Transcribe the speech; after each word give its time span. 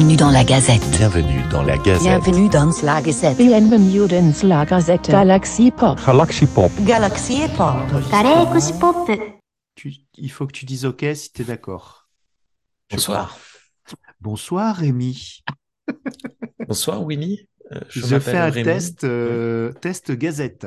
Bienvenue 0.00 0.16
dans 0.16 0.30
la 0.30 0.44
Gazette. 0.44 0.90
Bienvenue 0.92 1.42
dans 1.50 1.62
la 1.62 1.76
Gazette. 1.76 2.02
Bienvenue 2.02 2.48
dans 2.48 2.62
la 2.82 3.02
Gazette. 3.02 3.36
Bienvenue 3.36 4.08
dans 4.08 4.48
la 4.48 4.64
Gazette. 4.64 5.10
Galaxy 5.10 5.70
Pop. 5.70 6.00
Galaxy 6.06 6.46
Pop. 6.46 6.72
Galaxy 6.86 7.40
Pop. 7.54 7.76
Galaxy 8.10 8.72
Pop. 8.80 9.10
Tu, 9.74 9.92
il 10.16 10.30
faut 10.30 10.46
que 10.46 10.52
tu 10.52 10.64
dises 10.64 10.86
OK 10.86 11.04
si 11.12 11.30
tu 11.30 11.42
es 11.42 11.44
d'accord. 11.44 12.08
Bonsoir. 12.90 13.38
Bonsoir 14.22 14.76
Rémi. 14.76 15.42
Bonsoir 16.66 17.04
Winnie. 17.04 17.46
Euh, 17.70 17.80
je, 17.90 18.00
je 18.00 18.18
fais 18.18 18.38
un 18.38 18.48
Rémi. 18.48 18.64
test, 18.64 19.04
euh, 19.04 19.70
test 19.82 20.12
Gazette. 20.12 20.66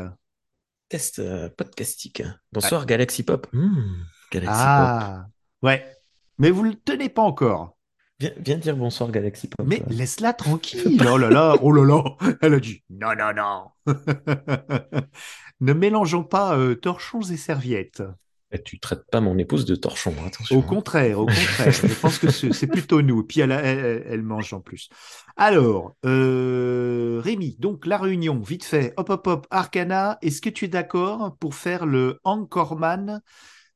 Test 0.89 1.17
euh, 1.17 1.49
podcastique. 1.49 2.21
Bonsoir 2.51 2.81
ah. 2.83 2.85
Galaxy 2.85 3.23
Pop. 3.23 3.47
Mmh, 3.51 3.95
Galaxy 4.31 4.61
ah. 4.61 5.23
Pop. 5.23 5.31
Ouais. 5.71 5.91
Mais 6.37 6.51
vous 6.51 6.61
ne 6.61 6.69
le 6.69 6.75
tenez 6.75 7.09
pas 7.09 7.23
encore. 7.23 7.75
Viens, 8.19 8.31
viens 8.37 8.57
dire 8.57 8.77
bonsoir 8.77 9.11
Galaxy 9.11 9.47
Pop. 9.47 9.65
Mais 9.67 9.81
Euh, 9.81 9.85
laisse-la 9.89 10.33
tranquille. 10.33 10.97
Oh 11.11 11.17
là 11.17 11.29
là, 11.29 11.55
oh 11.61 11.71
là 11.71 11.83
là. 11.83 12.03
Elle 12.41 12.53
a 12.55 12.59
dit 12.59 12.83
non, 12.89 13.09
non, 13.17 13.33
non. 13.35 13.93
ne 15.61 15.73
mélangeons 15.73 16.23
pas 16.23 16.57
euh, 16.57 16.75
torchons 16.75 17.21
et 17.21 17.37
serviettes. 17.37 18.03
eh, 18.51 18.61
tu 18.61 18.79
traites 18.79 19.03
pas 19.11 19.19
mon 19.19 19.37
épouse 19.39 19.65
de 19.65 19.75
torchon, 19.75 20.13
attention. 20.25 20.57
Au 20.57 20.61
contraire, 20.61 21.19
au 21.19 21.25
contraire. 21.25 21.71
Je 21.71 21.87
pense 21.99 22.19
que 22.19 22.29
c'est 22.29 22.67
plutôt 22.67 23.01
nous. 23.01 23.23
Puis 23.23 23.41
elle, 23.41 23.51
a- 23.51 23.61
elle, 23.61 23.79
elle- 23.79 24.03
elle 24.07 24.21
mange 24.23 24.53
en 24.53 24.61
plus. 24.61 24.89
Alors, 25.35 25.95
euh, 26.05 27.19
Rémi, 27.23 27.55
donc 27.59 27.85
la 27.87 27.97
réunion, 27.97 28.39
vite 28.39 28.63
fait. 28.63 28.93
Hop, 28.97 29.09
hop, 29.09 29.25
hop. 29.27 29.47
Arcana, 29.49 30.19
est-ce 30.21 30.39
que 30.41 30.49
tu 30.51 30.65
es 30.65 30.67
d'accord 30.67 31.35
pour 31.39 31.55
faire 31.55 31.85
le 31.87 32.19
Anchorman 32.23 33.21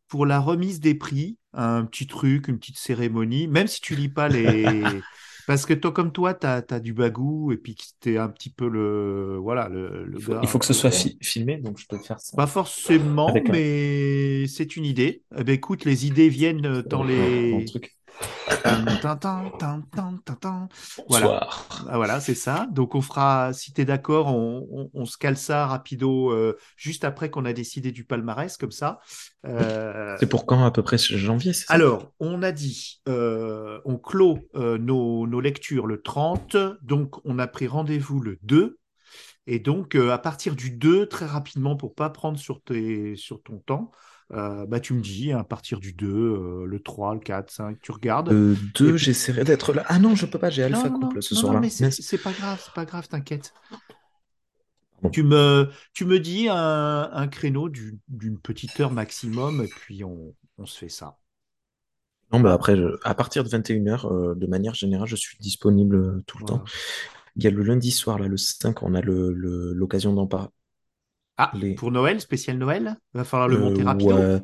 pour 0.07 0.25
la 0.25 0.39
remise 0.39 0.79
des 0.79 0.95
prix? 0.95 1.37
Un 1.53 1.85
petit 1.85 2.07
truc, 2.07 2.47
une 2.47 2.59
petite 2.59 2.77
cérémonie, 2.77 3.47
même 3.47 3.67
si 3.67 3.81
tu 3.81 3.95
lis 3.95 4.09
pas 4.09 4.29
les. 4.29 5.03
Parce 5.47 5.65
que 5.65 5.73
toi, 5.73 5.91
comme 5.91 6.11
toi, 6.11 6.33
tu 6.33 6.45
as, 6.45 6.61
du 6.79 6.93
bagou 6.93 7.51
et 7.51 7.57
puis 7.57 7.75
que 7.75 7.83
t'es 7.99 8.17
un 8.17 8.29
petit 8.29 8.49
peu 8.49 8.67
le. 8.69 9.37
Voilà, 9.41 9.69
le, 9.69 10.05
le 10.05 10.17
Il 10.17 10.23
faut, 10.23 10.33
gars. 10.33 10.41
il 10.41 10.47
faut 10.47 10.59
que 10.59 10.65
ce 10.65 10.73
soit 10.73 10.91
fi- 10.91 11.17
filmé, 11.21 11.57
donc 11.57 11.77
je 11.79 11.85
peux 11.87 11.97
faire 11.97 12.19
ça. 12.19 12.37
Pas 12.37 12.47
forcément, 12.47 13.29
Avec 13.29 13.49
un- 13.49 13.53
mais 13.53 14.45
c'est 14.47 14.75
une 14.75 14.85
idée. 14.85 15.23
Eh 15.37 15.43
ben, 15.43 15.53
écoute, 15.55 15.85
les 15.85 16.05
idées 16.05 16.29
viennent 16.29 16.81
dans 16.83 17.03
Mon 17.03 17.07
les. 17.07 17.65
truc. 17.65 17.96
Voilà. 21.09 21.47
Ah, 21.89 21.95
voilà, 21.97 22.19
c'est 22.19 22.35
ça. 22.35 22.67
Donc, 22.71 22.95
on 22.95 23.01
fera, 23.01 23.53
si 23.53 23.71
tu 23.73 23.81
es 23.81 23.85
d'accord, 23.85 24.27
on, 24.27 24.67
on- 24.71 24.89
on 24.93 25.05
se 25.05 25.17
cale 25.17 25.37
ça 25.37 25.67
rapido 25.67 26.31
euh, 26.31 26.57
juste 26.75 27.03
après 27.03 27.29
qu'on 27.29 27.45
a 27.45 27.53
décidé 27.53 27.91
du 27.91 28.03
palmarès, 28.03 28.57
comme 28.57 28.71
ça. 28.71 28.99
Euh, 29.45 30.17
C'est 30.19 30.27
pour 30.27 30.45
quand 30.45 30.63
à 30.65 30.71
peu 30.71 30.83
près 30.83 30.97
janvier, 30.97 31.53
ça? 31.53 31.73
Alors, 31.73 32.11
on 32.19 32.41
a 32.43 32.51
dit, 32.51 33.01
euh, 33.07 33.79
on 33.85 33.97
clôt 33.97 34.39
nos, 34.53 35.27
nos 35.27 35.39
lectures 35.39 35.85
le 35.87 36.01
30, 36.01 36.57
donc 36.81 37.15
on 37.25 37.39
a 37.39 37.47
pris 37.47 37.67
rendez-vous 37.67 38.19
le 38.19 38.37
2. 38.41 38.79
Et 39.45 39.59
donc, 39.59 39.95
à 39.95 40.17
partir 40.17 40.55
du 40.55 40.71
2, 40.71 41.05
très 41.07 41.25
rapidement, 41.25 41.75
pour 41.77 41.95
pas 41.95 42.09
prendre 42.09 42.37
sur, 42.37 42.61
tes, 42.61 43.15
sur 43.15 43.41
ton 43.41 43.59
temps, 43.59 43.91
euh, 44.33 44.65
bah, 44.65 44.79
tu 44.79 44.93
me 44.93 45.01
dis, 45.01 45.31
à 45.31 45.43
partir 45.43 45.79
du 45.79 45.93
2, 45.93 46.07
euh, 46.09 46.65
le 46.65 46.79
3, 46.81 47.13
le 47.13 47.19
4, 47.21 47.49
5, 47.51 47.77
tu 47.81 47.91
regardes. 47.91 48.29
Et 48.29 48.55
deux, 48.77 48.89
puis- 48.95 48.97
j'essaierai 48.97 49.43
d'être 49.43 49.73
là. 49.73 49.83
Ah 49.87 49.99
non, 49.99 50.15
je 50.15 50.25
peux 50.25 50.39
pas, 50.39 50.49
j'ai 50.49 50.63
Alpha 50.63 50.89
non, 50.89 50.99
non, 50.99 51.07
Couple 51.07 51.21
ce 51.21 51.33
non, 51.33 51.37
non, 51.37 51.41
soir-là. 51.41 51.59
mais 51.61 51.69
c'est 51.69 52.17
pas 52.17 52.31
grave, 52.33 52.61
c'est 52.63 52.73
pas 52.73 52.85
grave, 52.85 53.07
t'inquiète. 53.07 53.53
Bon. 55.01 55.09
Tu 55.11 55.21
me, 55.23 55.69
tu 55.93 56.05
me 56.05 56.19
dis 56.19 56.47
un, 56.49 57.09
un 57.13 57.27
créneau 57.27 57.69
du- 57.69 57.99
d'une 58.07 58.39
petite 58.39 58.79
heure 58.79 58.91
maximum, 58.91 59.63
et 59.63 59.67
puis 59.67 60.03
on, 60.03 60.33
on 60.57 60.65
se 60.65 60.77
fait 60.77 60.89
ça. 60.89 61.17
Non, 62.33 62.39
bah 62.41 62.51
après, 62.51 62.75
je- 62.75 62.97
à 63.03 63.13
partir 63.13 63.43
de 63.43 63.49
21h, 63.49 64.05
euh, 64.11 64.35
de 64.35 64.47
manière 64.47 64.73
générale, 64.73 65.07
je 65.07 65.15
suis 65.15 65.37
disponible 65.39 65.95
euh, 65.95 66.23
tout 66.25 66.39
le 66.39 66.45
Voilà. 66.47 66.63
temps. 66.63 66.69
Il 67.35 67.43
y 67.43 67.47
a 67.47 67.51
le 67.51 67.61
lundi 67.61 67.91
soir, 67.91 68.17
là, 68.17 68.27
le 68.27 68.37
5, 68.37 68.81
on 68.81 68.95
a 68.95 69.01
le- 69.01 69.31
le- 69.31 69.71
l'occasion 69.73 70.13
d'en 70.13 70.25
parler. 70.27 70.49
Ah, 71.37 71.51
Les- 71.53 71.75
pour 71.75 71.91
Noël, 71.91 72.19
spécial 72.21 72.57
Noël? 72.57 72.95
Va 73.13 73.23
falloir 73.23 73.47
le 73.47 73.57
Euh, 73.57 73.59
monter 73.59 73.83
ouais. 74.05 74.41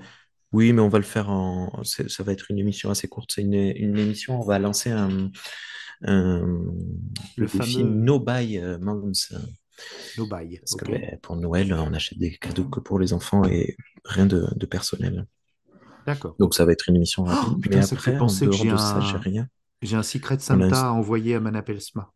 Oui, 0.51 0.71
mais 0.73 0.81
on 0.81 0.89
va 0.89 0.99
le 0.99 1.03
faire 1.03 1.29
en. 1.31 1.81
Ça 1.83 2.23
va 2.23 2.31
être 2.31 2.45
une 2.51 2.59
émission 2.59 2.91
assez 2.91 3.07
courte. 3.07 3.31
C'est 3.33 3.41
une, 3.41 3.53
une 3.55 3.97
émission. 3.97 4.39
On 4.39 4.45
va 4.45 4.59
lancer 4.59 4.91
un, 4.91 5.31
un- 6.05 6.61
Le 7.37 7.45
défi 7.47 7.57
fameux- 7.57 7.89
No 7.89 8.19
Buy 8.19 8.59
euh, 8.59 8.77
Months. 8.79 9.33
No 10.19 10.27
buy. 10.27 10.59
Parce 10.59 10.75
que 10.75 10.85
ben, 10.85 11.17
pour 11.23 11.35
Noël, 11.35 11.73
on 11.73 11.93
achète 11.93 12.19
des 12.19 12.37
cadeaux 12.37 12.65
que 12.65 12.79
pour 12.79 12.99
les 12.99 13.11
enfants 13.13 13.43
et 13.45 13.75
rien 14.05 14.27
de, 14.27 14.45
de 14.55 14.65
personnel. 14.67 15.25
D'accord. 16.05 16.35
Donc 16.37 16.53
ça 16.53 16.65
va 16.65 16.73
être 16.73 16.89
une 16.89 16.97
émission 16.97 17.23
rapide. 17.23 17.53
Oh, 17.55 17.59
putain, 17.59 17.77
mais 17.77 17.81
ça 17.81 17.95
fait 17.95 18.11
après, 18.11 18.15
en 18.17 18.19
penser 18.25 18.45
que 18.45 18.51
j'ai 18.51 18.69
de 18.69 18.73
un- 18.75 19.01
j'ai 19.01 19.17
rien. 19.17 19.47
J'ai 19.81 19.95
un 19.95 20.03
Secret 20.03 20.35
a 20.35 20.37
un- 20.37 20.39
Santa 20.69 20.87
à 20.89 20.91
envoyer 20.91 21.33
à 21.35 21.39
Manapelsma. 21.39 22.11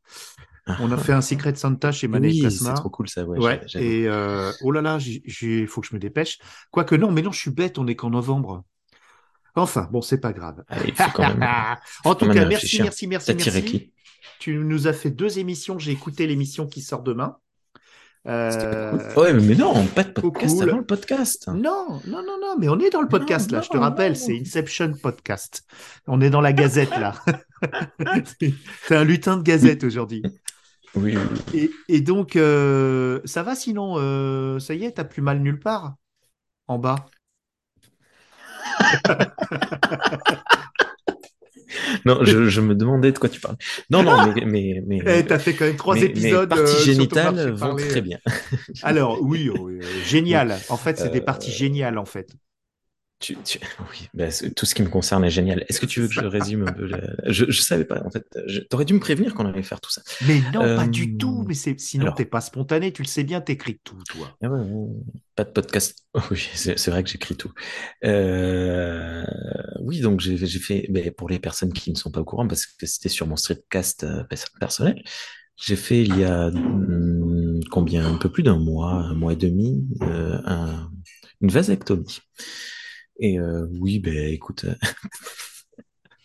On 0.79 0.91
a 0.91 0.97
fait 0.97 1.13
un 1.13 1.21
Secret 1.21 1.55
Santa 1.55 1.91
chez 1.91 2.07
oui, 2.07 2.11
Manapelsma. 2.13 2.69
c'est 2.69 2.73
trop 2.73 2.89
cool 2.89 3.07
ça. 3.07 3.23
Ouais, 3.25 3.61
et 3.75 4.07
euh, 4.07 4.51
oh 4.61 4.71
là 4.71 4.81
là, 4.81 4.97
il 4.99 5.67
faut 5.67 5.81
que 5.81 5.87
je 5.87 5.95
me 5.95 5.99
dépêche. 5.99 6.39
Quoique 6.71 6.95
non, 6.95 7.11
mais 7.11 7.21
non, 7.21 7.31
je 7.31 7.39
suis 7.39 7.51
bête, 7.51 7.77
on 7.77 7.87
est 7.87 7.95
qu'en 7.95 8.09
novembre. 8.09 8.63
Enfin, 9.55 9.87
bon, 9.91 10.01
c'est 10.01 10.19
pas 10.19 10.33
grave. 10.33 10.63
Allez, 10.67 10.89
il 10.89 10.95
faut 10.95 11.09
quand 11.13 11.35
même. 11.35 11.47
en 12.03 12.15
tout 12.15 12.29
cas, 12.29 12.45
merci, 12.45 12.81
merci, 12.81 13.07
merci, 13.07 13.33
merci. 13.33 13.63
qui? 13.63 13.93
Tu 14.39 14.55
nous 14.55 14.87
as 14.87 14.93
fait 14.93 15.09
deux 15.09 15.39
émissions. 15.39 15.79
J'ai 15.79 15.91
écouté 15.91 16.27
l'émission 16.27 16.67
qui 16.67 16.81
sort 16.81 17.01
demain. 17.01 17.37
Euh, 18.27 19.13
Ouais, 19.15 19.33
mais 19.33 19.55
non, 19.55 19.85
pas 19.87 20.03
de 20.03 20.11
podcast 20.11 20.55
cool. 20.55 20.69
avant 20.69 20.77
le 20.79 20.85
podcast. 20.85 21.47
Non, 21.47 22.01
non, 22.05 22.21
non, 22.23 22.37
non, 22.41 22.55
mais 22.59 22.67
on 22.67 22.77
est 22.79 22.89
dans 22.89 23.01
le 23.01 23.07
podcast 23.07 23.51
Non, 23.51 23.57
là, 23.57 23.63
je 23.63 23.69
te 23.69 23.77
rappelle, 23.77 24.17
c'est 24.17 24.37
Inception 24.37 24.93
Podcast. 25.01 25.63
On 26.07 26.19
est 26.19 26.29
dans 26.29 26.41
la 26.41 26.51
gazette 26.51 26.91
là. 26.91 27.13
c'est 28.83 28.95
un 28.95 29.03
lutin 29.03 29.37
de 29.37 29.43
gazette 29.43 29.83
aujourd'hui. 29.83 30.23
Oui. 30.97 31.17
Et, 31.53 31.69
et 31.87 32.01
donc, 32.01 32.35
euh, 32.35 33.19
ça 33.25 33.43
va 33.43 33.55
sinon, 33.55 33.95
euh, 33.97 34.59
ça 34.59 34.73
y 34.73 34.83
est, 34.85 34.93
t'as 34.93 35.03
plus 35.03 35.21
mal 35.21 35.39
nulle 35.39 35.59
part 35.59 35.95
en 36.67 36.79
bas. 36.79 37.05
Non, 42.05 42.23
je, 42.23 42.45
je 42.45 42.61
me 42.61 42.75
demandais 42.75 43.11
de 43.11 43.19
quoi 43.19 43.29
tu 43.29 43.39
parles. 43.39 43.57
Non, 43.89 44.03
non, 44.03 44.33
mais, 44.33 44.45
mais, 44.45 44.81
mais, 44.85 45.01
Eh, 45.05 45.25
t'as 45.25 45.39
fait 45.39 45.53
quand 45.53 45.65
même 45.65 45.75
trois 45.75 45.97
épisodes. 45.97 46.49
parties 46.49 46.75
euh, 46.75 46.79
génitales 46.79 47.51
vont 47.51 47.75
très 47.75 48.01
bien. 48.01 48.19
Alors, 48.83 49.21
oui, 49.21 49.49
oui, 49.49 49.79
génial. 50.05 50.57
En 50.69 50.77
fait, 50.77 50.97
c'est 50.97 51.11
des 51.11 51.21
parties 51.21 51.51
géniales 51.51 51.97
en 51.97 52.05
fait. 52.05 52.29
Tu, 53.19 53.35
tu- 53.43 53.59
oui, 53.91 54.07
bah, 54.13 54.27
tout 54.55 54.65
ce 54.67 54.75
qui 54.75 54.83
me 54.83 54.89
concerne 54.89 55.25
est 55.25 55.31
génial. 55.31 55.65
Est-ce 55.67 55.79
que 55.79 55.87
tu 55.87 56.01
veux 56.01 56.07
que 56.07 56.13
je 56.13 56.19
résume 56.25 56.67
un 56.67 56.71
peu 56.71 56.85
le- 56.85 57.15
je, 57.25 57.45
je 57.49 57.61
savais 57.61 57.85
pas, 57.85 58.01
en 58.05 58.11
fait. 58.11 58.25
Je... 58.45 58.59
T'aurais 58.59 58.85
dû 58.85 58.93
me 58.93 58.99
prévenir 58.99 59.33
qu'on 59.33 59.45
allait 59.47 59.63
faire 59.63 59.81
tout 59.81 59.89
ça. 59.89 60.01
Mais 60.27 60.39
non, 60.53 60.59
pas 60.75 60.83
Euh, 60.83 60.87
du 60.87 61.17
tout. 61.17 61.43
Mais 61.47 61.55
sinon, 61.55 62.03
alors. 62.05 62.15
t'es 62.15 62.25
pas 62.25 62.41
spontané. 62.41 62.93
Tu 62.93 63.01
le 63.01 63.07
sais 63.07 63.23
bien, 63.23 63.41
t'écris 63.41 63.79
tout, 63.83 63.97
toi. 64.07 64.37
Ah 64.43 64.49
ouais, 64.49 64.59
pas 65.35 65.43
de 65.45 65.49
podcast. 65.51 66.03
Oui, 66.31 66.47
c'est 66.55 66.87
vrai 66.89 67.03
que 67.03 67.09
j'écris 67.09 67.35
tout. 67.35 67.51
Euh, 68.03 69.23
oui, 69.81 69.99
donc 70.01 70.19
j'ai 70.19 70.37
fait, 70.59 70.87
mais 70.89 71.11
pour 71.11 71.29
les 71.29 71.39
personnes 71.39 71.73
qui 71.73 71.91
ne 71.91 71.95
sont 71.95 72.11
pas 72.11 72.21
au 72.21 72.25
courant, 72.25 72.47
parce 72.47 72.65
que 72.65 72.85
c'était 72.85 73.09
sur 73.09 73.27
mon 73.27 73.35
streetcast 73.35 74.03
euh, 74.03 74.23
pers- 74.23 74.45
personnel, 74.59 75.01
j'ai 75.55 75.75
fait 75.75 76.03
il 76.03 76.17
y 76.19 76.23
a 76.23 76.47
hum, 76.47 77.59
combien, 77.71 78.05
un 78.07 78.17
peu 78.17 78.31
plus 78.31 78.43
d'un 78.43 78.57
mois, 78.59 78.91
un 78.93 79.13
mois 79.15 79.33
et 79.33 79.37
demi, 79.37 79.87
euh, 80.03 80.39
un- 80.45 80.91
une 81.41 81.49
vasectomie. 81.49 82.19
Et 83.19 83.39
euh, 83.39 83.67
oui, 83.79 83.99
ben 83.99 84.15
écoute, 84.33 84.65
euh, 84.65 84.75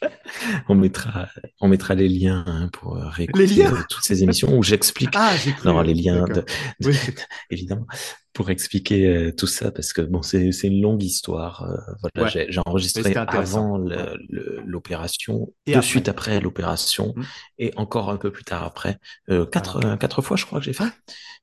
on 0.69 0.75
mettra, 0.75 1.29
on 1.61 1.69
mettra 1.69 1.95
les 1.95 2.09
liens 2.09 2.45
hein, 2.47 2.69
pour 2.73 2.97
euh, 2.97 3.09
réécouter 3.09 3.47
liens 3.47 3.73
euh, 3.73 3.83
toutes 3.89 4.05
ces 4.05 4.23
émissions 4.23 4.57
où 4.57 4.63
j'explique 4.63 5.11
Ah, 5.15 5.35
non, 5.65 5.81
les 5.83 5.95
liens, 5.95 6.25
de, 6.25 6.45
Oui. 6.85 6.95
évidemment, 7.51 7.87
pour 8.33 8.51
expliquer 8.51 9.07
euh, 9.07 9.33
tout 9.33 9.47
ça, 9.47 9.71
parce 9.71 9.93
que 9.93 10.01
bon, 10.03 10.23
c'est 10.23 10.53
c'est 10.53 10.67
une 10.67 10.81
longue 10.81 11.03
histoire. 11.03 11.63
euh, 11.65 11.77
voilà, 12.01 12.33
Ouais. 12.35 12.47
j'ai 12.49 12.61
enregistré 12.67 13.15
avant 13.15 13.79
l'opération, 14.65 15.53
Et 15.67 15.73
de 15.73 15.77
après. 15.79 15.87
suite 15.89 16.09
après 16.09 16.41
l'opération, 16.41 17.15
Mm. 17.17 17.23
et 17.59 17.73
encore 17.77 18.11
un 18.11 18.17
peu 18.17 18.31
plus 18.33 18.45
tard 18.45 18.65
après. 18.65 18.99
Euh, 19.31 19.47
quatre, 19.47 19.85
euh, 19.85 19.97
quatre 19.97 20.23
fois, 20.23 20.37
je 20.37 20.45
crois 20.47 20.59
que 20.59 20.65
j'ai 20.65 20.73
fait. 20.73 20.85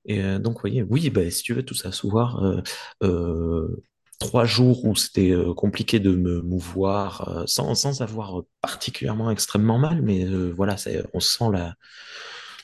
Et 0.05 0.21
euh, 0.23 0.39
donc, 0.39 0.55
vous 0.55 0.61
voyez, 0.61 0.83
oui, 0.83 1.09
bah, 1.09 1.29
si 1.29 1.43
tu 1.43 1.53
veux 1.53 1.63
tout 1.63 1.75
ça 1.75 1.91
euh, 2.43 2.61
euh, 3.03 3.83
trois 4.19 4.45
jours 4.45 4.85
où 4.85 4.95
c'était 4.95 5.31
euh, 5.31 5.53
compliqué 5.53 5.99
de 5.99 6.13
me 6.15 6.41
mouvoir 6.41 7.27
euh, 7.29 7.43
sans, 7.47 7.73
sans 7.75 8.01
avoir 8.01 8.43
particulièrement 8.61 9.31
extrêmement 9.31 9.79
mal, 9.79 10.01
mais 10.01 10.25
euh, 10.25 10.53
voilà, 10.55 10.75
on 11.13 11.19
sent 11.19 11.45
la, 11.53 11.75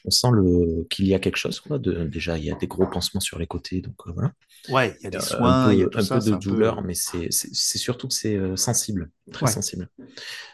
on 0.05 0.11
sent 0.11 0.27
le 0.33 0.85
qu'il 0.89 1.07
y 1.07 1.13
a 1.13 1.19
quelque 1.19 1.37
chose. 1.37 1.59
Quoi, 1.59 1.79
de, 1.79 2.03
déjà, 2.05 2.37
il 2.37 2.45
y 2.45 2.51
a 2.51 2.55
des 2.55 2.67
gros 2.67 2.87
pansements 2.87 3.21
sur 3.21 3.39
les 3.39 3.47
côtés, 3.47 3.81
donc 3.81 3.95
euh, 4.07 4.11
voilà. 4.13 4.31
Ouais, 4.67 4.95
il 4.99 5.03
y 5.03 5.07
a 5.07 5.09
des 5.11 5.17
Euh, 5.17 5.19
soins, 5.21 5.71
un 5.71 5.73
il 5.73 5.79
y 5.79 5.83
a 5.83 5.87
tout 5.87 5.99
un 5.99 6.05
ça. 6.05 6.15
peu 6.15 6.21
de 6.21 6.35
peu- 6.35 6.35
douleur, 6.35 6.81
mais 6.83 6.95
c'est 6.95 7.31
surtout 7.31 8.07
que 8.07 8.13
c'est 8.13 8.35
euh, 8.35 8.55
sensible, 8.55 9.11
très 9.31 9.45
Ouais. 9.45 9.51
sensible. 9.51 9.89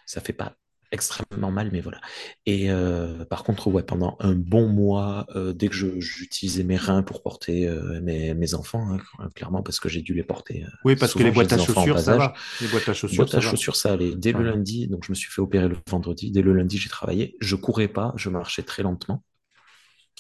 Ça 0.06 0.22
fait 0.22 0.34
pas 0.34 0.56
extrêmement 0.92 1.52
mal, 1.52 1.70
mais 1.72 1.82
voilà. 1.82 2.00
Et 2.46 2.70
euh, 2.72 3.24
par 3.26 3.44
contre, 3.44 3.68
ouais, 3.68 3.84
pendant 3.84 4.18
un 4.20 4.34
bon 4.34 4.68
mois, 4.68 5.26
euh, 5.36 5.54
dès 5.54 5.68
que 5.70 5.76
j'utilisais 6.00 6.64
mes 6.64 6.76
reins 6.78 7.04
pour 7.04 7.24
porter 7.24 7.68
euh, 7.68 8.02
mes, 8.02 8.34
mes 8.34 8.54
enfants, 8.54 8.98
hein, 9.20 9.30
clairement, 9.36 9.64
parce 9.64 9.80
que 9.80 9.90
j'ai 9.90 10.02
dû 10.02 10.14
les 10.14 10.24
porter. 10.24 10.64
euh, 10.64 10.70
Oui, 10.86 10.96
parce 10.96 11.14
que 11.14 11.20
souvent, 11.20 11.30
les 11.30 11.32
boîtes 11.36 11.54
à 11.54 11.58
chaussures, 11.58 12.00
ça 12.00 12.18
va. 12.18 12.34
Les 12.60 12.68
boîtes 12.68 12.90
à 12.90 12.94
chaussures, 12.94 13.18
Boîte 13.18 13.30
ça 13.32 13.38
à 13.38 13.40
va. 13.42 13.50
chaussures, 13.52 13.76
ça 13.76 13.94
allait. 13.94 14.16
Dès 14.16 14.32
le 14.32 14.40
Ouais. 14.40 14.46
lundi, 14.46 14.88
donc 14.88 15.06
je 15.06 15.12
me 15.12 15.16
suis 15.16 15.32
fait 15.32 15.42
opérer 15.42 15.68
le 15.68 15.78
vendredi. 15.90 16.32
Dès 16.32 16.42
le 16.42 16.54
lundi, 16.54 16.78
j'ai 16.78 16.90
travaillé. 16.90 17.36
Je 17.40 17.56
courais 17.56 17.88
pas, 17.88 18.14
je 18.18 18.30
marchais 18.30 18.64
très 18.64 18.84
lentement. 18.84 19.24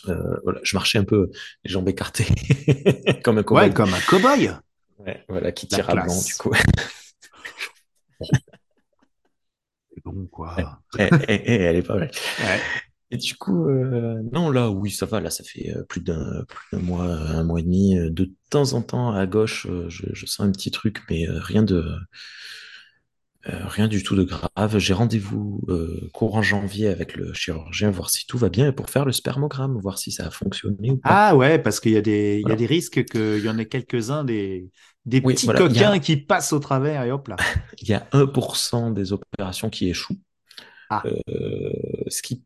Euh, 0.07 0.37
voilà, 0.43 0.59
je 0.63 0.75
marchais 0.75 0.97
un 0.97 1.03
peu 1.03 1.29
les 1.63 1.69
jambes 1.71 1.87
écartées, 1.89 2.25
comme 3.23 3.37
un 3.37 3.43
cow-boy. 3.43 3.67
Ouais, 3.67 3.73
comme 3.73 3.93
un 3.93 3.99
cow-boy. 3.99 4.51
Ouais, 4.99 5.23
voilà, 5.29 5.51
qui 5.51 5.67
tire 5.67 5.89
à 5.89 5.95
blanc, 5.95 6.21
du 6.21 6.33
coup. 6.35 6.51
C'est 9.90 9.90
bon, 10.03 10.27
quoi. 10.27 10.55
Eh, 10.97 11.09
eh, 11.27 11.41
eh, 11.45 11.55
elle 11.55 11.75
est 11.77 11.81
pas 11.83 11.95
mal. 11.95 12.11
Ouais. 12.39 12.59
Et 13.13 13.17
du 13.17 13.35
coup, 13.35 13.67
euh, 13.67 14.21
non, 14.31 14.49
là, 14.49 14.69
oui, 14.69 14.89
ça 14.91 15.05
va. 15.05 15.19
Là, 15.19 15.29
ça 15.29 15.43
fait 15.43 15.75
euh, 15.75 15.83
plus 15.83 16.01
d'un 16.01 16.45
mois, 16.71 17.05
euh, 17.05 17.27
un 17.39 17.43
mois 17.43 17.59
et 17.59 17.63
demi. 17.63 17.95
De 18.09 18.31
temps 18.49 18.73
en 18.73 18.81
temps, 18.81 19.13
à 19.13 19.25
gauche, 19.27 19.67
je, 19.87 20.05
je 20.13 20.25
sens 20.25 20.41
un 20.47 20.51
petit 20.51 20.71
truc, 20.71 21.01
mais 21.09 21.25
rien 21.27 21.63
de 21.63 21.83
euh, 23.47 23.65
rien 23.65 23.87
du 23.87 24.03
tout 24.03 24.15
de 24.15 24.23
grave. 24.23 24.77
J'ai 24.77 24.93
rendez-vous 24.93 25.61
euh, 25.67 26.09
courant 26.13 26.43
janvier 26.43 26.89
avec 26.89 27.15
le 27.15 27.33
chirurgien, 27.33 27.89
voir 27.89 28.11
si 28.11 28.27
tout 28.27 28.37
va 28.37 28.49
bien, 28.49 28.67
et 28.67 28.71
pour 28.71 28.89
faire 28.89 29.03
le 29.03 29.11
spermogramme, 29.11 29.79
voir 29.81 29.97
si 29.97 30.11
ça 30.11 30.27
a 30.27 30.29
fonctionné 30.29 30.91
ou 30.91 30.97
pas. 30.97 31.09
Ah 31.29 31.35
ouais, 31.35 31.57
parce 31.57 31.79
qu'il 31.79 31.93
y 31.93 31.97
a 31.97 32.01
des, 32.01 32.41
il 32.45 32.49
y 32.49 32.51
a 32.51 32.55
des 32.55 32.67
risques 32.67 33.03
qu'il 33.05 33.43
y 33.43 33.49
en 33.49 33.57
ait 33.57 33.65
quelques-uns, 33.65 34.23
des, 34.23 34.69
des 35.05 35.21
Oui, 35.23 35.33
petits 35.33 35.45
voilà, 35.45 35.59
a- 35.63 35.67
coquins 35.67 35.99
qui 35.99 36.17
passent 36.17 36.53
au 36.53 36.59
travers 36.59 37.03
et 37.03 37.11
hop 37.11 37.27
là. 37.27 37.35
Il 37.81 37.87
y 37.89 37.93
a 37.93 38.07
1% 38.11 38.91
des 38.91 39.13
opérations 39.13 39.69
qui 39.69 39.89
échouent, 39.89 40.19
Ah. 40.89 41.03
Euh, 41.05 41.71
ce 42.07 42.21
qui 42.21 42.43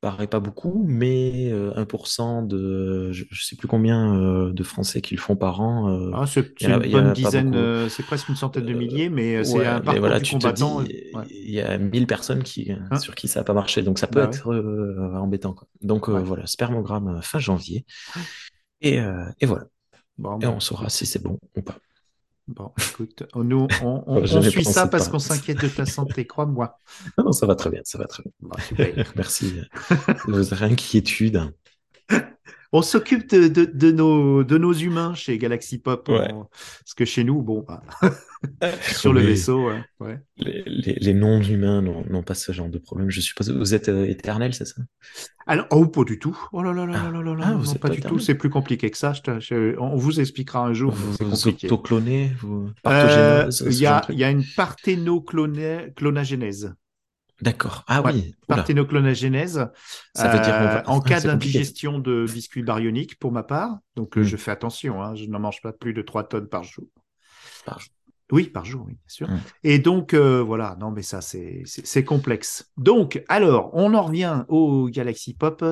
paraît 0.00 0.26
pas 0.28 0.40
beaucoup, 0.40 0.82
mais 0.88 1.50
euh, 1.52 1.74
1% 1.76 2.42
de, 2.46 3.12
je, 3.12 3.24
je 3.30 3.44
sais 3.44 3.54
plus 3.54 3.68
combien 3.68 4.16
euh, 4.16 4.50
de 4.50 4.62
Français 4.62 5.02
qui 5.02 5.14
le 5.14 5.20
font 5.20 5.36
par 5.36 5.60
an. 5.60 5.90
euh, 5.90 6.10
Ah, 6.14 6.24
c'est 6.26 6.40
une 6.62 6.82
y 6.84 6.90
bonne 6.90 7.12
dizaine, 7.12 7.54
euh, 7.54 7.86
c'est 7.90 8.02
presque 8.04 8.30
une 8.30 8.36
centaine 8.36 8.64
de 8.64 8.72
Euh, 8.72 8.78
milliers, 8.78 9.10
mais 9.10 9.36
euh, 9.36 9.44
c'est 9.44 9.66
un 9.66 9.80
parcours 9.82 10.00
voilà, 10.00 10.18
du 10.20 10.30
combattant. 10.30 10.78
ouais. 10.78 10.86
il 11.28 11.50
y 11.50 11.60
a 11.60 11.76
1000 11.76 12.06
personnes 12.06 12.42
qui, 12.42 12.72
Hein 12.72 12.98
sur 12.98 13.14
qui 13.14 13.28
ça 13.28 13.40
n'a 13.40 13.44
pas 13.44 13.52
marché, 13.52 13.82
donc 13.82 13.98
ça 13.98 14.06
peut 14.06 14.20
Bah 14.20 14.28
ouais. 14.30 14.34
être 14.34 14.48
euh, 14.54 15.14
embêtant. 15.16 15.52
Quoi. 15.52 15.68
Donc 15.82 16.08
euh, 16.08 16.14
Ouais. 16.14 16.22
voilà, 16.22 16.46
spermogramme 16.46 17.16
euh, 17.18 17.20
fin 17.20 17.38
janvier. 17.38 17.84
Et, 18.80 19.00
euh, 19.00 19.26
et 19.40 19.44
voilà, 19.44 19.64
Bon, 20.16 20.38
et 20.40 20.46
on 20.46 20.60
saura 20.60 20.88
si 20.88 21.04
c'est 21.04 21.22
bon 21.22 21.38
ou 21.56 21.60
pas. 21.62 21.76
Bon, 22.50 22.72
écoute, 22.78 23.22
nous, 23.34 23.66
on, 23.82 24.02
on, 24.06 24.42
suit 24.42 24.64
ça 24.64 24.86
parce 24.86 25.08
qu'on 25.08 25.18
s'inquiète 25.18 25.60
de 25.62 25.68
ta 25.68 25.86
santé, 25.86 26.26
crois-moi. 26.26 26.76
Non, 27.18 27.24
non, 27.24 27.32
ça 27.32 27.46
va 27.46 27.54
très 27.54 27.70
bien, 27.70 27.80
ça 27.84 27.98
va 27.98 28.06
très 28.06 28.22
bien. 28.22 28.32
Bon, 28.40 28.58
super. 28.60 29.12
Merci 29.16 29.52
de 29.52 30.32
vos 30.32 30.62
inquiétudes. 30.62 31.52
On 32.72 32.82
s'occupe 32.82 33.28
de, 33.30 33.48
de, 33.48 33.64
de 33.64 33.90
nos, 33.90 34.44
de 34.44 34.56
nos 34.56 34.72
humains 34.72 35.12
chez 35.14 35.36
Galaxy 35.38 35.78
Pop. 35.78 36.08
Ouais. 36.08 36.28
on- 36.32 36.44
Parce 36.44 36.94
que 36.96 37.04
chez 37.04 37.24
nous, 37.24 37.42
bon, 37.42 37.64
bah, 37.66 37.82
sur 38.82 39.12
le 39.12 39.20
vaisseau, 39.22 39.66
ouais, 39.68 39.82
ouais. 39.98 40.20
Les, 40.36 40.62
les- 40.66 40.94
les 40.94 41.14
non-humains 41.14 41.82
n'ont 41.82 42.22
pas 42.22 42.34
ce 42.34 42.52
genre 42.52 42.68
de 42.68 42.78
problème. 42.78 43.10
Je 43.10 43.20
suppose 43.20 43.50
vous 43.50 43.74
êtes 43.74 43.88
euh, 43.88 44.06
éternel, 44.06 44.54
c'est 44.54 44.66
ça? 44.66 44.80
Alors, 45.48 45.66
oh, 45.70 45.84
pas 45.86 46.04
du 46.04 46.20
tout. 46.20 46.38
Oh 46.52 46.62
là 46.62 46.72
là 46.72 46.86
là 46.86 46.92
là 47.02 47.10
là 47.10 47.22
là 47.22 47.34
là, 47.34 47.44
Ah, 47.44 47.50
non, 47.52 47.58
vous 47.58 47.64
non, 47.66 47.72
êtes 47.72 47.80
pas 47.80 47.88
pas 47.88 47.94
du 47.96 48.02
tout. 48.02 48.20
C'est 48.20 48.36
plus 48.36 48.50
compliqué 48.50 48.88
que 48.88 48.96
ça. 48.98 49.14
Je 49.14 49.22
te- 49.22 49.40
je- 49.40 49.76
on 49.80 49.96
vous 49.96 50.20
expliquera 50.20 50.60
un 50.64 50.72
jour, 50.72 50.92
Vous 50.92 51.16
compliqué. 51.18 51.66
autoclonez 51.66 52.30
vous... 52.40 52.70
Euh, 52.86 53.50
Il 53.66 53.72
y, 53.74 53.80
y 53.80 53.86
a 54.24 54.30
une 54.30 54.44
parthénoclonagénèse. 54.56 56.72
D'accord. 57.42 57.84
Ah 57.86 58.02
Ouais, 58.02 58.12
oui. 58.12 58.34
Parthénoclonagénèse. 58.48 59.66
Ça 60.14 60.28
veut 60.28 60.40
dire 60.40 60.54
euh, 60.54 60.66
va- 60.66 60.88
en 60.90 61.00
cas 61.00 61.20
d'indigestion 61.20 61.98
de 61.98 62.26
biscuits 62.32 62.62
baryoniques, 62.62 63.18
pour 63.18 63.32
ma 63.32 63.42
part. 63.42 63.78
Donc, 63.96 64.16
euh, 64.16 64.20
Mm. 64.20 64.24
je 64.24 64.36
fais 64.36 64.50
attention. 64.50 65.02
hein, 65.02 65.14
je 65.14 65.24
n'en 65.26 65.38
mange 65.40 65.60
pas 65.62 65.72
plus 65.72 65.92
de 65.94 66.02
3 66.02 66.24
tonnes 66.28 66.48
par 66.48 66.64
jour. 66.64 66.84
Par 67.64 67.78
jour. 67.80 67.90
Oui, 68.32 68.44
par 68.44 68.64
jour, 68.64 68.84
oui, 68.86 68.92
bien 68.92 69.08
sûr. 69.08 69.28
Mm. 69.28 69.40
Et 69.64 69.78
donc, 69.80 70.14
euh, 70.14 70.40
voilà, 70.40 70.76
non, 70.78 70.92
mais 70.92 71.02
ça, 71.02 71.20
c'est 71.20 72.04
complexe. 72.04 72.70
Donc, 72.76 73.22
alors, 73.28 73.70
on 73.72 73.92
en 73.94 74.02
revient 74.02 74.44
au 74.48 74.88
Galaxy 74.88 75.34
Pop. 75.34 75.64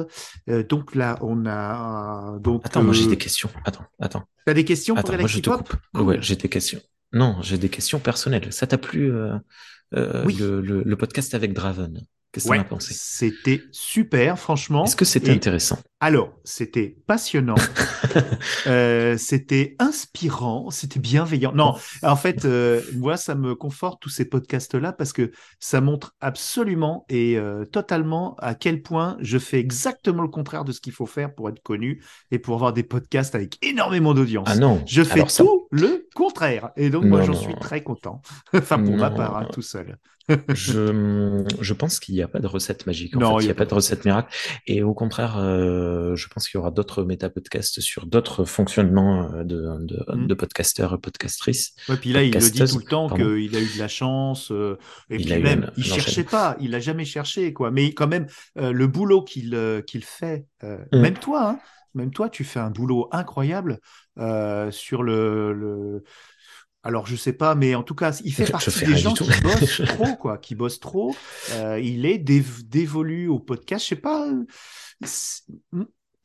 Euh, 0.49 0.65
donc 0.65 0.95
là, 0.97 1.19
on 1.21 1.47
a. 1.47 2.37
Donc, 2.41 2.63
Attends, 2.67 2.83
moi 2.83 2.95
j'ai 2.95 3.07
des 3.07 3.17
questions. 3.19 3.49
Attends, 3.65 3.85
attends. 4.01 4.25
T'as 4.45 4.55
des 4.55 4.65
questions 4.65 4.95
pour 4.97 5.01
Attends, 5.01 5.13
moi 5.13 5.17
Galaxy 5.19 5.37
je 5.37 5.43
te 5.43 5.51
Pop? 5.51 5.69
coupe. 5.69 6.03
Ouais, 6.03 6.19
j'ai 6.21 6.35
des 6.37 6.49
questions. 6.49 6.81
Non, 7.13 7.41
j'ai 7.43 7.59
des 7.59 7.69
questions 7.69 8.01
personnelles. 8.01 8.53
Ça 8.53 8.67
t'a 8.67 8.79
plu 8.79 9.11
euh, 9.13 9.39
euh, 9.95 10.25
Oui. 10.27 10.37
le, 10.37 10.61
le- 10.61 10.83
le 10.85 10.97
podcast 10.97 11.35
avec 11.35 11.53
Draven? 11.55 12.01
Qu'est-ce 12.33 12.45
que 12.45 12.51
Ouais, 12.51 12.59
t'en 12.59 12.63
as 12.63 12.65
pensé? 12.67 12.95
c'était 12.95 13.63
super, 13.73 14.39
franchement. 14.39 14.85
Est-ce 14.85 14.97
que 14.97 15.05
c'était 15.07 15.31
Et- 15.33 15.35
intéressant? 15.35 15.79
Alors, 16.01 16.33
c'était 16.45 16.97
passionnant, 17.09 17.57
euh, 18.69 19.17
c'était 19.19 19.75
inspirant, 19.81 20.71
c'était 20.71 21.01
bienveillant. 21.01 21.53
Non, 21.53 21.75
en 22.05 22.15
fait, 22.15 22.45
euh, 22.45 22.81
moi, 22.95 23.17
ça 23.17 23.35
me 23.35 23.57
conforte 23.57 24.01
tous 24.01 24.09
ces 24.09 24.25
podcasts-là 24.25 24.93
parce 24.93 25.13
que 25.13 25.33
ça 25.59 25.81
montre 25.81 26.15
absolument 26.21 27.05
et 27.09 27.37
euh, 27.37 27.65
totalement 27.65 28.37
à 28.39 28.55
quel 28.55 28.81
point 28.83 29.17
je 29.21 29.39
fais 29.39 29.59
exactement 29.59 30.23
le 30.23 30.29
contraire 30.29 30.65
de 30.65 30.71
ce 30.71 30.81
qu'il 30.81 30.93
faut 30.93 31.07
faire 31.07 31.35
pour 31.35 31.49
être 31.49 31.61
connu 31.65 32.01
et 32.31 32.39
pour 32.39 32.55
avoir 32.55 32.73
des 32.73 32.85
podcasts 32.85 33.35
avec 33.35 33.59
énormément 33.67 34.15
d'audience. 34.15 34.47
Ah 34.49 34.55
non. 34.57 34.85
Je 34.87 35.03
fais 35.03 35.27
ça- 35.29 35.43
tout 35.43 35.67
le 35.73 36.07
contraire. 36.15 36.71
Et 36.77 36.91
donc, 36.91 37.07
moi, 37.07 37.23
j'en 37.23 37.35
suis 37.35 37.57
très 37.57 37.83
content. 37.83 38.23
enfin, 38.55 38.79
pour 38.79 38.97
ma 38.97 39.11
part, 39.11 39.37
hein, 39.37 39.49
tout 39.53 39.63
seul. 39.63 39.97
Je, 40.53 41.43
je 41.61 41.73
pense 41.73 41.99
qu'il 42.01 42.15
n'y 42.15 42.23
a 42.23 42.29
pas 42.29 42.39
de 42.39 42.47
recette 42.47 42.87
magique. 42.87 43.17
En 43.17 43.21
Non, 43.21 43.37
fait, 43.39 43.45
il 43.45 43.47
n'y 43.47 43.51
a 43.51 43.53
a 43.53 43.55
pas 43.55 43.65
de 43.65 43.73
recette 43.75 44.05
miracle. 44.05 44.35
Et 44.67 44.83
au 44.83 44.93
contraire, 44.93 45.37
je 46.15 46.29
pense 46.29 46.49
qu'il 46.49 46.59
y 46.59 46.61
aura 46.61 46.71
d'autres 46.71 47.05
méta-podcasts 47.05 47.81
sur 47.81 48.07
d'autres 48.07 48.45
fonctionnements 48.45 49.31
euh, 49.33 49.45
de, 49.45 49.63
de, 49.81 50.05
Mm. 50.15 50.27
de 50.27 50.35
podcasteurs 50.35 50.95
et 50.95 50.99
podcastrices. 50.99 51.75
Ouais, 51.89 51.97
puis 51.97 52.13
là, 52.13 52.23
il 52.23 52.33
le 52.33 52.41
dit 52.41 52.65
tout 52.65 52.79
le 52.79 52.85
temps 52.85 53.09
qu'il 53.09 53.25
a 53.57 53.61
eu 53.61 53.67
de 53.75 53.79
la 53.79 53.89
chance. 53.89 54.51
euh, 54.51 54.77
et 55.11 55.17
Il 55.17 55.27
puis 55.27 55.43
même, 55.43 55.65
un- 55.65 55.73
il 55.77 55.85
cherchait 55.85 56.25
pas, 56.25 56.57
il 56.61 56.75
a 56.75 56.81
jamais 56.81 57.05
cherché, 57.05 57.53
quoi. 57.53 57.71
Mais 57.71 57.93
quand 57.93 58.07
même, 58.09 58.27
euh, 58.59 58.73
le 58.73 58.87
boulot 58.87 59.23
qu'il 59.23 59.55
euh, 59.55 59.83
qu'il 59.83 60.05
fait, 60.05 60.47
euh, 60.65 60.79
Mm. 60.93 60.99
même 61.01 61.15
toi, 61.19 61.49
hein, 61.51 61.59
même 61.95 62.11
toi, 62.13 62.29
tu 62.29 62.45
fais 62.45 62.61
un 62.61 62.71
boulot 62.71 63.09
incroyable 63.13 63.79
euh, 64.19 64.71
sur 64.71 65.03
le, 65.03 65.53
le. 65.53 66.05
Alors, 66.89 67.07
je 67.07 67.17
sais 67.17 67.35
pas, 67.35 67.55
mais 67.55 67.75
en 67.75 67.83
tout 67.83 67.95
cas, 67.95 68.19
il 68.25 68.33
fait 68.33 68.47
Je- 68.47 68.51
partie 68.53 68.71
des 68.87 68.97
gens 68.97 69.13
qui 69.13 69.29
bossent 69.43 69.83
trop, 69.87 70.17
quoi, 70.17 70.39
qui 70.39 70.55
bossent 70.55 70.81
trop. 70.81 71.15
Euh, 71.53 71.79
il 71.79 72.07
est 72.07 72.17
dév- 72.17 72.63
dévolu 72.67 73.29
au 73.29 73.39
podcast. 73.39 73.85
Je 73.85 73.89
sais 73.91 73.97
pas. 73.97 74.27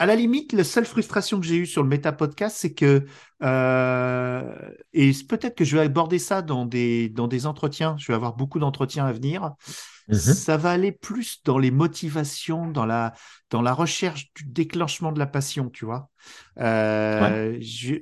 À 0.04 0.06
la 0.06 0.16
limite, 0.18 0.52
la 0.52 0.66
seule 0.66 0.86
frustration 0.86 1.40
que 1.40 1.46
j'ai 1.46 1.56
eue 1.56 1.66
sur 1.66 1.82
le 1.82 1.88
méta 1.88 2.12
podcast, 2.12 2.58
c'est 2.60 2.74
que 2.74 3.06
euh, 3.42 4.70
et 4.92 5.12
peut-être 5.30 5.56
que 5.56 5.64
je 5.64 5.78
vais 5.78 5.84
aborder 5.84 6.20
ça 6.20 6.42
dans 6.42 6.66
des 6.66 7.08
dans 7.08 7.28
des 7.30 7.46
entretiens. 7.46 7.96
Je 7.98 8.08
vais 8.08 8.14
avoir 8.14 8.36
beaucoup 8.36 8.60
d'entretiens 8.60 9.06
à 9.06 9.14
venir. 9.14 9.54
Mhm. 10.10 10.18
Ça 10.18 10.58
va 10.58 10.72
aller 10.72 10.92
plus 10.92 11.42
dans 11.46 11.58
les 11.58 11.72
motivations, 11.72 12.70
dans 12.70 12.86
la 12.86 13.14
dans 13.50 13.62
la 13.62 13.74
recherche 13.74 14.34
du 14.34 14.44
déclenchement 14.44 15.14
de 15.14 15.20
la 15.20 15.26
passion, 15.28 15.70
tu 15.70 15.86
vois. 15.86 16.10
Euh, 16.60 17.58
je- 17.62 17.96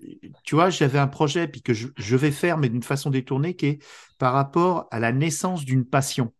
tu 0.44 0.56
vois, 0.56 0.72
j'avais 0.72 0.98
un 0.98 1.08
projet 1.08 1.48
puis 1.48 1.62
que 1.62 1.74
je, 1.76 1.90
je 1.98 2.16
vais 2.16 2.32
faire, 2.32 2.58
mais 2.58 2.70
d'une 2.70 2.82
façon 2.84 3.12
détournée, 3.12 3.56
qui 3.56 3.66
est 3.68 3.80
par 4.18 4.34
rapport 4.34 4.88
à 4.90 5.00
la 5.00 5.12
naissance 5.12 5.66
d'une 5.66 5.86
passion. 5.86 6.34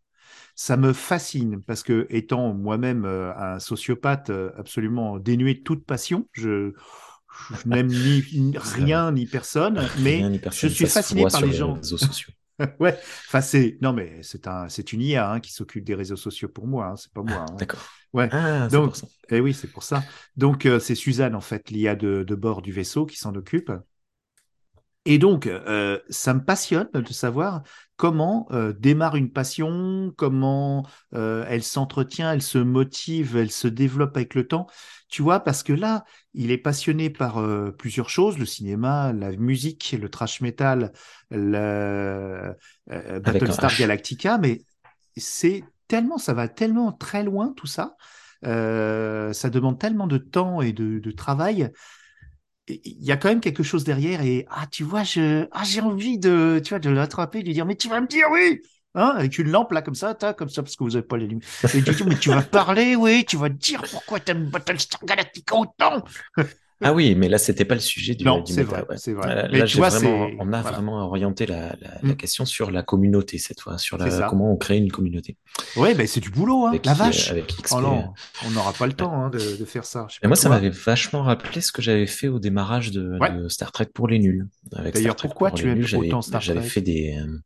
Ça 0.64 0.78
me 0.78 0.94
fascine 0.94 1.64
parce 1.64 1.82
que, 1.82 2.06
étant 2.12 2.54
moi-même 2.54 3.04
euh, 3.06 3.34
un 3.36 3.58
sociopathe 3.60 4.30
euh, 4.30 4.52
absolument 4.58 5.18
dénué 5.18 5.56
de 5.56 5.62
toute 5.62 5.86
passion, 5.86 6.28
je, 6.34 6.72
je 7.50 7.68
n'aime 7.70 7.88
ni, 7.88 8.28
ni 8.32 8.58
rien 8.60 9.12
ni 9.12 9.26
personne, 9.26 9.90
mais 9.96 10.18
Rien 10.18 10.30
ni 10.30 10.38
personne, 10.40 10.70
je 10.70 10.76
suis 10.76 10.86
fasciné 10.86 11.26
par 11.26 11.42
les 11.42 11.52
gens. 11.52 11.74
réseaux 11.76 11.98
sociaux. 11.98 12.32
ouais, 12.80 12.96
enfin 13.28 13.42
c'est 13.42 13.78
non 13.82 13.92
mais 13.92 14.22
c'est 14.22 14.48
un 14.48 14.70
c'est 14.70 14.94
une 14.94 15.02
IA 15.02 15.32
hein, 15.32 15.40
qui 15.40 15.52
s'occupe 15.52 15.84
des 15.84 15.96
réseaux 15.96 16.16
sociaux 16.16 16.50
pour 16.50 16.68
moi, 16.68 16.88
hein, 16.90 16.96
c'est 16.96 17.12
pas 17.12 17.24
moi. 17.24 17.42
hein. 17.50 17.56
D'accord. 17.58 17.80
Ouais. 18.14 18.30
Ah, 18.30 18.68
c'est 18.70 18.76
Donc, 18.78 18.86
pour 18.86 18.96
ça. 18.96 19.08
Eh 19.30 19.40
oui, 19.40 19.54
c'est 19.54 19.72
pour 19.72 19.84
ça. 19.84 20.06
Donc, 20.36 20.66
euh, 20.66 20.80
c'est 20.80 20.96
Suzanne, 20.96 21.34
en 21.34 21.40
fait, 21.42 21.70
l'IA 21.72 21.96
de, 21.96 22.24
de 22.28 22.36
bord 22.36 22.62
du 22.62 22.74
vaisseau, 22.74 23.06
qui 23.06 23.16
s'en 23.18 23.34
occupe. 23.36 23.72
Et 25.06 25.18
donc, 25.18 25.48
euh, 25.48 25.98
ça 26.10 26.34
me 26.34 26.44
passionne 26.44 26.90
de 26.94 27.12
savoir 27.12 27.64
comment 27.96 28.48
euh, 28.52 28.72
démarre 28.72 29.16
une 29.16 29.32
passion, 29.32 30.14
comment 30.16 30.86
euh, 31.16 31.44
elle 31.48 31.64
s'entretient, 31.64 32.32
elle 32.32 32.42
se 32.44 32.60
motive, 32.60 33.36
elle 33.36 33.52
se 33.52 33.68
développe 33.68 34.16
avec 34.16 34.36
le 34.36 34.48
temps. 34.48 34.68
Tu 35.10 35.24
vois, 35.24 35.40
parce 35.40 35.64
que 35.64 35.74
là, 35.74 36.04
il 36.34 36.52
est 36.52 36.58
passionné 36.58 37.10
par 37.10 37.40
euh, 37.40 37.72
plusieurs 37.72 38.10
choses, 38.10 38.38
le 38.38 38.46
cinéma, 38.46 39.12
la 39.12 39.32
musique, 39.32 39.96
le 40.00 40.10
trash 40.10 40.40
metal, 40.42 40.92
le 41.32 41.58
euh, 41.58 42.54
un 42.88 43.20
Battlestar. 43.20 43.76
Galactica, 43.78 44.38
mais 44.38 44.62
c'est 45.18 45.64
tellement, 45.88 46.18
ça 46.18 46.34
va 46.34 46.48
tellement 46.48 46.92
très 46.92 47.24
loin 47.24 47.54
tout 47.56 47.68
ça. 47.68 47.96
Euh, 48.46 49.34
ça 49.34 49.50
demande 49.50 49.80
tellement 49.80 50.08
de 50.08 50.18
temps 50.18 50.62
et 50.62 50.74
de, 50.74 51.00
de 51.00 51.12
travail. 51.12 51.72
Il 52.84 53.04
y 53.04 53.12
a 53.12 53.18
quand 53.18 53.30
même 53.30 53.42
quelque 53.42 53.64
chose 53.64 53.84
derrière 53.84 54.22
et 54.22 54.46
ah 54.50 54.66
tu 54.72 54.84
vois 54.84 55.04
je 55.04 55.48
ah 55.52 55.64
j'ai 55.64 55.82
envie 55.82 56.18
de 56.18 56.62
tu 56.64 56.70
vois 56.70 56.80
de 56.80 56.90
l'attraper 56.90 57.42
de 57.42 57.48
lui 57.48 57.54
dire 57.54 57.66
mais 57.66 57.76
tu 57.76 57.90
vas 57.90 58.02
me 58.02 58.08
dire 58.08 58.28
oui 58.32 58.62
hein, 58.96 59.14
avec 59.18 59.38
une 59.38 59.50
lampe 59.50 59.72
là 59.72 59.82
comme 59.82 59.96
ça, 59.96 60.14
t'as, 60.14 60.34
comme 60.34 60.50
ça 60.50 60.64
parce 60.64 60.76
que 60.76 60.84
vous 60.84 60.96
avez 60.96 61.06
pas 61.06 61.18
les 61.18 61.28
lumières. 61.28 61.48
Et 61.74 61.82
tu 61.82 61.92
dis 61.92 62.04
mais 62.04 62.18
tu 62.18 62.30
vas 62.30 62.42
parler, 62.42 62.96
oui, 62.96 63.26
tu 63.26 63.38
vas 63.38 63.50
dire 63.50 63.84
pourquoi 63.92 64.20
t'aimes 64.20 64.50
Battlestar 64.50 65.04
Galactica 65.06 65.56
autant. 65.56 66.04
Ah 66.84 66.94
oui, 66.94 67.16
mais 67.16 67.30
là, 67.30 67.38
c'était 67.38 67.66
pas 67.66 67.76
le 67.76 67.80
sujet 67.82 68.16
du, 68.16 68.24
Non, 68.26 68.40
du 68.42 68.52
c'est 68.54 68.64
méta, 68.64 68.78
vrai, 68.78 68.86
ouais. 68.90 68.98
c'est 68.98 69.14
vrai. 69.14 69.36
Là, 69.36 69.48
Mais 69.52 69.60
là, 69.60 69.66
tu 69.66 69.74
j'ai 69.74 69.78
vois, 69.80 69.90
vraiment, 69.90 70.28
c'est- 70.30 70.36
on 70.40 70.54
a 70.54 70.62
voilà. 70.62 70.76
vraiment 70.78 71.06
orienté 71.06 71.46
la, 71.46 71.76
la, 71.82 72.00
la 72.02 72.14
Mm. 72.14 72.16
question 72.16 72.46
sur 72.46 72.72
la 72.72 72.84
communauté 72.84 73.38
cette 73.38 73.60
fois, 73.62 73.78
sur 73.78 73.98
la, 73.98 74.28
comment 74.28 74.52
on 74.52 74.58
crée 74.58 74.78
une 74.78 74.92
communauté. 74.92 75.38
Ouais, 75.76 75.94
ben 75.94 76.08
c'est 76.08 76.20
du 76.20 76.30
boulot, 76.30 76.66
hein, 76.66 76.70
Avec, 76.70 76.86
la 76.86 76.94
euh, 76.94 76.96
vache. 76.96 77.32
avec 77.32 77.48
XP. 77.62 77.76
Oh 77.78 77.82
non, 77.82 78.14
on 78.46 78.52
n'aura 78.52 78.74
pas 78.74 78.88
le 78.88 78.94
temps 78.94 79.14
hein, 79.14 79.30
de, 79.30 79.38
de 79.58 79.66
faire 79.66 79.86
ça. 79.86 80.08
Pas 80.22 80.28
moi, 80.28 80.36
ça 80.36 80.50
m'avait 80.50 80.70
vachement 80.70 81.22
rappelé 81.24 81.62
ce 81.62 81.72
que 81.72 81.82
j'avais 81.82 82.08
fait 82.08 82.28
au 82.28 82.40
démarrage 82.40 82.92
de, 82.92 83.18
Ouais. 83.20 83.32
de 83.32 83.48
Star 83.48 83.72
Trek 83.72 83.88
pour 83.94 84.08
les 84.08 84.20
nuls. 84.20 84.48
Avec 84.76 84.94
D'ailleurs, 84.96 85.12
Star 85.12 85.16
Trek 85.18 85.28
pourquoi 85.30 85.50
pour 85.50 85.60
tu 85.60 85.68
aimes 85.70 85.78
nuls, 85.78 85.88
j'avais- 85.88 86.08
autant 86.08 86.22
Star 86.22 86.42
J'avais 86.42 86.60
Trek? 86.62 86.70
fait 86.70 86.82
des, 86.82 87.18
euh, 87.20 87.38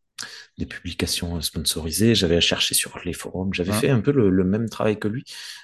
des 0.57 0.65
publications 0.65 1.41
sponsorisées, 1.41 2.15
j'avais 2.15 2.39
cherché 2.41 2.75
sur 2.75 2.97
les 3.03 3.13
forums, 3.13 3.53
j'avais 3.53 3.71
Ouais. 3.71 3.79
fait 3.79 3.89
un 3.89 3.99
peu 3.99 4.11
le, 4.11 4.29
le 4.29 4.43
même 4.45 4.69
travail 4.69 4.97
que 4.99 5.07
lui. 5.09 5.23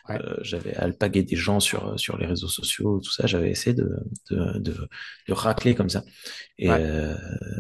Ouais. 0.09 0.19
Euh, 0.21 0.35
j'avais 0.41 0.75
alpagué 0.75 1.23
des 1.23 1.35
gens 1.37 1.59
sur, 1.61 1.97
sur 1.99 2.17
les 2.17 2.25
réseaux 2.25 2.49
sociaux, 2.49 2.99
tout 3.03 3.11
ça, 3.11 3.25
j'avais 3.27 3.49
essayé 3.51 3.73
de, 3.73 3.89
de, 4.31 4.59
de, 4.59 4.73
de 5.27 5.33
racler 5.33 5.75
comme 5.75 5.89
ça. 5.89 6.03
Et 6.57 6.69
Ouais. 6.69 6.77
euh, 6.79 7.15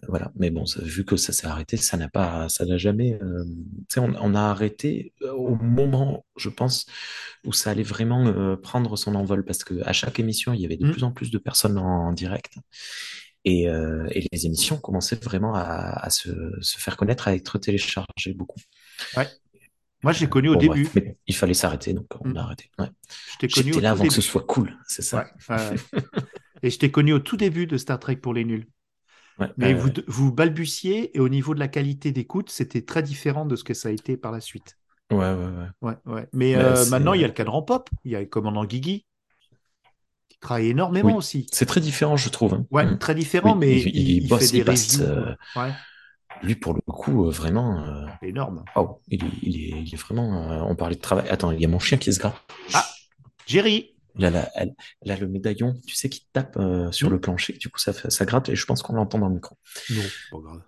voilà. 0.07 0.31
Mais 0.35 0.49
bon, 0.49 0.65
ça- 0.65 0.81
vu 0.83 1.05
que 1.05 1.15
ça 1.15 1.31
s'est 1.33 1.47
arrêté, 1.47 1.77
ça 1.77 1.97
n'a 1.97 2.09
pas, 2.09 2.49
ça 2.49 2.65
n'a 2.65 2.77
jamais. 2.77 3.17
euh, 3.21 3.43
tu 3.89 3.95
sais, 3.95 3.99
on, 4.01 4.13
on 4.19 4.35
a 4.35 4.41
arrêté 4.41 5.13
euh, 5.23 5.31
au 5.31 5.55
moment, 5.55 6.25
je 6.37 6.49
pense, 6.49 6.85
où 7.45 7.53
ça 7.53 7.71
allait 7.71 7.83
vraiment 7.83 8.25
euh, 8.27 8.55
prendre 8.57 8.97
son 8.97 9.15
envol, 9.15 9.45
parce 9.45 9.63
que 9.63 9.81
à 9.85 9.93
chaque 9.93 10.19
émission, 10.19 10.53
il 10.53 10.61
y 10.61 10.65
avait 10.65 10.77
de 10.77 10.85
Mm. 10.85 10.91
plus 10.91 11.03
en 11.03 11.11
plus 11.11 11.31
de 11.31 11.37
personnes 11.37 11.77
en, 11.77 12.07
en 12.07 12.13
direct. 12.13 12.53
Et, 13.43 13.67
euh, 13.67 14.07
et 14.11 14.27
les 14.31 14.45
émissions 14.45 14.77
commençaient 14.77 15.15
vraiment 15.15 15.55
à, 15.55 15.61
à 15.63 16.09
se, 16.09 16.29
se 16.61 16.77
faire 16.77 16.95
connaître, 16.97 17.27
à 17.27 17.35
être 17.35 17.57
téléchargées 17.57 18.33
beaucoup. 18.33 18.59
Moi, 20.03 20.13
je 20.13 20.21
l'ai 20.21 20.29
connu 20.29 20.49
au 20.49 20.53
Bon, 20.53 20.59
début. 20.59 20.83
bref, 20.83 20.95
mais 20.95 21.17
il 21.27 21.35
fallait 21.35 21.53
s'arrêter, 21.53 21.93
donc 21.93 22.07
on 22.19 22.29
Mm. 22.29 22.37
a 22.37 22.41
arrêté. 22.41 22.69
Ouais. 22.79 22.87
J'étais 23.47 23.81
là 23.81 23.91
avant 23.91 24.05
que 24.05 24.13
ce 24.13 24.21
soit 24.21 24.45
cool, 24.45 24.77
c'est 24.87 25.01
ça. 25.01 25.17
Ouais, 25.49 25.55
ouais, 25.55 25.69
ouais. 25.69 26.01
Et 26.63 26.69
je 26.69 26.79
t'ai 26.79 26.91
connu 26.91 27.13
au 27.13 27.19
tout 27.19 27.37
début 27.37 27.67
de 27.67 27.77
Star 27.77 27.99
Trek 27.99 28.17
pour 28.17 28.33
les 28.33 28.45
nuls. 28.45 28.67
Ouais, 29.39 29.51
Mais 29.57 29.73
euh, 29.73 29.77
vous, 29.77 29.89
vous 30.07 30.31
balbutiez 30.31 31.15
et 31.15 31.19
au 31.19 31.29
niveau 31.29 31.53
de 31.55 31.59
la 31.59 31.67
qualité 31.67 32.11
d'écoute, 32.11 32.49
c'était 32.49 32.83
très 32.83 33.03
différent 33.03 33.45
de 33.45 33.55
ce 33.55 33.63
que 33.63 33.73
ça 33.73 33.89
a 33.89 33.91
été 33.91 34.17
par 34.17 34.31
la 34.31 34.41
suite. 34.41 34.77
ouais, 35.11 35.17
ouais, 35.17 35.33
ouais. 35.33 35.67
Ouais, 35.81 35.95
ouais. 36.05 36.27
Mais 36.33 36.55
euh, 36.55 36.85
maintenant, 36.85 37.13
il 37.13 37.21
y 37.21 37.23
a 37.23 37.27
le 37.27 37.33
cadran 37.33 37.61
pop, 37.63 37.89
il 38.03 38.11
y 38.11 38.15
a 38.15 38.19
le 38.19 38.25
commandant 38.27 38.65
Guigui, 38.65 39.05
travaille 40.41 40.67
énormément 40.69 41.09
Oui. 41.09 41.13
aussi. 41.15 41.47
C'est 41.51 41.65
très 41.65 41.79
différent, 41.81 42.17
je 42.17 42.27
trouve. 42.29 42.53
hein. 42.55 42.65
Ouais, 42.71 42.85
Mm. 42.85 42.97
très 42.99 43.15
différent, 43.15 43.53
Oui, 43.53 43.59
mais 43.59 43.79
il- 43.81 43.87
il, 43.87 43.95
il 43.95 44.23
il 44.23 44.27
bosse, 44.27 44.39
fait 44.47 44.51
des 44.51 44.57
il 44.59 44.63
passe, 44.65 44.99
euh, 44.99 45.33
Ouais, 45.55 45.71
Lui, 46.43 46.55
pour 46.55 46.73
le 46.73 46.81
coup, 46.81 47.25
euh, 47.27 47.29
vraiment, 47.31 47.83
euh, 47.85 48.05
énorme. 48.23 48.63
il, 49.09 49.23
est, 49.23 49.27
il, 49.43 49.55
est, 49.57 49.81
il 49.83 49.93
est 49.93 49.97
vraiment. 49.97 50.51
euh, 50.51 50.61
on 50.67 50.75
parlait 50.75 50.95
de 50.95 51.01
travail. 51.01 51.27
Attends, 51.29 51.51
il 51.51 51.61
y 51.61 51.65
a 51.65 51.67
mon 51.67 51.79
chien 51.79 51.97
qui 51.97 52.11
se 52.11 52.19
gratte. 52.19 52.35
Ah, 52.73 52.85
Jerry, 53.45 53.93
Il 54.17 54.25
a, 54.25 54.29
la- 54.29 54.49
elle, 54.55 54.73
le 55.05 55.27
médaillon, 55.27 55.73
tu 55.87 55.95
sais, 55.95 56.09
qui 56.09 56.25
tape 56.33 56.57
euh, 56.57 56.91
sur 56.91 57.07
Mm. 57.09 57.11
le 57.13 57.19
plancher. 57.21 57.53
Du 57.53 57.69
coup, 57.69 57.79
ça, 57.79 57.93
ça 57.93 58.25
gratte 58.25 58.49
et 58.49 58.55
je 58.55 58.65
pense 58.65 58.81
qu'on 58.81 58.93
l'entend 58.93 59.19
dans 59.19 59.27
le 59.29 59.35
micro. 59.35 59.55
non, 59.91 60.01
pas 60.31 60.37
grave. 60.39 60.61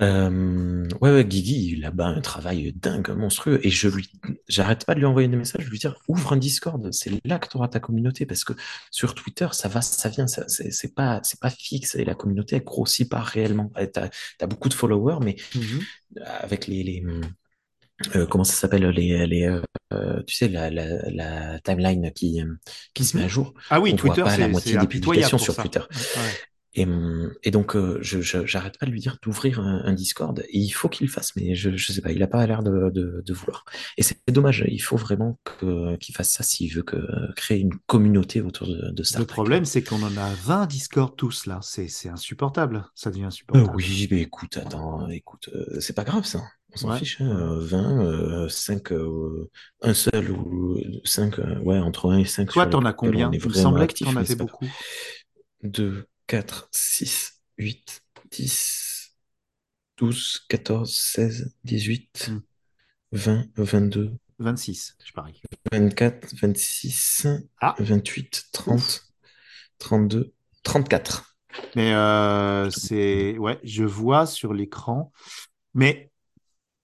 Euh, 0.00 0.86
ouais, 1.00 1.12
ouais, 1.12 1.24
Guigui, 1.24 1.72
il 1.76 1.84
a 1.84 1.90
bah, 1.90 2.06
un 2.06 2.20
travail 2.20 2.72
dingue, 2.72 3.10
monstrueux. 3.10 3.58
Et 3.64 3.70
je 3.70 3.88
lui, 3.88 4.08
j'arrête 4.48 4.84
pas 4.84 4.94
de 4.94 5.00
lui 5.00 5.06
envoyer 5.06 5.26
des 5.28 5.36
messages, 5.36 5.64
de 5.64 5.70
lui 5.70 5.78
dire, 5.78 5.96
ouvre 6.06 6.32
un 6.32 6.36
Discord, 6.36 6.92
c'est 6.92 7.10
là 7.24 7.38
que 7.40 7.48
tu 7.48 7.56
auras 7.56 7.68
ta 7.68 7.80
communauté, 7.80 8.24
parce 8.24 8.44
que 8.44 8.52
sur 8.90 9.14
Twitter, 9.14 9.48
ça 9.52 9.68
va, 9.68 9.80
ça 9.82 10.08
vient, 10.08 10.28
ça, 10.28 10.44
c'est 10.46 10.94
pas, 10.94 11.20
c'est 11.24 11.40
pas 11.40 11.50
fixe, 11.50 11.96
et 11.96 12.04
la 12.04 12.14
communauté, 12.14 12.56
elle 12.56 12.64
grossit 12.64 13.08
pas 13.08 13.20
réellement. 13.20 13.72
T'as, 13.92 14.08
t'as 14.38 14.46
beaucoup 14.46 14.68
de 14.68 14.74
followers, 14.74 15.18
mais 15.22 15.36
Mhm. 15.54 15.80
avec 16.40 16.66
les, 16.68 16.82
les 16.84 17.04
euh, 18.14 18.26
comment 18.26 18.44
ça 18.44 18.54
s'appelle, 18.54 18.86
les, 18.90 19.26
les, 19.26 19.60
euh, 19.92 20.22
tu 20.24 20.34
sais, 20.34 20.48
la, 20.48 20.70
la, 20.70 21.10
la 21.10 21.58
timeline 21.60 22.12
qui, 22.12 22.40
qui 22.94 23.04
se 23.04 23.16
met 23.16 23.24
à 23.24 23.28
jour. 23.28 23.54
Ah 23.70 23.80
oui, 23.80 23.90
on 23.92 23.96
voit 23.96 24.14
Twitter, 24.14 24.22
pas 24.22 24.36
la 24.36 24.48
moitié 24.48 24.78
des 24.78 24.86
publications 24.86 25.38
sur 25.38 25.54
ça. 25.54 25.62
Twitter. 25.62 25.80
Ouais. 25.80 26.32
Et, 26.78 26.84
hum, 26.84 27.32
et 27.42 27.50
donc, 27.50 27.74
euh, 27.76 27.98
je, 28.02 28.20
j'arrête 28.22 28.78
pas 28.78 28.86
de 28.86 28.90
lui 28.90 29.00
dire 29.00 29.18
d'ouvrir 29.22 29.60
un, 29.60 29.82
un 29.84 29.92
Discord. 29.92 30.38
Et 30.48 30.58
il 30.58 30.70
faut 30.70 30.88
qu'il 30.88 31.06
le 31.06 31.12
fasse, 31.12 31.34
mais 31.36 31.54
je, 31.54 31.76
je 31.76 31.92
sais 31.92 32.00
pas, 32.00 32.12
il 32.12 32.22
a 32.22 32.26
pas 32.28 32.46
l'air 32.46 32.62
de, 32.62 32.90
de, 32.90 33.22
de 33.24 33.32
vouloir. 33.34 33.64
Et 33.96 34.02
c'est 34.02 34.18
dommage, 34.28 34.64
il 34.68 34.78
faut 34.80 34.96
vraiment 34.96 35.38
que, 35.44 35.96
qu'il 35.96 36.14
fasse 36.14 36.30
ça 36.30 36.42
s'il 36.42 36.72
veut 36.74 36.82
que, 36.82 36.96
créer 37.34 37.58
une 37.60 37.74
communauté 37.86 38.40
autour 38.40 38.68
de, 38.68 38.90
de 38.92 39.02
Star 39.02 39.20
Le 39.20 39.26
Trek. 39.26 39.34
problème, 39.34 39.64
c'est 39.64 39.82
qu'on 39.82 40.02
en 40.02 40.16
a 40.16 40.34
20 40.34 40.66
Discord 40.66 41.14
tous 41.16 41.46
là. 41.46 41.58
C'est 41.62 41.88
c'est 41.88 42.08
insupportable. 42.08 42.84
Ça 42.94 43.10
devient 43.10 43.24
Euh, 43.24 43.26
insupportable. 43.28 43.76
oui, 43.76 44.08
mais 44.10 44.20
écoute, 44.20 44.56
attends, 44.58 45.08
écoute, 45.08 45.48
euh, 45.54 45.80
c'est 45.80 45.94
pas 45.94 46.04
grave 46.04 46.24
ça. 46.24 46.42
On 46.74 46.76
s'en 46.76 46.90
Ouais. 46.90 46.98
fiche, 46.98 47.20
hein, 47.20 47.26
euh, 47.30 47.60
20, 47.60 48.00
euh, 48.04 48.48
5, 48.48 48.92
euh, 48.92 49.48
un 49.80 49.94
seul 49.94 50.30
ou 50.30 50.78
5, 51.04 51.38
ouais, 51.64 51.78
entre 51.78 52.10
1 52.12 52.18
et 52.18 52.24
5. 52.26 52.50
Toi, 52.50 52.66
t'en 52.66 52.84
as 52.84 52.92
combien? 52.92 53.30
Il 53.32 53.42
me 53.42 53.52
semblait 53.54 53.86
que 53.86 54.04
t'en 54.04 54.14
avais 54.16 54.34
beaucoup. 54.36 54.66
2, 55.62 56.04
4, 56.28 56.68
6, 56.72 57.40
8, 57.58 58.02
10, 58.30 59.16
12, 59.96 60.46
14, 60.48 60.94
16, 60.94 61.54
18, 61.64 62.28
Hmm. 62.30 62.40
20, 63.12 63.46
22, 63.56 64.12
26, 64.38 64.96
je 65.04 65.12
parie. 65.12 65.42
24, 65.72 66.34
26, 66.40 67.26
Ah. 67.60 67.74
28, 67.78 68.46
30, 68.52 69.06
32, 69.78 70.32
34. 70.62 71.36
Mais 71.74 71.94
euh, 71.94 72.70
c'est. 72.70 73.38
Ouais, 73.38 73.58
je 73.64 73.84
vois 73.84 74.26
sur 74.26 74.52
l'écran. 74.54 75.12
Mais. 75.74 76.10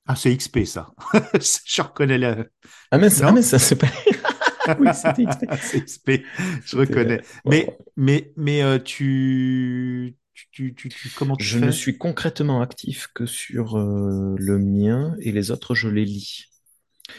Ah, 0.07 0.17
c'est 0.17 0.33
XP 0.35 0.65
ça. 0.67 0.91
je 1.67 1.83
reconnais 1.83 2.19
la. 2.19 2.45
Ah 2.91 2.99
mais, 2.99 3.11
ça- 3.11 3.29
ah, 3.29 3.33
mais 3.33 3.43
ça 3.43 3.59
c'est 3.59 3.77
pas... 3.77 3.87
oui, 4.79 4.95
c'était 4.95 5.25
XP. 5.25 5.47
c'est 5.61 5.79
XP. 5.79 6.25
Je 6.65 6.77
reconnais. 6.77 7.23
Mais, 7.45 7.79
mais, 7.97 8.33
mais 8.37 8.63
euh, 8.63 8.79
tu, 8.79 10.17
tu, 10.53 10.75
tu, 10.75 10.93
tu- 10.93 11.11
comment 11.11 11.37
tu 11.37 11.51
Je 11.51 11.59
fais? 11.59 11.67
ne 11.67 11.71
suis 11.71 11.97
concrètement 11.97 12.61
actif 12.61 13.09
que 13.15 13.25
sur 13.27 13.77
euh, 13.79 14.35
le 14.39 14.59
mien 14.59 15.15
et 15.21 15.31
les 15.33 15.51
autres 15.53 15.75
je 15.75 15.89
les 15.89 16.05
lis. 16.05 16.47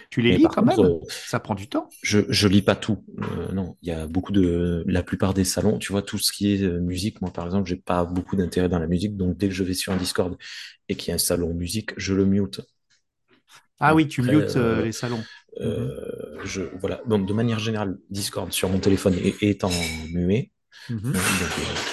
Tu 0.10 0.22
les 0.24 0.32
Mais 0.32 0.34
lis 0.34 0.50
quand 0.50 0.64
contre, 0.64 0.64
même? 0.64 0.96
euh, 1.06 1.12
Ça 1.24 1.40
prend 1.40 1.54
du 1.54 1.70
temps. 1.70 1.94
Je, 2.02 2.20
je 2.30 2.48
lis 2.48 2.62
pas 2.62 2.76
tout. 2.76 3.04
Euh, 3.20 3.52
non, 3.52 3.78
il 3.82 3.90
y 3.90 3.92
a 3.92 4.08
beaucoup 4.08 4.32
de, 4.32 4.84
la 4.88 5.04
plupart 5.04 5.34
des 5.34 5.44
salons, 5.46 5.80
tu 5.80 5.92
vois, 5.92 6.04
tout 6.04 6.20
ce 6.20 6.32
qui 6.32 6.54
est 6.54 6.62
euh, 6.64 6.80
musique. 6.82 7.22
Moi, 7.22 7.32
par 7.34 7.46
exemple, 7.46 7.68
j'ai 7.70 7.78
pas 7.78 8.06
beaucoup 8.06 8.36
d'intérêt 8.36 8.70
dans 8.70 8.80
la 8.80 8.88
musique, 8.88 9.18
donc 9.18 9.38
dès 9.38 9.48
que 9.50 9.54
je 9.56 9.64
vais 9.64 9.74
sur 9.74 9.92
un 9.94 9.98
Discord 9.98 10.38
et 10.90 10.96
qu'il 10.96 11.10
y 11.10 11.12
a 11.12 11.16
un 11.16 11.18
salon 11.18 11.54
musique, 11.56 11.92
je 11.98 12.14
le 12.14 12.26
mute. 12.26 12.62
Ah 13.80 13.96
oui, 13.96 14.08
tu 14.08 14.22
Après, 14.22 14.34
mutes 14.34 14.56
euh, 14.58 14.58
euh, 14.58 14.82
les 14.84 14.92
salons. 14.92 15.28
Euh, 15.62 16.12
je, 16.44 16.64
voilà. 16.80 17.02
Donc, 17.06 17.26
de 17.28 17.34
manière 17.34 17.60
générale, 17.60 17.98
Discord 18.10 18.52
sur 18.52 18.70
mon 18.70 18.80
téléphone 18.80 19.16
est, 19.16 19.42
est 19.44 19.64
en 19.64 19.72
muet. 20.14 20.52
Mhm. 20.90 21.14
Donc, 21.14 21.22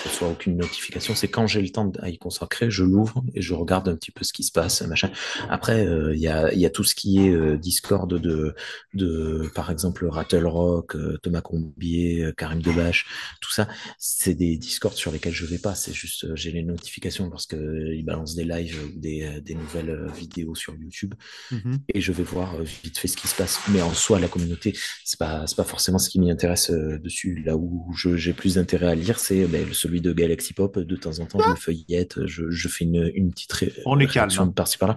je 0.04 0.08
reçois 0.08 0.28
aucune 0.28 0.56
notification. 0.56 1.14
C'est 1.14 1.28
quand 1.28 1.46
j'ai 1.46 1.62
le 1.62 1.70
temps 1.70 1.90
à 2.00 2.10
y 2.10 2.18
consacrer, 2.18 2.70
je 2.70 2.84
l'ouvre 2.84 3.24
et 3.34 3.40
je 3.40 3.54
regarde 3.54 3.88
un 3.88 3.96
petit 3.96 4.10
peu 4.10 4.24
ce 4.24 4.32
qui 4.32 4.42
se 4.42 4.52
passe, 4.52 4.82
machin. 4.82 5.10
Après, 5.48 5.86
euh, 5.86 6.14
il 6.14 6.20
y 6.20 6.28
a, 6.28 6.52
y 6.54 6.66
a 6.66 6.70
tout 6.70 6.84
ce 6.84 6.94
qui 6.94 7.18
est 7.26 7.30
euh, 7.30 7.56
Discord 7.56 8.12
de, 8.12 8.54
de, 8.94 9.50
par 9.54 9.70
exemple, 9.70 10.06
Rattle 10.06 10.46
Rock, 10.46 10.94
euh, 10.96 11.18
Thomas 11.22 11.40
Combier, 11.40 12.32
Karim 12.36 12.60
Debache, 12.60 13.06
tout 13.40 13.50
ça. 13.52 13.68
C'est 13.98 14.34
des 14.34 14.56
Discords 14.58 14.94
sur 14.94 15.10
lesquels 15.12 15.32
je 15.34 15.46
vais 15.46 15.58
pas. 15.58 15.74
C'est 15.74 15.92
juste, 15.94 16.34
j'ai 16.36 16.52
les 16.52 16.62
notifications 16.62 17.28
lorsque 17.30 17.54
euh, 17.54 17.94
ils 17.94 18.04
balancent 18.04 18.34
des 18.34 18.44
lives 18.44 18.78
ou 18.94 18.98
des, 18.98 19.40
des 19.40 19.54
nouvelles 19.54 20.06
vidéos 20.16 20.54
sur 20.54 20.74
YouTube 20.74 21.14
Mhm. 21.50 21.78
et 21.94 22.00
je 22.00 22.12
vais 22.12 22.22
voir 22.22 22.60
vite 22.62 22.98
fait 22.98 23.08
ce 23.08 23.16
qui 23.16 23.28
se 23.28 23.34
passe. 23.34 23.60
Mais 23.68 23.82
en 23.82 23.92
soi, 23.94 24.18
la 24.20 24.28
communauté, 24.28 24.76
c'est 25.04 25.18
pas, 25.18 25.44
pas 25.56 25.64
forcément 25.64 25.98
ce 25.98 26.08
qui 26.08 26.18
m'y 26.20 26.30
intéresse 26.30 26.70
dessus. 26.70 27.42
Là 27.44 27.56
où 27.56 27.92
j'ai 28.16 28.32
plus 28.32 28.54
d'intérêt 28.54 28.71
à 28.76 28.94
lire, 28.94 29.18
c'est 29.18 29.46
ben, 29.46 29.66
celui 29.72 30.00
de 30.00 30.12
Galaxy 30.12 30.54
Pop. 30.54 30.78
De 30.78 30.96
temps 30.96 31.18
en 31.20 31.26
temps, 31.26 31.40
je 31.40 31.50
le 31.50 31.56
feuillette, 31.56 32.26
je, 32.26 32.50
je 32.50 32.68
fais 32.68 32.84
une, 32.84 33.10
une 33.14 33.30
petite 33.30 33.52
ré- 33.52 33.72
On 33.86 33.98
est 33.98 34.06
calme, 34.06 34.30
hein. 34.38 34.48
par-ci 34.48 34.78
par-là. 34.78 34.96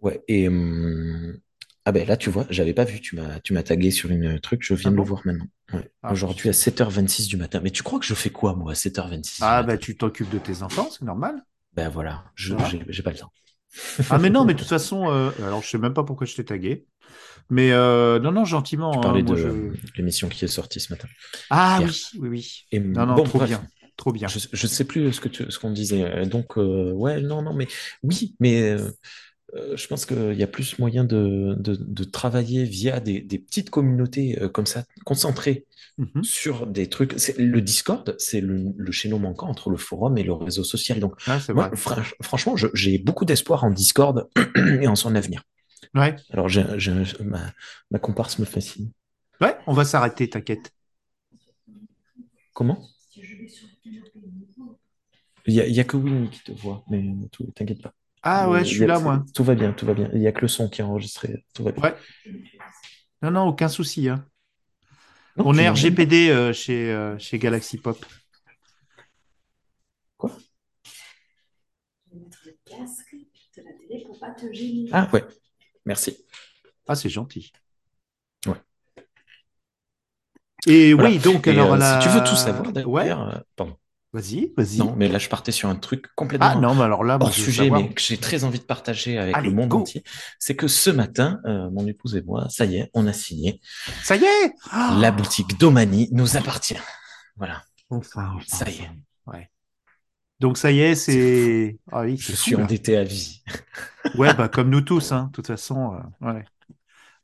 Ouais, 0.00 0.22
et 0.28 0.48
hum, 0.48 1.36
ah 1.84 1.92
ben 1.92 2.06
là, 2.06 2.16
tu 2.16 2.30
vois, 2.30 2.46
j'avais 2.50 2.74
pas 2.74 2.84
vu, 2.84 3.00
tu 3.00 3.16
m'as, 3.16 3.40
tu 3.40 3.52
m'as 3.52 3.62
tagué 3.62 3.90
sur 3.90 4.10
une 4.10 4.38
truc, 4.40 4.62
je 4.62 4.74
viens 4.74 4.90
Ah 4.90 4.90
de 4.90 4.96
bon 4.96 5.02
le 5.02 5.08
voir 5.08 5.22
maintenant. 5.24 5.46
Ouais. 5.72 5.90
Ah, 6.02 6.12
Aujourd'hui 6.12 6.48
à 6.48 6.52
7h26 6.52 7.28
du 7.28 7.36
matin. 7.36 7.60
Mais 7.62 7.70
tu 7.70 7.82
crois 7.82 7.98
que 7.98 8.04
je 8.06 8.14
fais 8.14 8.30
quoi, 8.30 8.54
moi, 8.54 8.72
à 8.72 8.74
7h26 8.74 9.38
Ah, 9.40 9.62
matin? 9.62 9.76
tu 9.78 9.96
t'occupes 9.96 10.30
de 10.30 10.38
tes 10.38 10.62
enfants, 10.62 10.88
c'est 10.90 11.04
normal. 11.04 11.42
Ben 11.74 11.88
voilà, 11.88 12.24
je, 12.34 12.54
j'ai 12.88 13.02
pas 13.02 13.10
le 13.12 13.18
temps. 13.18 13.32
Ah, 14.08 14.18
mais 14.18 14.30
non, 14.30 14.44
mais 14.44 14.54
de 14.54 14.58
toute 14.60 14.68
façon, 14.68 15.10
euh, 15.10 15.30
alors 15.38 15.62
je 15.62 15.68
sais 15.68 15.78
même 15.78 15.94
pas 15.94 16.04
pourquoi 16.04 16.26
je 16.26 16.34
t'ai 16.34 16.44
tagué. 16.44 16.86
Mais 17.50 17.70
euh, 17.72 18.18
non, 18.18 18.32
non, 18.32 18.44
gentiment. 18.44 18.90
Tu 18.92 18.98
hein, 18.98 19.02
parlais 19.02 19.22
moi, 19.22 19.36
de 19.36 19.40
je- 19.40 19.96
l'émission 19.96 20.28
qui 20.28 20.44
est 20.44 20.48
sortie 20.48 20.80
ce 20.80 20.92
matin. 20.92 21.08
Ah 21.50 21.78
hier. 21.80 21.88
oui, 21.88 22.02
oui, 22.20 22.28
oui. 22.28 22.66
Et, 22.72 22.80
Non, 22.80 23.06
non, 23.06 23.14
bon, 23.16 23.24
trop 23.24 23.38
bref. 23.38 23.50
bien. 23.50 23.66
Trop 23.96 24.12
bien. 24.12 24.28
Je, 24.28 24.38
je 24.52 24.66
sais 24.66 24.84
plus 24.84 25.12
ce 25.12 25.20
que 25.20 25.28
tu, 25.28 25.50
ce 25.50 25.58
qu'on 25.58 25.70
disait. 25.70 26.26
Donc, 26.26 26.58
euh, 26.58 26.92
ouais, 26.92 27.20
non, 27.20 27.42
non, 27.42 27.54
mais 27.54 27.66
oui, 28.02 28.34
mais 28.40 28.70
euh, 28.72 28.90
euh, 29.54 29.76
je 29.76 29.86
pense 29.86 30.06
qu'il 30.06 30.34
y 30.34 30.42
a 30.42 30.46
plus 30.46 30.78
moyen 30.78 31.04
de, 31.04 31.54
de, 31.58 31.76
de 31.80 32.04
travailler 32.04 32.64
via 32.64 33.00
des, 33.00 33.20
des 33.20 33.38
petites 33.38 33.70
communautés 33.70 34.38
euh, 34.42 34.48
comme 34.48 34.66
ça, 34.66 34.84
concentrées 35.04 35.64
Mhm. 35.98 36.22
sur 36.24 36.66
des 36.66 36.90
trucs. 36.90 37.14
Le 37.38 37.60
Discord, 37.62 38.14
c'est 38.18 38.42
le, 38.42 38.66
le 38.76 38.92
chaînon 38.92 39.18
manquant 39.18 39.48
entre 39.48 39.70
le 39.70 39.78
forum 39.78 40.18
et 40.18 40.22
le 40.24 40.34
réseau 40.34 40.62
social. 40.62 41.00
Donc, 41.00 41.14
c'est 41.40 41.54
moi, 41.54 41.70
franchement, 42.20 42.54
j'ai 42.74 42.98
beaucoup 42.98 43.24
d'espoir 43.24 43.64
en 43.64 43.70
Discord 43.70 44.28
et 44.82 44.86
en 44.88 44.94
son 44.94 45.14
avenir. 45.14 45.42
Ouais. 45.96 46.16
Alors, 46.30 46.48
j'ai, 46.48 46.64
j'ai- 46.78 46.92
ma, 47.24 47.52
ma 47.90 47.98
comparse 47.98 48.38
me 48.38 48.44
fascine. 48.44 48.92
Ouais, 49.40 49.56
on 49.66 49.72
va 49.72 49.84
s'arrêter, 49.84 50.28
t'inquiète. 50.28 50.72
Comment? 52.52 52.78
Il 55.46 55.54
y 55.54 55.60
a, 55.60 55.66
y 55.66 55.80
a 55.80 55.84
que 55.84 55.96
Winnie 55.96 56.28
qui 56.30 56.40
te 56.40 56.52
voit, 56.52 56.84
mais 56.90 57.02
tout- 57.30 57.50
t'inquiète 57.54 57.82
pas. 57.82 57.92
Ah 58.22 58.50
ouais, 58.50 58.64
je 58.64 58.74
suis 58.74 58.86
là, 58.86 58.98
moi. 58.98 59.24
Tout 59.34 59.44
va 59.44 59.54
bien, 59.54 59.72
tout 59.72 59.86
va 59.86 59.94
bien. 59.94 60.10
Il 60.12 60.20
y 60.20 60.26
a 60.26 60.32
que 60.32 60.40
le 60.40 60.48
son 60.48 60.68
qui 60.68 60.80
est 60.80 60.84
enregistré. 60.84 61.44
Tout 61.54 61.62
va 61.64 61.72
bien. 61.72 61.82
Ouais. 61.82 61.94
Non, 63.22 63.30
non, 63.30 63.46
aucun 63.48 63.68
souci. 63.68 64.08
hein. 64.08 64.26
Non, 65.36 65.44
On 65.48 65.58
est 65.58 65.68
RGPD 65.68 66.30
euh, 66.30 66.52
chez, 66.52 66.92
euh, 66.92 67.16
chez 67.18 67.38
Galaxy 67.38 67.78
Pop. 67.78 68.04
Quoi? 70.16 70.30
Je 72.10 72.14
vais 72.16 72.20
mettre 72.24 72.38
le 72.46 72.56
casque 72.64 73.14
de 73.56 73.62
la 73.62 73.72
télé 73.72 74.04
pour 74.04 74.18
pas 74.18 74.30
te 74.32 74.52
gêner. 74.52 74.88
Ah 74.92 75.08
ouais, 75.12 75.24
merci. 75.86 76.16
Ah, 76.88 76.94
c'est 76.94 77.08
gentil. 77.08 77.52
Ouais. 78.46 78.54
Et 80.66 80.94
Voilà. 80.94 81.10
oui, 81.10 81.18
donc 81.18 81.46
Et, 81.46 81.50
alors 81.50 81.74
euh, 81.74 81.76
la... 81.76 82.00
si 82.00 82.08
tu 82.08 82.14
veux 82.14 82.24
tout 82.24 82.36
savoir, 82.36 82.72
d'ailleurs, 82.72 83.28
euh, 83.34 83.38
pardon. 83.56 83.76
vas-y, 84.12 84.52
vas-y. 84.56 84.78
Non, 84.78 84.94
mais 84.96 85.08
là, 85.08 85.18
je 85.18 85.28
partais 85.28 85.52
sur 85.52 85.68
un 85.68 85.76
truc 85.76 86.06
complètement 86.16 86.48
Ah 86.50 86.54
non, 86.56 86.74
mais 86.74 86.82
alors 86.82 87.04
là, 87.04 87.18
hors 87.20 87.32
sujet, 87.32 87.64
savoir. 87.64 87.80
mais 87.82 87.90
que 87.94 88.00
j'ai 88.00 88.16
très 88.18 88.44
envie 88.44 88.58
de 88.58 88.64
partager 88.64 89.18
avec 89.18 89.36
Allez, 89.36 89.50
le 89.50 89.54
monde 89.54 89.68
go. 89.68 89.78
entier. 89.80 90.02
C'est 90.38 90.56
que 90.56 90.66
ce 90.68 90.90
matin, 90.90 91.40
euh, 91.44 91.70
mon 91.70 91.86
épouse 91.86 92.16
et 92.16 92.22
moi, 92.22 92.48
ça 92.48 92.64
y 92.64 92.76
est, 92.76 92.90
on 92.94 93.06
a 93.06 93.12
signé. 93.12 93.60
Ça 94.02 94.16
y 94.16 94.24
est 94.24 94.52
Ah 94.70 94.96
La 95.00 95.10
boutique 95.12 95.58
Domani 95.58 96.08
nous 96.12 96.36
appartient. 96.36 96.78
Voilà, 97.36 97.62
Enfin, 97.90 98.32
enfin, 98.36 98.44
ça 98.46 98.68
y 98.70 98.76
est. 98.78 98.90
Donc 100.40 100.58
ça 100.58 100.70
y 100.72 100.80
est, 100.80 100.94
c'est... 100.94 101.78
Ah 101.90 102.02
oui, 102.02 102.18
Je 102.18 102.30
c'est 102.30 102.34
suis 102.34 102.54
fou, 102.54 102.56
là. 102.56 102.66
endetté 102.66 102.96
à 102.96 103.04
vie. 103.04 103.42
Ouais, 104.14 104.32
bah 104.34 104.48
comme 104.48 104.70
nous 104.70 104.80
tous, 104.80 105.12
hein, 105.12 105.26
de 105.26 105.32
toute 105.32 105.46
façon. 105.46 105.94
euh, 106.22 106.32
ouais. 106.32 106.48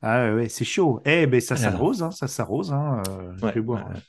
Ah 0.02 0.24
ouais, 0.26 0.34
ouais, 0.34 0.48
c'est 0.50 0.64
chaud. 0.64 1.00
Eh 1.06 1.26
ben 1.26 1.40
ça 1.40 1.56
s'arrose, 1.56 2.02
hein, 2.02 2.10
ça 2.12 2.28
s'arrose. 2.28 2.72
Hein, 2.72 3.02
euh, 3.08 3.34
je 3.44 3.54
vais 3.54 3.62
boire 3.62 3.86
ouais, 3.86 4.02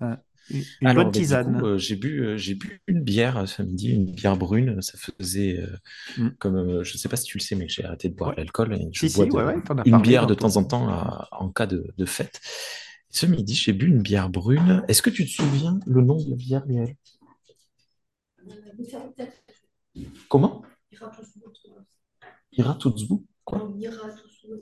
euh, 0.00 0.06
ouais. 0.06 0.16
une, 0.50 0.66
une 0.80 0.92
Alors, 0.92 1.10
bonne 1.10 1.12
du 1.12 1.22
tisane. 1.22 1.64
euh, 1.64 1.78
j'ai 1.78 1.96
bu, 1.96 2.20
euh, 2.24 2.36
j'ai 2.36 2.54
bu 2.54 2.82
une 2.86 3.02
bière 3.02 3.38
euh, 3.38 3.46
samedi, 3.46 3.90
une 3.92 4.12
bière 4.12 4.36
brune. 4.36 4.80
Ça 4.82 4.98
faisait 4.98 5.58
euh, 5.60 5.76
Mm. 6.16 6.36
comme, 6.38 6.56
euh, 6.56 6.84
je 6.84 6.98
sais 6.98 7.08
pas 7.08 7.16
si 7.16 7.24
tu 7.26 7.38
le 7.38 7.42
sais, 7.42 7.56
mais 7.56 7.68
j'ai 7.68 7.84
arrêté 7.84 8.08
de 8.10 8.14
boire 8.16 8.32
Ouais. 8.32 8.36
l'alcool 8.36 8.74
et 8.74 8.88
je 8.92 9.06
Si, 9.06 9.10
si, 9.10 9.14
bois 9.14 9.26
de- 9.26 9.36
ouais, 9.36 9.44
ouais, 9.44 9.62
t'en 9.62 9.78
as 9.78 9.86
une 9.86 10.02
bière 10.02 10.26
de 10.26 10.34
temps 10.34 10.56
en 10.58 10.64
temps 10.64 10.88
à- 10.90 11.28
en 11.32 11.50
cas 11.50 11.66
de, 11.66 11.94
de 11.98 12.06
fête. 12.06 12.40
Ce 13.10 13.26
midi, 13.26 13.54
j'ai 13.54 13.72
bu 13.74 13.88
une 13.88 14.02
bière 14.02 14.30
brune. 14.30 14.84
Est-ce 14.88 15.02
que 15.02 15.10
tu 15.10 15.26
te 15.26 15.30
souviens 15.30 15.80
le 15.86 16.02
nom 16.02 16.22
de 16.22 16.30
la 16.30 16.36
bière, 16.36 16.66
Gaël 16.66 16.96
Comment? 20.28 20.62
Ira 22.56 22.74
Tutsbu 22.76 23.14
Quoi? 23.44 23.70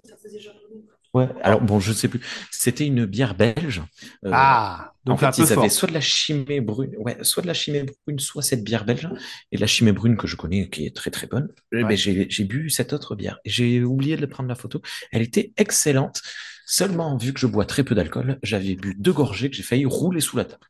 Ça 0.05 0.17
faisait 0.17 0.41
japonais. 0.41 0.83
Ouais, 1.15 1.29
alors 1.43 1.61
bon, 1.61 1.79
je 1.79 1.93
sais 1.93 2.09
plus. 2.09 2.21
C'était 2.51 2.87
une 2.87 3.05
bière 3.05 3.35
belge. 3.35 3.83
Euh, 4.25 4.31
Ah, 4.33 4.95
en 5.07 5.11
donc 5.11 5.23
un 5.23 5.31
fait, 5.31 5.43
peu 5.43 5.49
ils 5.49 5.53
avaient 5.53 5.69
soit 5.69 5.89
de 5.89 5.93
la 5.93 6.01
chimée 6.01 6.61
brune, 6.63 6.95
ouais, 6.97 7.19
soit 7.23 7.43
de 7.43 7.47
la 7.49 7.53
chimée 7.55 7.85
brune, 8.07 8.19
soit 8.19 8.41
cette 8.43 8.65
bière 8.65 8.87
belge. 8.87 9.09
Et 9.53 9.59
la 9.59 9.67
chimée 9.67 9.93
brune 9.93 10.17
que 10.17 10.27
je 10.27 10.37
connais, 10.37 10.71
qui 10.71 10.87
est 10.87 10.97
très 10.97 11.11
très 11.11 11.27
bonne, 11.27 11.49
eh 11.73 11.83
ben, 11.83 11.87
Ouais. 11.89 11.97
j'ai 11.97 12.29
j'ai 12.31 12.45
bu 12.45 12.71
cette 12.71 12.95
autre 12.95 13.15
bière. 13.15 13.39
Et 13.45 13.51
j'ai 13.51 13.85
oublié 13.85 14.17
de 14.17 14.25
prendre 14.27 14.49
la 14.49 14.55
photo. 14.55 14.81
Elle 15.11 15.23
était 15.23 15.53
excellente. 15.59 16.23
Seulement, 16.67 17.17
vu 17.19 17.35
que 17.35 17.41
je 17.41 17.47
bois 17.47 17.67
très 17.67 17.85
peu 17.85 17.95
d'alcool, 17.95 18.39
j'avais 18.43 18.75
bu 18.75 18.95
deux 18.99 19.13
gorgées 19.13 19.51
que 19.51 19.57
j'ai 19.57 19.63
failli 19.63 19.85
rouler 19.85 20.21
sous 20.23 20.39
la 20.39 20.47
table. 20.47 20.65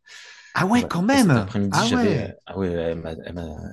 Ah 0.55 0.67
ouais, 0.67 0.83
quand 0.89 1.07
Et 1.09 1.17
Cet 1.17 1.27
même. 1.27 1.37
après-midi, 1.37 1.71
Ah 1.81 1.87
j'avais, 1.89 2.09
ouais. 2.09 2.37
ah 2.47 2.59
ouais, 2.59 2.97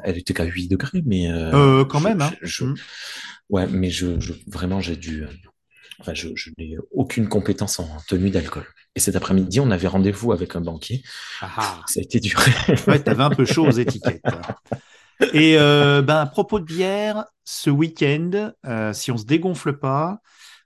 elle, 0.04 0.18
était 0.18 0.34
qu'à 0.34 0.46
8 0.46 0.68
degrés, 0.70 1.02
mais 1.06 1.30
euh, 1.32 1.82
Euh, 1.82 1.86
quand 1.86 2.00
je- 2.00 2.04
même, 2.08 2.22
hein. 2.22 2.32
je- 2.42 2.48
je- 2.48 2.64
Mm. 2.66 2.76
ouais, 3.50 3.68
mais 3.68 3.90
je, 3.90 4.20
je- 4.20 4.34
vraiment, 4.48 4.80
j'ai 4.80 4.96
dû, 4.96 5.26
enfin, 6.00 6.14
je, 6.14 6.30
je 6.36 6.52
n'ai 6.58 6.78
aucune 6.92 7.28
compétence 7.28 7.80
en 7.80 7.88
tenue 8.08 8.30
d'alcool. 8.30 8.66
Et 8.96 9.00
cet 9.00 9.16
après-midi, 9.16 9.60
on 9.60 9.72
avait 9.72 9.88
rendez-vous 9.88 10.32
avec 10.32 10.56
un 10.56 10.62
banquier. 10.62 11.04
Ah, 11.42 11.50
ah. 11.58 11.82
Ça 11.88 12.00
a 12.00 12.04
été 12.04 12.20
dur. 12.20 12.40
Ouais, 12.88 13.00
t'avais 13.00 13.24
un 13.24 13.30
peu 13.30 13.46
chaud 13.46 13.68
aux 13.68 13.72
étiquettes. 13.72 14.22
Et 15.34 15.58
euh, 15.58 16.02
ben, 16.02 16.18
à 16.18 16.26
propos 16.26 16.60
de 16.60 16.66
bière, 16.66 17.26
ce 17.44 17.70
week-end, 17.70 18.52
euh, 18.66 18.94
si 18.94 19.12
on 19.12 19.18
se 19.18 19.26
dégonfle 19.26 19.78
pas, 19.78 20.20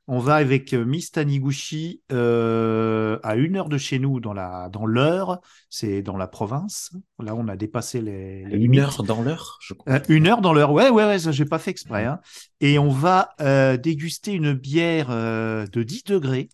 on 0.08 0.20
va 0.20 0.36
avec 0.36 0.74
euh, 0.74 0.84
Miss 0.84 1.12
Taniguchi 1.12 2.02
euh, 2.12 3.20
à 3.24 3.36
une 3.36 3.56
heure 3.56 3.70
de 3.70 3.78
chez 3.78 4.00
nous 4.00 4.20
dans 4.20 4.34
la 4.34 4.70
dans 4.70 4.86
l'heure, 4.86 5.40
c'est 5.70 6.02
dans 6.02 6.18
la 6.18 6.28
province. 6.28 6.92
Là, 7.20 7.36
on 7.36 7.48
a 7.48 7.56
dépassé 7.56 8.02
les, 8.02 8.44
les 8.46 8.58
Une 8.58 8.80
heure 8.80 9.04
dans 9.04 9.22
l'heure, 9.22 9.58
je 9.62 9.74
crois. 9.74 9.94
Euh, 9.94 10.00
une 10.10 10.28
heure 10.28 10.42
dans 10.42 10.54
l'heure, 10.54 10.72
ouais, 10.72 10.90
ouais, 10.90 11.06
ouais, 11.06 11.20
ça 11.20 11.32
j'ai 11.32 11.46
pas 11.46 11.60
fait 11.60 11.72
exprès. 11.72 12.06
hein. 12.06 12.20
Et 12.60 12.78
on 12.80 12.90
va 12.90 13.30
euh, 13.42 13.78
déguster 13.78 14.34
une 14.34 14.54
bière 14.54 15.08
de 15.10 15.84
10 15.84 16.04
degrés. 16.04 16.50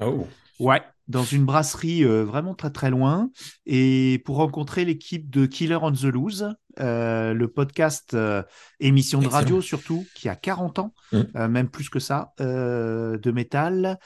Oh. 0.00 0.26
Ouais, 0.58 0.82
dans 1.08 1.24
une 1.24 1.44
brasserie 1.44 2.04
euh, 2.04 2.24
vraiment 2.24 2.54
très 2.54 2.70
très 2.70 2.90
loin. 2.90 3.30
Et 3.66 4.22
pour 4.24 4.36
rencontrer 4.36 4.84
l'équipe 4.84 5.30
de 5.30 5.46
Killer 5.46 5.78
on 5.80 5.92
the 5.92 6.04
Loose, 6.04 6.48
euh, 6.80 7.32
le 7.32 7.48
podcast 7.48 8.14
euh, 8.14 8.42
émission 8.80 9.18
de 9.20 9.24
Excellent. 9.26 9.38
radio 9.40 9.60
surtout, 9.60 10.06
qui 10.14 10.28
a 10.28 10.36
40 10.36 10.78
ans, 10.78 10.92
Mm. 11.12 11.46
même 11.46 11.68
plus 11.68 11.88
que 11.88 12.00
ça, 12.00 12.32
de 12.38 13.30
métal. 13.30 13.98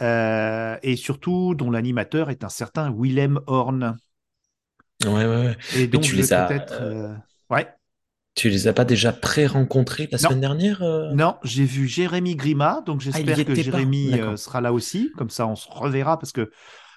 et 0.00 0.96
surtout 0.96 1.54
dont 1.54 1.70
l'animateur 1.70 2.28
est 2.30 2.44
un 2.44 2.48
certain 2.48 2.92
Willem 2.92 3.40
Horn. 3.46 3.96
Ouais, 5.04 5.10
ouais, 5.10 5.26
ouais. 5.26 5.56
Et 5.76 5.86
donc 5.86 6.02
tu 6.02 6.12
je 6.12 6.16
les 6.16 6.32
as, 6.32 6.48
Ouais. 7.50 7.66
Tu 8.34 8.48
les 8.48 8.66
as 8.66 8.72
pas 8.72 8.84
déjà 8.86 9.12
pré-rencontrés 9.12 10.08
la 10.10 10.18
Non. 10.18 10.28
semaine 10.28 10.40
dernière 10.40 10.82
euh? 10.82 11.12
Non, 11.12 11.36
j'ai 11.44 11.64
vu 11.64 11.86
Jérémy 11.86 12.34
Grima, 12.34 12.82
donc 12.86 13.00
Ah, 13.00 13.10
j'espère 13.12 13.44
que. 13.44 13.54
Jérémy 13.54 14.18
euh, 14.20 14.36
sera 14.36 14.60
là 14.60 14.72
aussi, 14.72 15.10
comme 15.18 15.28
ça 15.30 15.46
on 15.46 15.54
se 15.56 15.68
reverra 15.70 16.18
parce 16.18 16.32
que 16.32 16.50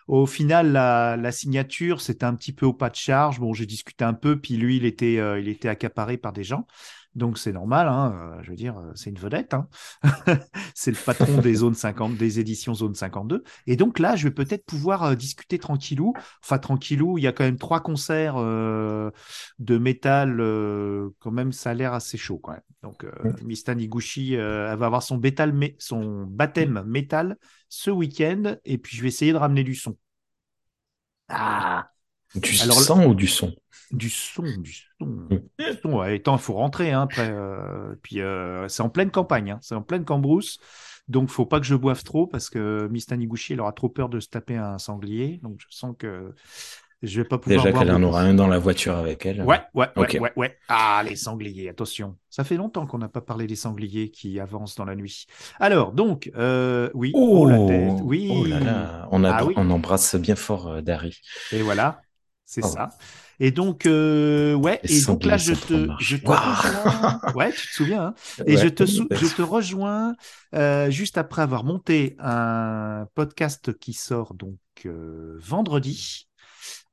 au 0.07 0.27
final 0.27 0.71
la, 0.71 1.17
la 1.17 1.31
signature 1.31 1.99
c'était 1.99 2.25
un 2.25 2.35
petit 2.35 2.53
peu 2.53 2.65
au 2.65 2.73
pas 2.73 2.89
de 2.89 2.95
charge. 2.95 3.39
Bon, 3.39 3.53
j'ai 3.53 3.65
discuté 3.65 4.05
un 4.05 4.13
peu, 4.13 4.39
puis 4.39 4.55
lui 4.55 4.77
il 4.77 4.85
était 4.85 5.17
euh, 5.19 5.39
il 5.39 5.49
était 5.49 5.67
accaparé 5.67 6.17
par 6.17 6.31
des 6.31 6.43
gens, 6.45 6.67
donc 7.15 7.37
c'est 7.37 7.51
normal. 7.53 7.87
Hein, 7.87 8.37
euh, 8.39 8.43
je 8.43 8.49
veux 8.51 8.55
dire, 8.55 8.77
euh, 8.77 8.91
c'est 8.95 9.09
une 9.09 9.17
vedette. 9.19 9.53
Hein. 9.53 9.67
c'est 10.75 10.91
le 10.91 10.97
patron 10.97 11.37
des 11.39 11.55
zones 11.55 11.73
50, 11.75 12.15
des 12.17 12.39
éditions 12.39 12.73
zone 12.73 12.95
52. 12.95 13.43
Et 13.67 13.75
donc 13.75 13.99
là, 13.99 14.15
je 14.15 14.25
vais 14.27 14.33
peut-être 14.33 14.65
pouvoir 14.65 15.03
euh, 15.03 15.15
discuter 15.15 15.57
tranquillou. 15.59 16.13
Enfin 16.43 16.57
tranquillou, 16.59 17.17
il 17.17 17.23
y 17.23 17.27
a 17.27 17.31
quand 17.31 17.43
même 17.45 17.57
trois 17.57 17.81
concerts 17.81 18.35
euh, 18.37 19.11
de 19.59 19.77
métal. 19.77 20.39
euh, 20.41 21.09
quand 21.19 21.31
même, 21.31 21.51
ça 21.51 21.71
a 21.71 21.73
l'air 21.73 21.93
assez 21.93 22.17
chaud 22.17 22.37
quand 22.39 22.51
même. 22.51 22.61
Donc 22.83 23.05
Mm. 23.23 23.35
Miss 23.43 23.63
Taniguchi, 23.63 24.35
euh, 24.35 24.71
elle 24.71 24.77
va 24.77 24.85
avoir 24.87 25.03
son, 25.03 25.17
bétal 25.17 25.53
mé- 25.53 25.75
son 25.79 26.23
baptême 26.25 26.83
métal 26.85 27.37
ce 27.69 27.89
week-end, 27.91 28.55
et 28.65 28.77
puis 28.77 28.95
je 28.97 29.01
vais 29.01 29.07
essayer 29.09 29.31
de 29.33 29.37
ramener 29.37 29.63
du 29.63 29.75
son. 29.75 29.97
Ah, 31.27 31.91
Du 32.35 32.57
Alors, 32.61 32.79
sang 32.79 33.05
ou 33.05 33.13
du 33.15 33.27
son? 33.27 33.53
Du 33.91 34.09
son, 34.09 34.43
du 34.43 34.73
son. 34.73 35.27
Du 35.59 35.65
son, 35.81 35.93
ouais. 35.93 36.15
Attends, 36.15 36.35
il 36.37 36.41
faut 36.41 36.53
rentrer. 36.53 36.91
Hein, 36.91 37.03
après, 37.03 37.29
euh, 37.29 37.95
puis 38.01 38.21
euh, 38.21 38.67
c'est 38.67 38.81
en 38.81 38.89
pleine 38.89 39.11
campagne, 39.11 39.51
hein, 39.51 39.59
c'est 39.61 39.75
en 39.75 39.81
pleine 39.81 40.05
cambrousse. 40.05 40.59
Donc, 41.07 41.29
faut 41.29 41.45
pas 41.45 41.59
que 41.59 41.65
je 41.65 41.75
boive 41.75 42.03
trop 42.03 42.25
parce 42.25 42.49
que 42.49 42.87
Miss 42.91 43.05
Taniguchi, 43.05 43.53
elle 43.53 43.61
aura 43.61 43.73
trop 43.73 43.89
peur 43.89 44.09
de 44.09 44.19
se 44.19 44.27
taper 44.27 44.55
un 44.57 44.79
sanglier. 44.79 45.39
Donc, 45.43 45.59
je 45.59 45.67
sens 45.69 45.95
que 45.97 46.33
je 47.03 47.21
vais 47.21 47.27
pas 47.27 47.37
pouvoir 47.37 47.65
Déjà 47.65 47.77
qu'elle 47.77 47.91
en 47.91 48.01
aura 48.01 48.21
un 48.21 48.33
dans 48.33 48.47
la 48.47 48.57
voiture 48.57 48.95
avec 48.95 49.25
elle. 49.25 49.43
Ouais, 49.43 49.61
ouais, 49.75 49.87
ouais, 49.95 50.01
Ok. 50.01 50.17
ouais, 50.19 50.33
ouais. 50.35 50.57
Ah, 50.67 51.03
les 51.07 51.15
sangliers, 51.15 51.69
attention. 51.69 52.17
Ça 52.31 52.43
fait 52.43 52.57
longtemps 52.57 52.87
qu'on 52.87 52.97
n'a 52.97 53.09
pas 53.09 53.21
parlé 53.21 53.45
des 53.45 53.55
sangliers 53.55 54.09
qui 54.09 54.39
avancent 54.39 54.75
dans 54.75 54.85
la 54.85 54.95
nuit. 54.95 55.27
Alors, 55.59 55.93
donc, 55.93 56.31
euh, 56.35 56.89
oui, 56.95 57.11
oh, 57.13 57.45
la 57.47 57.59
tête, 57.59 57.99
oui. 58.03 58.27
Oh 58.31 58.45
là 58.45 58.59
là, 58.59 59.07
on, 59.11 59.23
a- 59.23 59.31
Ah 59.33 59.45
oui. 59.45 59.53
on 59.57 59.69
embrasse 59.69 60.15
bien 60.15 60.35
fort 60.35 60.81
Dari. 60.81 61.19
Et 61.51 61.61
voilà, 61.61 62.01
c'est 62.45 62.63
Oh. 62.63 62.67
ça. 62.67 62.89
Et 63.39 63.51
donc, 63.51 63.85
euh, 63.85 64.53
ouais, 64.53 64.79
et 64.87 65.01
donc 65.01 65.25
là, 65.25 65.37
je 65.37 65.53
te, 65.53 65.93
je 65.99 66.17
te 66.17 66.31
rejoins. 66.31 67.19
Ouais, 67.35 67.51
tu 67.53 67.67
te 67.67 67.73
souviens, 67.73 68.03
hein 68.07 68.13
Et 68.45 68.55
Ouais. 68.55 68.57
je 68.57 68.67
te, 68.67 68.85
sou- 68.85 69.07
je 69.11 69.27
te 69.27 69.41
rejoins 69.41 70.15
euh, 70.53 70.89
juste 70.89 71.17
après 71.17 71.41
avoir 71.41 71.63
monté 71.63 72.15
un 72.19 73.07
podcast 73.15 73.77
qui 73.77 73.93
sort 73.93 74.33
donc 74.35 74.57
euh, 74.85 75.37
vendredi 75.41 76.29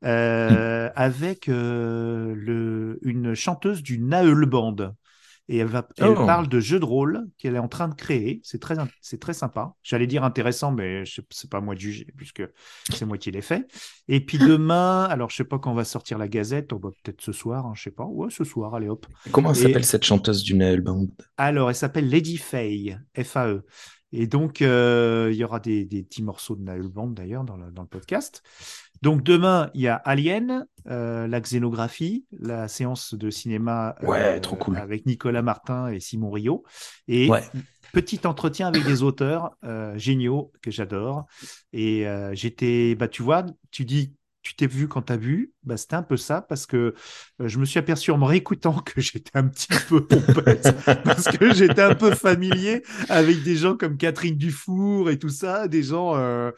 euh, 0.05 0.91
avec 0.97 1.49
euh, 1.49 2.35
le, 2.37 2.99
une 3.03 3.35
chanteuse 3.35 3.83
du 3.83 3.99
Naeul 3.99 4.47
Band 4.47 4.95
et 5.49 5.59
elle, 5.59 5.67
va, 5.67 5.87
elle 5.99 6.11
Oh. 6.17 6.27
parle 6.27 6.49
de 6.49 6.61
jeux 6.61 6.79
de 6.81 6.85
rôle 6.85 7.27
qu'elle 7.39 7.57
est 7.57 7.59
en 7.61 7.69
train 7.69 7.89
de 7.89 7.95
créer. 7.95 8.41
C'est 8.45 8.61
très, 8.61 8.77
c'est 9.01 9.21
très 9.21 9.33
sympa. 9.35 9.75
J'allais 9.83 10.07
dire 10.07 10.25
intéressant, 10.25 10.71
mais 10.73 11.03
c'est 11.31 11.51
pas 11.51 11.61
moi 11.61 11.75
de 11.75 11.81
juger 11.81 12.07
puisque 12.17 12.43
c'est 12.93 13.05
moi 13.05 13.19
qui 13.19 13.31
l'ai 13.33 13.43
fait. 13.43 13.67
Et 14.09 14.25
puis 14.25 14.39
demain, 14.59 15.05
alors 15.05 15.31
je 15.31 15.37
sais 15.37 15.45
pas 15.45 15.59
quand 15.59 15.73
on 15.73 15.75
va 15.75 15.85
sortir 15.85 16.17
la 16.19 16.29
Gazette, 16.29 16.73
on 16.73 16.79
va 16.79 16.91
peut-être 17.03 17.21
ce 17.21 17.33
soir, 17.33 17.67
hein, 17.67 17.73
je 17.75 17.83
sais 17.83 17.91
pas. 17.91 18.05
Ouais, 18.05 18.29
ce 18.31 18.45
soir, 18.45 18.75
allez 18.75 18.89
hop. 18.89 19.07
Comment 19.33 19.53
Et- 19.53 19.55
s'appelle 19.57 19.85
cette 19.85 20.05
chanteuse 20.05 20.43
du 20.43 20.55
Nail 20.55 20.81
Band 20.81 21.07
Alors, 21.37 21.69
elle 21.71 21.77
s'appelle 21.77 22.09
Lady 22.09 22.37
Faye, 22.39 22.97
F-A-E. 23.21 23.65
Et 24.15 24.27
donc, 24.27 24.61
euh, 24.61 25.31
il 25.33 25.37
y 25.39 25.45
aura 25.45 25.59
des, 25.59 25.87
des 25.87 26.03
petits 26.03 26.23
morceaux 26.23 26.55
de 26.55 26.63
Naël 26.63 26.87
Band 26.87 27.09
d'ailleurs 27.09 27.45
dans 27.45 27.57
dans 27.57 27.83
le 27.83 27.89
podcast. 27.89 28.43
Donc, 29.03 29.23
demain, 29.23 29.71
il 29.75 29.83
y 29.83 29.89
a 29.89 29.97
Alien, 29.97 30.67
euh, 30.89 31.27
la 31.27 31.41
xénographie, 31.41 32.25
la 32.39 32.69
séance 32.69 33.15
de 33.15 33.31
cinéma 33.31 33.97
euh, 34.03 34.07
Ouais, 34.07 34.41
trop 34.41 34.57
cool. 34.57 34.77
avec 34.77 35.07
Nicolas 35.07 35.43
Martin 35.43 35.89
et 35.89 36.01
Simon 36.01 36.31
Rio. 36.31 36.65
Et 37.09 37.29
Ouais. 37.29 37.43
petit 37.93 38.21
entretien 38.27 38.69
avec 38.69 38.85
des 38.85 39.03
auteurs 39.03 39.51
euh, 39.65 39.97
géniaux 39.99 40.53
que 40.63 40.71
j'adore. 40.71 41.27
Et 41.73 42.07
euh, 42.07 42.35
j'étais, 42.35 42.95
bah, 42.95 43.09
tu 43.09 43.23
vois, 43.23 43.45
tu 43.71 43.85
dis, 43.85 44.15
tu 44.43 44.57
t'es 44.57 44.67
vu 44.67 44.89
quand 44.89 45.03
tu 45.03 45.13
as 45.13 45.17
vu, 45.17 45.53
bah, 45.63 45.77
c'était 45.77 45.95
un 45.95 46.03
peu 46.03 46.17
ça 46.17 46.43
parce 46.43 46.67
que 46.67 46.95
euh, 47.41 47.49
je 47.49 47.59
me 47.61 47.65
suis 47.65 47.79
aperçu 47.79 48.11
en 48.11 48.19
me 48.19 48.25
réécoutant 48.25 48.73
que 48.81 49.01
j'étais 49.01 49.31
un 49.35 49.47
petit 49.47 49.69
peu 49.89 50.05
pompette 50.07 50.75
parce 51.05 51.29
que 51.29 51.55
j'étais 51.55 51.83
un 51.83 51.95
peu 51.95 52.13
familier 52.15 52.83
avec 53.09 53.43
des 53.45 53.55
gens 53.57 53.77
comme 53.77 53.97
Catherine 53.97 54.37
Dufour 54.37 55.11
et 55.11 55.19
tout 55.19 55.29
ça, 55.29 55.69
des 55.69 55.83
gens. 55.85 56.17
Euh, 56.17 56.51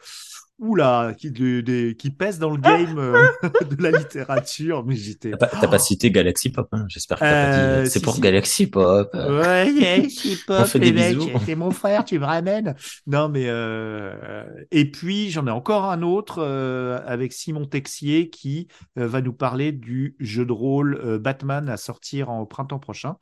Oula, 0.57 1.13
qui, 1.17 1.31
de- 1.31 1.59
des- 1.61 1.95
qui 1.97 2.11
pèsent 2.11 2.39
dans 2.39 2.49
le 2.49 2.57
game 2.61 2.97
euh, 2.97 3.27
de 3.69 3.83
la 3.83 3.91
littérature, 3.91 4.85
mais 4.85 4.95
j'étais. 4.95 5.31
T'as 5.31 5.37
pas, 5.37 5.47
t'as 5.47 5.67
pas 5.67 5.79
cité 5.79 6.11
Galaxy 6.11 6.49
Pop, 6.49 6.69
hein 6.71 6.85
J'espère 6.87 7.17
que 7.17 7.23
t'as 7.23 7.29
pas 7.29 7.57
Euh, 7.57 7.83
dit. 7.83 7.89
C'est 7.89 7.99
si, 7.99 8.05
pour 8.05 8.15
si. 8.15 8.21
Galaxy 8.21 8.67
Pop. 8.67 9.09
Ouais, 9.13 10.07
On 10.57 10.63
pop, 10.63 10.65
fait 10.65 10.79
les 10.79 10.91
des 10.91 10.93
mecs, 10.93 11.17
bisous. 11.17 11.29
c'est 11.45 11.55
mon 11.55 11.71
frère, 11.71 12.05
tu 12.05 12.17
me 12.19 12.25
ramènes. 12.25 12.73
Non, 13.05 13.27
mais 13.27 13.45
euh, 13.47 14.45
et 14.71 14.89
puis 14.89 15.29
j'en 15.29 15.45
ai 15.45 15.51
encore 15.51 15.85
un 15.91 16.01
autre 16.01 16.39
euh, 16.39 16.99
avec 17.05 17.33
Simon 17.33 17.65
Texier 17.65 18.29
qui 18.29 18.67
euh, 18.97 19.07
va 19.07 19.21
nous 19.21 19.33
parler 19.33 19.73
du 19.73 20.15
jeu 20.19 20.45
de 20.45 20.53
rôle 20.53 20.99
euh, 21.03 21.19
Batman 21.19 21.67
à 21.69 21.77
sortir 21.77 22.29
en 22.29 22.45
printemps 22.45 22.79
prochain. 22.79 23.17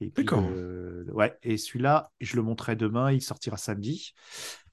Et 0.00 0.10
puis, 0.10 0.24
D'accord. 0.26 0.44
euh, 0.54 1.04
ouais, 1.14 1.36
et 1.42 1.56
celui-là, 1.56 2.10
je 2.20 2.36
le 2.36 2.42
montrerai 2.42 2.76
demain, 2.76 3.10
il 3.12 3.22
sortira 3.22 3.56
samedi. 3.56 4.12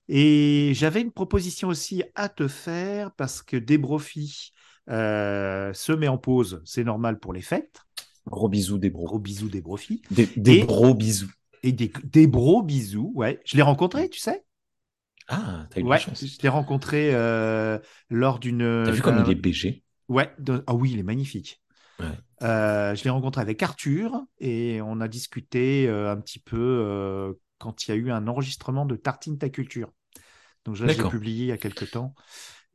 Et 0.10 0.72
j'avais 0.76 1.02
une 1.02 1.12
proposition 1.12 1.70
aussi 1.70 2.04
à 2.16 2.30
te 2.30 2.48
faire 2.48 3.12
parce 3.12 3.42
que 3.42 3.58
Debrofi 3.58 4.52
euh, 4.90 5.72
se 5.74 5.92
met 5.94 6.08
en 6.08 6.18
pause, 6.18 6.62
c'est 6.66 6.84
normal 6.84 7.20
pour 7.20 7.34
les 7.34 7.42
fêtes. 7.42 7.82
Gros 8.28 8.50
bisous, 8.50 8.78
des 8.78 8.90
bros. 8.90 9.06
Gros 9.06 9.20
bisous. 9.20 9.50
Des, 10.12 10.26
des 10.38 10.60
Et- 10.60 10.66
gros 10.66 10.94
bisous. 10.94 11.32
Et 11.64 11.72
des, 11.72 11.92
des 12.04 12.28
bros 12.28 12.62
bisous, 12.62 13.12
ouais. 13.16 13.40
Je 13.46 13.56
l'ai 13.56 13.64
rencontré, 13.64 14.10
tu 14.10 14.20
sais? 14.20 14.44
Ah, 15.30 15.68
t'as 15.70 15.80
eu 15.80 15.84
Ouais, 15.84 15.92
la 15.92 15.98
chance. 15.98 16.26
je 16.26 16.42
l'ai 16.42 16.50
rencontré 16.50 17.14
euh, 17.14 17.80
lors 18.10 18.40
d'une. 18.40 18.84
T'as 18.86 18.92
vu 18.92 19.02
comme 19.02 19.24
il 19.26 19.32
est 19.32 19.36
BG 19.36 19.84
Ouais, 20.10 20.30
de- 20.40 20.64
ah 20.68 20.76
oui, 20.76 20.92
il 20.92 21.00
est 21.00 21.04
magnifique. 21.04 21.62
Ouais. 22.00 22.08
Euh, 22.42 22.94
je 22.96 23.04
l'ai 23.06 23.10
rencontré 23.10 23.42
avec 23.42 23.64
Arthur 23.64 24.22
et 24.40 24.82
on 24.84 25.00
a 25.00 25.08
discuté 25.08 25.88
euh, 25.88 26.12
un 26.12 26.18
petit 26.18 26.40
peu 26.40 26.58
euh, 26.60 27.34
quand 27.64 27.88
il 27.88 27.92
y 27.92 27.94
a 27.94 27.98
eu 27.98 28.12
un 28.12 28.28
enregistrement 28.28 28.86
de 28.86 28.96
Tartine 28.98 29.40
ta 29.40 29.50
culture. 29.50 29.92
Donc 30.66 30.80
là, 30.80 30.88
je 30.88 30.98
l'ai 30.98 30.98
D'accord. 30.98 31.12
publié 31.12 31.46
il 31.46 31.48
y 31.48 31.54
a 31.54 31.58
quelques 31.58 31.92
temps. 31.92 32.16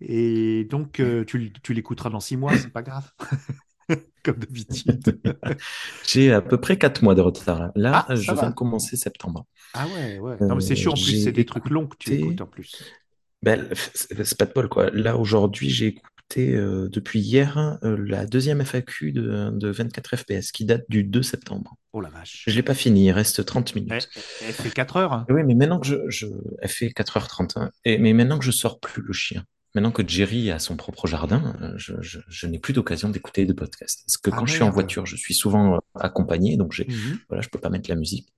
Et 0.01 0.67
donc, 0.71 1.01
euh, 1.01 1.25
tu, 1.25 1.53
l'écouteras 1.75 2.11
dans 2.11 2.21
six 2.21 2.37
mois, 2.37 2.57
c'est 2.57 2.73
pas 2.73 2.83
grave. 2.83 3.13
Comme 4.25 4.39
d'habitude. 4.39 5.21
J'ai 6.07 6.33
à 6.33 6.43
peu 6.43 6.61
près 6.61 6.79
4 6.79 7.03
mois 7.03 7.15
de 7.15 7.21
retard. 7.23 7.71
Là, 7.75 8.05
Ah, 8.07 8.07
je 8.11 8.35
viens 8.35 8.49
de 8.49 8.55
commencer 8.55 8.97
septembre. 8.97 9.47
ah 9.73 9.89
ouais, 9.89 10.19
ouais. 10.19 10.43
Non, 10.49 10.57
mais 10.57 10.61
c'est 10.61 10.75
Euh, 10.75 10.77
chiant 10.77 10.93
en 10.93 10.99
plus, 10.99 11.15
j'ai 11.15 11.23
c'est 11.23 11.33
des 11.33 11.47
trucs 11.47 11.71
longs 11.71 11.87
que 11.87 11.97
tu 11.97 12.13
écoutes 12.13 12.41
en 12.43 12.47
plus. 12.47 12.99
Ben, 13.43 13.69
c'est 13.95 14.25
c'est 14.25 14.39
pas 14.39 14.47
de 14.47 14.53
bol, 14.53 14.69
quoi. 14.69 14.91
Là, 14.91 15.17
aujourd'hui, 15.17 15.71
j'ai 15.71 15.87
écouté 15.89 16.18
euh, 16.37 16.89
depuis 16.91 17.21
hier 17.21 17.79
euh, 17.83 17.97
la 18.07 18.27
deuxième 18.27 18.61
FAQ 18.61 19.13
de, 19.13 19.51
de 19.51 19.69
24 19.71 20.17
FPS 20.17 20.53
qui 20.53 20.65
date 20.65 20.85
du 20.89 21.03
2 21.05 21.23
septembre. 21.23 21.77
Oh 21.93 22.01
la 22.01 22.11
vache. 22.11 22.45
Je 22.47 22.55
l'ai 22.55 22.63
pas 22.63 22.75
fini, 22.75 23.07
il 23.07 23.13
reste 23.13 23.45
30 23.45 23.73
Elle, 23.75 23.83
minutes. 23.83 24.09
elle 24.47 24.53
fait 24.53 24.71
4 24.71 24.97
heures. 24.97 25.13
hein. 25.13 25.27
Oui, 25.31 25.43
mais 25.45 25.55
maintenant 25.55 25.81
que 25.81 25.87
je, 25.87 25.97
je... 26.09 26.27
Elle 26.61 26.69
fait 26.69 26.89
4h30. 26.89 27.53
hein. 27.59 27.71
Et, 27.85 27.99
mais 27.99 28.13
maintenant 28.13 28.39
que 28.39 28.45
je 28.45 28.51
sors 28.51 28.79
plus 28.79 29.03
le 29.03 29.13
chien, 29.15 29.45
maintenant 29.75 29.91
que 29.91 30.07
Jerry 30.07 30.51
a 30.51 30.59
son 30.59 30.77
propre 30.77 31.07
jardin, 31.07 31.57
euh, 31.63 31.73
je, 31.77 31.95
je, 32.01 32.19
je 32.29 32.47
n'ai 32.47 32.59
plus 32.59 32.73
d'occasion 32.75 33.09
d'écouter 33.09 33.47
de 33.47 33.53
podcast. 33.55 34.03
Parce 34.07 34.19
que 34.19 34.31
Ah, 34.31 34.37
quand 34.39 34.47
je 34.47 34.53
suis 34.53 34.63
en 34.63 34.71
voiture, 34.71 35.07
je 35.07 35.17
suis 35.17 35.35
souvent 35.35 35.81
accompagné, 35.95 36.57
donc 36.59 36.73
j'ai, 36.73 36.85
Mhm. 36.89 37.19
voilà, 37.29 37.41
je 37.43 37.49
peux 37.49 37.59
pas 37.59 37.71
mettre 37.71 37.89
la 37.89 37.97
musique. 37.97 38.29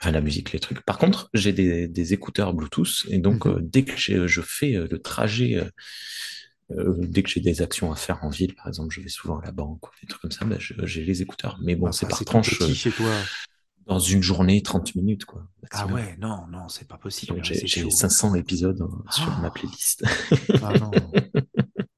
Enfin, 0.00 0.10
la 0.12 0.20
musique, 0.20 0.52
les 0.52 0.60
trucs. 0.60 0.82
Par 0.84 0.98
contre, 0.98 1.30
j'ai 1.34 1.52
des, 1.54 1.88
des 1.88 2.12
écouteurs 2.12 2.52
Bluetooth, 2.52 3.06
et 3.08 3.18
donc 3.18 3.46
Mhm. 3.46 3.52
euh, 3.52 3.58
dès 3.62 3.84
que 3.84 3.96
je 3.96 4.40
fais 4.42 4.72
le 4.72 4.98
trajet, 4.98 5.62
euh, 6.78 6.94
dès 6.98 7.22
que 7.22 7.28
j'ai 7.30 7.40
des 7.40 7.62
actions 7.62 7.92
à 7.92 7.96
faire 7.96 8.22
en 8.24 8.28
ville, 8.28 8.54
par 8.54 8.68
exemple, 8.68 8.92
je 8.94 9.00
vais 9.00 9.08
souvent 9.08 9.38
à 9.38 9.44
la 9.44 9.52
banque 9.52 9.86
ou 9.86 9.90
des 10.00 10.06
trucs 10.08 10.22
comme 10.22 10.30
ça, 10.32 10.44
je- 10.58 10.74
j'ai 10.84 11.04
les 11.04 11.22
écouteurs. 11.22 11.58
Mais 11.62 11.76
bon, 11.76 11.86
Ah, 11.88 11.92
c'est 11.92 12.06
bah, 12.06 12.10
par 12.10 12.24
tranche, 12.24 12.58
petit 12.58 12.70
euh, 12.70 12.74
chez 12.74 12.90
toi. 12.92 13.10
dans 13.86 13.98
une 13.98 14.22
journée, 14.22 14.62
30 14.62 14.94
minutes, 14.94 15.24
quoi. 15.24 15.46
Ah 15.72 15.86
ouais, 15.86 16.16
non, 16.18 16.46
non, 16.48 16.68
c'est 16.68 16.86
pas 16.88 16.98
possible. 16.98 17.36
Là, 17.36 17.42
J'ai 17.42 17.54
c'est 17.54 17.66
j'ai 17.66 17.82
chaud. 17.82 17.90
500 17.90 18.34
épisodes 18.34 18.80
euh, 18.80 19.10
sur 19.10 19.32
Ah. 19.36 19.40
ma 19.42 19.50
playlist. 19.50 20.04
Ah 20.62 20.72
non. 20.78 20.90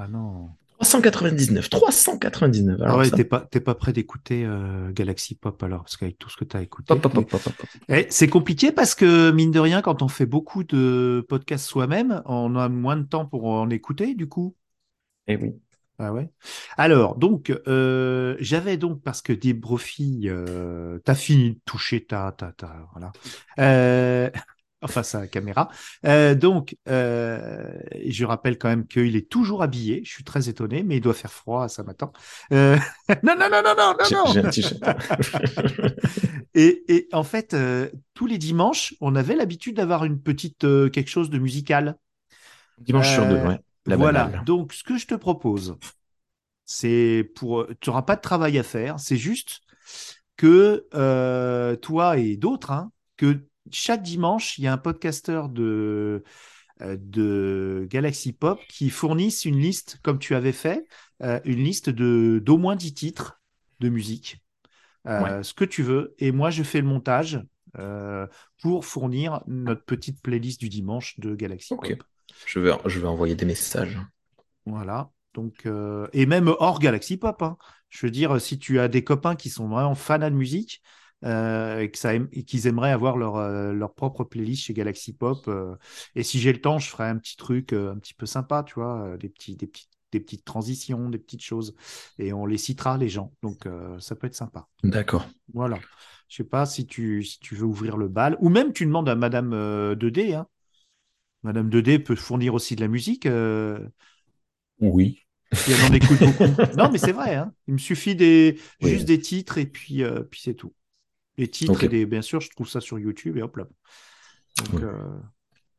Ah 0.00 0.06
non. 0.06 0.50
399, 0.80 1.70
399. 1.70 2.78
Ah 2.80 2.84
Alors 2.84 2.98
ouais, 2.98 3.08
ça, 3.08 3.16
t'es 3.16 3.24
pas, 3.24 3.40
t'es 3.40 3.60
pas 3.60 3.74
prêt 3.74 3.92
d'écouter 3.92 4.44
euh, 4.44 4.92
Galaxy 4.92 5.34
Pop 5.34 5.60
alors, 5.62 5.82
parce 5.82 5.96
qu'avec 5.96 6.18
tout 6.18 6.30
ce 6.30 6.36
que 6.36 6.44
tu 6.44 6.56
as 6.56 6.62
écouté. 6.62 6.86
pop, 6.86 7.00
pop, 7.00 7.12
pop, 7.12 7.28
pop, 7.28 7.42
pop, 7.42 7.52
pop. 7.52 7.66
Eh, 7.88 8.06
c'est 8.10 8.28
compliqué 8.28 8.70
parce 8.70 8.94
que, 8.94 9.32
mine 9.32 9.50
de 9.50 9.58
rien, 9.58 9.82
quand 9.82 10.02
on 10.02 10.08
fait 10.08 10.26
beaucoup 10.26 10.62
de 10.62 11.24
podcasts 11.28 11.66
soi-même, 11.66 12.22
on 12.26 12.54
a 12.54 12.68
moins 12.68 12.96
de 12.96 13.02
temps 13.02 13.26
pour 13.26 13.46
en 13.46 13.68
écouter, 13.70 14.14
du 14.14 14.28
coup. 14.28 14.54
Eh 15.26 15.36
oui. 15.36 15.54
Ah 15.98 16.12
ouais. 16.12 16.30
Alors, 16.76 17.16
donc, 17.16 17.52
euh, 17.66 18.36
j'avais 18.38 18.76
donc, 18.76 19.02
parce 19.02 19.20
que 19.20 19.32
des 19.32 19.52
brofilles, 19.52 20.30
euh, 20.30 21.00
t'as 21.04 21.16
fini 21.16 21.54
de 21.54 21.60
toucher 21.64 22.04
ta, 22.04 22.30
ta, 22.30 22.52
ta, 22.52 22.88
voilà. 22.92 23.10
Enfin, 24.80 25.02
sa 25.02 25.26
caméra. 25.26 25.68
Euh, 26.06 26.36
donc, 26.36 26.76
euh, 26.88 27.68
je 28.06 28.24
rappelle 28.24 28.58
quand 28.58 28.68
même 28.68 28.86
qu'il 28.86 29.16
est 29.16 29.28
toujours 29.28 29.62
habillé. 29.62 30.02
Je 30.04 30.10
suis 30.10 30.22
très 30.22 30.48
étonné, 30.48 30.84
mais 30.84 30.98
il 30.98 31.00
doit 31.00 31.14
faire 31.14 31.32
froid, 31.32 31.68
ça 31.68 31.82
m'attend. 31.82 32.12
Euh, 32.52 32.76
non, 33.24 33.34
non, 33.36 33.48
non, 33.50 33.62
non, 33.64 33.74
non, 33.76 33.94
non, 33.98 34.04
j'ai 34.32 34.40
non. 34.40 34.46
un 34.46 34.50
t-shirt. 34.50 34.82
Et, 36.54 36.84
et 36.88 37.08
en 37.12 37.22
fait, 37.22 37.54
tous 38.14 38.26
les 38.26 38.38
dimanches, 38.38 38.94
on 39.00 39.14
avait 39.14 39.36
l'habitude 39.36 39.76
d'avoir 39.76 40.04
une 40.04 40.20
petite 40.20 40.60
quelque 40.90 41.08
chose 41.08 41.30
de 41.30 41.38
musical. 41.38 41.96
Dimanche 42.78 43.12
sur 43.12 43.26
deux, 43.26 43.36
ouais. 43.36 43.60
La 43.86 43.96
voilà. 43.96 44.24
banale. 44.24 44.44
Donc, 44.44 44.72
ce 44.72 44.82
que 44.82 44.96
je 44.96 45.06
te 45.06 45.14
propose, 45.14 45.76
c'est 46.64 47.30
pour. 47.36 47.66
Tu 47.80 47.90
n'auras 47.90 48.02
pas 48.02 48.16
de 48.16 48.20
travail 48.20 48.58
à 48.58 48.64
faire. 48.64 48.98
C'est 48.98 49.16
juste 49.16 49.60
que 50.36 50.88
toi 51.80 52.16
et 52.18 52.36
d'autres, 52.36 52.72
hein, 52.72 52.90
que 53.16 53.47
chaque 53.72 54.02
dimanche, 54.02 54.58
il 54.58 54.64
y 54.64 54.66
a 54.66 54.72
un 54.72 54.78
podcasteur 54.78 55.48
de 55.48 56.24
euh, 56.80 56.96
de 57.00 57.86
Galaxy 57.90 58.32
Pop 58.32 58.60
qui 58.68 58.90
fournissent 58.90 59.44
une 59.44 59.58
liste, 59.58 59.98
comme 60.02 60.18
tu 60.18 60.34
avais 60.34 60.52
fait, 60.52 60.86
euh, 61.22 61.40
une 61.44 61.58
liste 61.58 61.90
de 61.90 62.40
d'au 62.44 62.56
moins 62.56 62.76
10 62.76 62.94
titres 62.94 63.40
de 63.80 63.88
musique, 63.88 64.44
euh, 65.06 65.42
ce 65.42 65.54
que 65.54 65.64
tu 65.64 65.82
veux. 65.82 66.14
Et 66.18 66.30
moi, 66.30 66.50
je 66.50 66.62
fais 66.62 66.80
le 66.80 66.86
montage 66.86 67.40
pour 68.62 68.84
fournir 68.84 69.42
notre 69.46 69.84
petite 69.84 70.22
playlist 70.22 70.60
du 70.60 70.68
dimanche 70.68 71.18
de 71.18 71.34
Galaxy. 71.34 71.74
Pop. 71.74 72.02
Je 72.46 72.60
vais, 72.60 72.72
je 72.86 73.00
vais 73.00 73.06
envoyer 73.06 73.34
des 73.34 73.44
messages. 73.44 73.98
Voilà. 74.64 75.10
Donc, 75.34 75.66
euh, 75.66 76.08
et 76.12 76.26
même 76.26 76.48
hors 76.58 76.78
Galaxy 76.78 77.16
Pop. 77.16 77.42
hein. 77.42 77.56
Je 77.88 78.06
veux 78.06 78.10
dire, 78.10 78.40
si 78.40 78.58
tu 78.58 78.80
as 78.80 78.88
des 78.88 79.04
copains 79.04 79.36
qui 79.36 79.50
sont 79.50 79.68
vraiment 79.68 79.94
fans 79.94 80.18
de 80.18 80.30
musique 80.30 80.82
euh, 81.24 81.80
et 81.80 82.44
qu'ils 82.44 82.66
aimeraient 82.66 82.92
avoir 82.92 83.16
leur, 83.16 83.36
euh, 83.36 83.72
leur 83.72 83.94
propre 83.94 84.24
playlist 84.24 84.64
chez 84.64 84.74
Galaxy 84.74 85.12
Pop, 85.12 85.46
euh, 85.48 85.74
et 86.14 86.22
si 86.22 86.38
j'ai 86.38 86.52
le 86.52 86.60
temps, 86.60 86.78
je 86.78 86.88
ferai 86.88 87.08
un 87.08 87.16
petit 87.16 87.36
truc 87.36 87.72
euh, 87.72 87.92
un 87.92 87.98
petit 87.98 88.14
peu 88.14 88.26
sympa, 88.26 88.62
tu 88.62 88.74
vois, 88.74 89.16
des, 89.18 89.28
petits, 89.28 89.56
des, 89.56 89.66
petits, 89.66 89.88
des 90.12 90.20
petites 90.20 90.44
transitions, 90.44 91.10
des 91.10 91.18
petites 91.18 91.42
choses. 91.42 91.74
Et 92.18 92.32
on 92.32 92.46
les 92.46 92.58
citera, 92.58 92.96
les 92.98 93.08
gens. 93.08 93.32
Donc, 93.42 93.66
ça 93.98 94.14
peut 94.14 94.26
être 94.26 94.34
sympa. 94.34 94.66
D'accord. 94.84 95.26
Voilà. 95.52 95.78
Je 96.28 96.36
sais 96.36 96.44
pas 96.44 96.66
si 96.66 96.86
tu, 96.86 97.22
si 97.24 97.40
tu 97.40 97.54
veux 97.54 97.64
ouvrir 97.64 97.96
le 97.96 98.08
bal, 98.08 98.36
ou 98.40 98.48
même 98.50 98.72
tu 98.72 98.84
demandes 98.84 99.08
à 99.08 99.14
Madame 99.14 99.52
euh, 99.54 99.94
2D. 99.94 100.34
Hein. 100.34 100.46
Madame 101.42 101.70
2D 101.70 101.98
peut 101.98 102.16
fournir 102.16 102.54
aussi 102.54 102.76
de 102.76 102.80
la 102.82 102.88
musique. 102.88 103.26
Oui. 104.80 105.20
si 105.52 105.72
elle 105.72 105.90
en 105.90 105.94
écoute 105.94 106.18
beaucoup. 106.18 106.62
Non, 106.76 106.90
mais 106.90 106.98
c'est 106.98 107.12
vrai. 107.12 107.36
Hein. 107.36 107.52
Il 107.66 107.74
me 107.74 107.78
suffit 107.78 108.14
des, 108.14 108.58
Oui. 108.82 108.90
juste 108.90 109.06
des 109.06 109.20
titres 109.20 109.58
et 109.58 109.66
puis, 109.66 110.02
puis 110.30 110.40
c'est 110.42 110.54
tout. 110.54 110.72
Les 111.38 111.48
titres 111.48 111.84
et 111.84 111.88
des, 111.88 112.04
bien 112.04 112.20
sûr, 112.22 112.40
je 112.40 112.50
trouve 112.50 112.68
ça 112.68 112.80
sur 112.80 112.98
YouTube 112.98 113.36
et 113.38 113.42
hop 113.42 113.56
là. 113.56 113.64
Donc, 114.58 114.80
Ouais. 114.80 114.86
euh, 114.86 114.92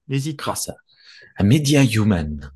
n'hésite 0.08 0.41
pas. 0.43 0.56
À, 1.36 1.43
Media 1.43 1.84
Human. 1.84 2.52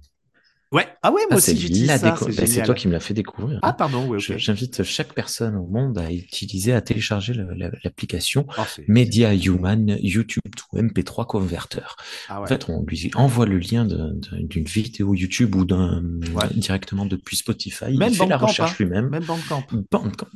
Ouais. 0.72 0.88
Ah 1.04 1.12
ouais, 1.12 1.22
moi 1.30 1.38
Ah, 1.38 1.40
c'est 1.40 1.52
aussi 1.52 1.62
j'utilise 1.62 1.88
ça. 1.88 1.98
déco- 2.16 2.32
C'est 2.32 2.60
bah, 2.62 2.66
toi 2.66 2.74
qui 2.74 2.88
me 2.88 2.94
l'as 2.94 3.00
fait 3.00 3.14
découvrir. 3.14 3.60
Ah 3.62 3.74
pardon, 3.74 4.08
ouais, 4.08 4.18
J'invite 4.20 4.82
chaque 4.82 5.14
personne 5.14 5.56
au 5.56 5.68
monde 5.68 6.00
à 6.00 6.12
utiliser, 6.12 6.74
à 6.74 6.82
télécharger 6.82 7.36
l'application 7.84 8.48
Oh, 8.58 8.62
Media 8.88 9.36
Human 9.36 9.98
YouTube 10.02 10.42
to 10.56 10.78
MP3 10.80 11.28
Converter. 11.28 11.82
Ah 12.28 12.38
ouais. 12.40 12.46
En 12.46 12.48
fait, 12.48 12.70
on 12.70 12.84
lui 12.88 13.12
envoie 13.14 13.46
le 13.46 13.60
lien 13.60 13.86
d'une 13.86 14.64
vidéo 14.64 15.14
YouTube 15.14 15.54
ou 15.56 15.66
d'un 15.66 16.02
Ouais. 16.34 16.48
directement 16.56 17.06
depuis 17.06 17.38
Spotify. 17.38 17.96
Même 17.98 18.12
il 18.14 18.18
fait 18.18 18.26
la 18.26 18.38
recherche 18.38 18.72
hein. 18.72 18.76
lui-même. 18.80 19.10
Même 19.10 19.26
Bandcamp. 19.26 19.64
Bandcamp. 19.92 20.28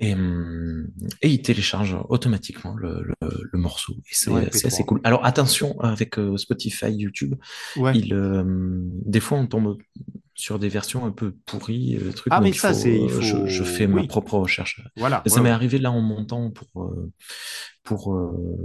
Mm. 0.00 0.04
Et, 0.04 0.14
hum, 0.14 0.86
et 1.22 1.28
il 1.28 1.42
télécharge 1.42 1.96
automatiquement 2.08 2.74
le, 2.76 3.02
le- 3.20 3.48
le 3.52 3.58
morceau. 3.58 3.94
Et 3.94 4.12
c'est 4.12 4.30
Ouais, 4.30 4.48
c'est 4.52 4.64
MP3. 4.64 4.66
assez 4.66 4.84
cool. 4.84 5.00
Alors 5.04 5.24
attention 5.24 5.78
avec 5.80 6.18
euh, 6.18 6.36
Spotify, 6.36 6.90
YouTube, 6.92 7.34
Ouais. 7.76 7.96
il, 7.98 8.14
euh, 8.14 8.44
des 8.46 9.20
fois 9.20 9.38
on 9.38 9.46
tombe 9.46 9.76
sur 10.38 10.58
des 10.60 10.68
versions 10.68 11.04
un 11.04 11.10
peu 11.10 11.32
pourries, 11.46 11.96
euh, 11.96 12.12
trucs, 12.12 12.32
Ah, 12.32 12.40
mais 12.40 12.52
ça, 12.52 12.72
c'est- 12.72 12.96
euh, 13.00 13.08
faut- 13.08 13.20
je, 13.20 13.46
je 13.46 13.64
fais 13.64 13.86
oui. 13.86 13.92
ma 13.94 14.04
propre 14.06 14.38
recherche. 14.38 14.80
Voilà. 14.96 15.22
Ça 15.26 15.36
ouais, 15.36 15.42
m'est 15.42 15.50
arrivé 15.50 15.78
là 15.78 15.90
en 15.90 16.00
montant 16.00 16.50
pour, 16.52 16.84
euh, 16.84 17.10
pour 17.82 18.14
euh, 18.14 18.64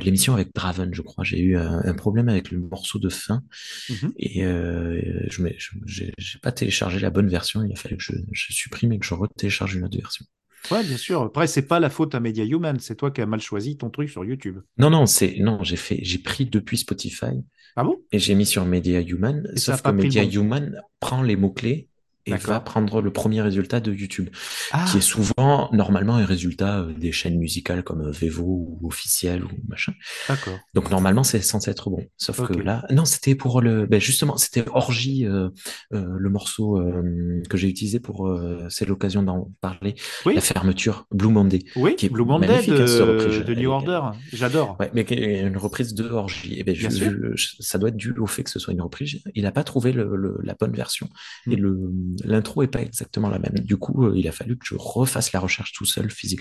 l'émission 0.00 0.34
avec 0.34 0.54
Draven, 0.54 0.92
je 0.94 1.00
crois. 1.02 1.24
J'ai 1.24 1.40
eu 1.40 1.56
un, 1.56 1.80
un 1.82 1.94
problème 1.94 2.28
avec 2.28 2.50
le 2.50 2.58
morceau 2.60 2.98
de 2.98 3.08
fin 3.08 3.42
Mhm. 3.88 4.12
et 4.18 4.44
euh, 4.44 5.00
je 5.30 5.42
j'ai 5.86 6.12
pas 6.42 6.52
téléchargé 6.52 7.00
la 7.00 7.10
bonne 7.10 7.28
version. 7.28 7.62
Il 7.64 7.72
a 7.72 7.76
fallu 7.76 7.96
que 7.96 8.02
je, 8.02 8.12
je 8.32 8.52
supprime 8.52 8.92
et 8.92 8.98
que 8.98 9.06
je 9.06 9.14
retélécharge 9.14 9.74
une 9.76 9.84
autre 9.84 9.96
version. 9.96 10.26
Ouais, 10.70 10.84
bien 10.84 10.96
sûr. 10.96 11.22
Après, 11.22 11.46
c'est 11.46 11.62
pas 11.62 11.80
la 11.80 11.90
faute 11.90 12.14
à 12.14 12.20
Media 12.20 12.44
Human, 12.44 12.78
c'est 12.78 12.94
toi 12.94 13.10
qui 13.10 13.20
as 13.20 13.26
mal 13.26 13.40
choisi 13.40 13.76
ton 13.76 13.90
truc 13.90 14.10
sur 14.10 14.24
YouTube. 14.24 14.58
Non, 14.76 14.90
non, 14.90 15.06
c'est 15.06 15.36
non, 15.40 15.62
j'ai 15.62 15.76
fait, 15.76 16.00
j'ai 16.02 16.18
pris 16.18 16.46
depuis 16.46 16.78
Spotify 16.78 17.42
Ah 17.76 17.84
bon? 17.84 17.96
et 18.12 18.18
j'ai 18.18 18.34
mis 18.34 18.46
sur 18.46 18.64
Media 18.64 19.00
Human. 19.00 19.48
Et 19.54 19.58
sauf 19.58 19.80
que 19.82 19.90
Media. 19.90 20.24
Human 20.24 20.80
prend 21.00 21.22
les 21.22 21.36
mots 21.36 21.52
clés 21.52 21.88
et 22.28 22.36
va 22.36 22.60
prendre 22.60 23.00
le 23.00 23.12
premier 23.12 23.40
résultat 23.42 23.80
de 23.80 23.92
YouTube. 23.92 24.28
Ah, 24.72 24.84
qui 24.90 24.98
est 24.98 25.00
souvent 25.00 25.68
normalement 25.72 26.16
un 26.16 26.24
résultat 26.24 26.80
euh, 26.80 26.92
des 26.92 27.12
chaînes 27.12 27.38
musicales 27.38 27.82
comme 27.82 28.02
euh, 28.02 28.10
Vevo 28.10 28.78
ou 28.80 28.86
Officiel 28.86 29.44
ou 29.44 29.48
machin. 29.68 29.92
d'accord. 30.28 30.58
Donc 30.74 30.90
normalement 30.90 31.22
c'est 31.24 31.40
censé 31.42 31.70
être 31.70 31.90
bon. 31.90 32.04
Sauf 32.16 32.46
que 32.48 32.58
là, 32.58 32.84
non, 32.90 33.04
c'était 33.04 33.34
pour 33.34 33.60
le, 33.60 33.86
ben 33.86 34.00
justement, 34.00 34.36
c'était 34.36 34.64
Orgie, 34.72 35.26
euh, 35.26 35.48
euh, 35.92 36.04
le 36.18 36.30
morceau 36.30 36.78
euh, 36.78 37.42
que 37.48 37.56
j'ai 37.56 37.68
utilisé 37.68 38.00
pour, 38.00 38.28
c'est 38.68 38.86
l'occasion 38.86 39.22
d'en 39.22 39.50
parler. 39.60 39.94
Oui, 40.26 40.34
La 40.34 40.40
fermeture, 40.40 41.06
Blue 41.12 41.28
Monday. 41.32 41.60
oui. 41.76 41.96
qui 41.96 42.06
est 42.06 42.08
Blue 42.08 42.24
Monday 42.24 42.48
hein, 42.48 42.62
de, 42.66 43.02
reprise. 43.02 43.44
de 43.44 43.54
New 43.54 43.70
Order. 43.70 44.00
J'adore. 44.32 44.76
Ouais, 44.80 44.90
mais 44.94 45.04
qui 45.04 45.14
est 45.14 45.40
une 45.42 45.56
reprise 45.56 45.94
de 45.94 46.04
Orgie. 46.08 46.58
Et 46.58 46.64
ben, 46.64 46.74
je- 46.74 46.88
sûr. 46.88 47.12
je- 47.34 47.48
ça 47.60 47.78
doit 47.78 47.88
être 47.90 47.96
dû 47.96 48.12
au 48.18 48.26
fait 48.26 48.42
que 48.44 48.50
ce 48.50 48.58
soit 48.58 48.72
une 48.72 48.80
reprise. 48.82 49.20
Il 49.34 49.42
n'a 49.42 49.52
pas 49.52 49.64
trouvé 49.64 49.92
le, 49.92 50.16
le- 50.16 50.38
la 50.42 50.54
bonne 50.58 50.72
version 50.72 51.08
et 51.50 51.56
Mm. 51.56 51.60
le 51.60 51.90
l'intro 52.24 52.62
est 52.62 52.68
pas 52.68 52.82
exactement 52.82 53.28
la 53.28 53.38
même. 53.38 53.58
Du 53.60 53.76
coup, 53.76 54.06
euh, 54.06 54.12
il 54.16 54.26
a 54.28 54.32
fallu 54.32 54.56
que 54.58 54.66
je 54.66 54.74
refasse 54.76 55.32
la 55.32 55.40
recherche 55.40 55.72
tout 55.72 55.84
seul, 55.84 56.10
physique. 56.10 56.40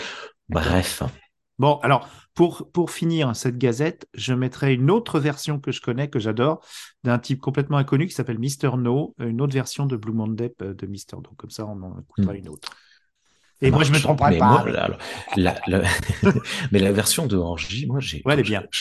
Bref, 0.49 1.03
Bon, 1.59 1.79
alors, 1.81 2.07
pour, 2.35 2.69
pour 2.71 2.91
finir 2.91 3.35
cette 3.35 3.57
gazette, 3.57 4.07
je 4.13 4.33
mettrai 4.35 4.75
une 4.75 4.91
autre 4.91 5.19
version 5.19 5.59
que 5.59 5.71
je 5.71 5.81
connais, 5.81 6.07
que 6.07 6.19
j'adore, 6.19 6.63
d'un 7.03 7.17
type 7.17 7.39
complètement 7.41 7.77
inconnu 7.77 8.05
qui 8.05 8.13
s'appelle 8.13 8.37
Mister 8.37 8.69
No, 8.77 9.15
une 9.17 9.41
autre 9.41 9.53
version 9.53 9.87
de 9.87 9.97
Blue 9.97 10.13
Monday 10.13 10.53
euh, 10.61 10.75
de 10.75 10.85
Mister 10.85 11.15
No. 11.15 11.31
Comme 11.35 11.49
ça, 11.49 11.65
on 11.65 11.81
en 11.81 11.99
écoutera 11.99 12.33
Mm. 12.33 12.37
une 12.37 12.49
autre. 12.49 12.69
Et 13.61 13.71
moi, 13.71 13.83
je 13.83 13.91
me 13.91 13.99
tromperai 13.99 14.31
Mais 14.31 14.37
pas. 14.37 14.63
moi, 14.63 14.69
la, 14.69 14.97
la- 15.35 15.59
la- 15.67 15.83
mais 16.71 16.79
la 16.79 16.91
version 16.91 17.25
de 17.25 17.35
Orgie, 17.37 17.87
moi, 17.87 17.99
j'ai 17.99 18.21
Ouais, 18.25 18.35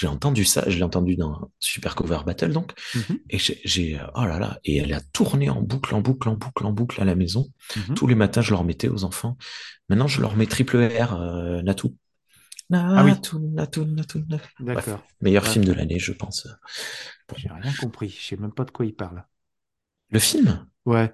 entendu 0.06 0.44
ça, 0.44 0.64
je 0.68 0.76
l'ai 0.76 0.82
entendu 0.82 1.16
dans 1.16 1.50
Super 1.60 1.94
Cover 1.94 2.18
Battle, 2.26 2.52
donc, 2.52 2.72
Mhm, 2.94 3.18
et 3.30 3.38
j'ai, 3.38 3.60
j'ai- 3.64 3.98
oh 4.14 4.24
là 4.24 4.38
là, 4.38 4.58
et 4.64 4.76
elle 4.78 4.92
a 4.92 5.00
tourné 5.00 5.48
en 5.50 5.62
boucle, 5.62 5.94
en 5.94 6.00
boucle, 6.00 6.28
en 6.28 6.34
boucle, 6.36 6.66
en 6.66 6.72
boucle 6.72 7.00
à 7.00 7.04
la 7.04 7.14
maison. 7.14 7.48
mhm. 7.76 7.94
Tous 7.94 8.06
les 8.06 8.14
matins, 8.14 8.42
je 8.42 8.50
leur 8.50 8.64
mettais 8.64 8.88
aux 8.88 9.04
enfants. 9.04 9.36
Maintenant, 9.88 10.08
je 10.08 10.20
leur 10.20 10.36
mets 10.36 10.46
triple 10.46 10.76
R, 10.78 11.14
euh, 11.14 11.62
Natou. 11.62 11.96
Ah 12.72 13.04
oui. 13.04 13.10
Natou, 13.12 13.38
Natou, 13.38 13.84
Natou, 13.84 14.18
Natou. 14.28 14.48
Bref, 14.60 14.86
D'accord. 14.86 15.06
meilleur 15.20 15.44
Ouais. 15.44 15.50
film 15.50 15.64
de 15.64 15.72
l'année, 15.72 15.98
je 15.98 16.12
pense. 16.12 16.48
J'ai 17.36 17.48
rien 17.48 17.72
compris. 17.74 18.10
Je 18.10 18.26
sais 18.26 18.36
même 18.36 18.52
pas 18.52 18.64
de 18.64 18.70
quoi 18.70 18.86
il 18.86 18.94
parle. 18.94 19.24
Le 20.10 20.18
film? 20.18 20.66
Ouais. 20.84 21.12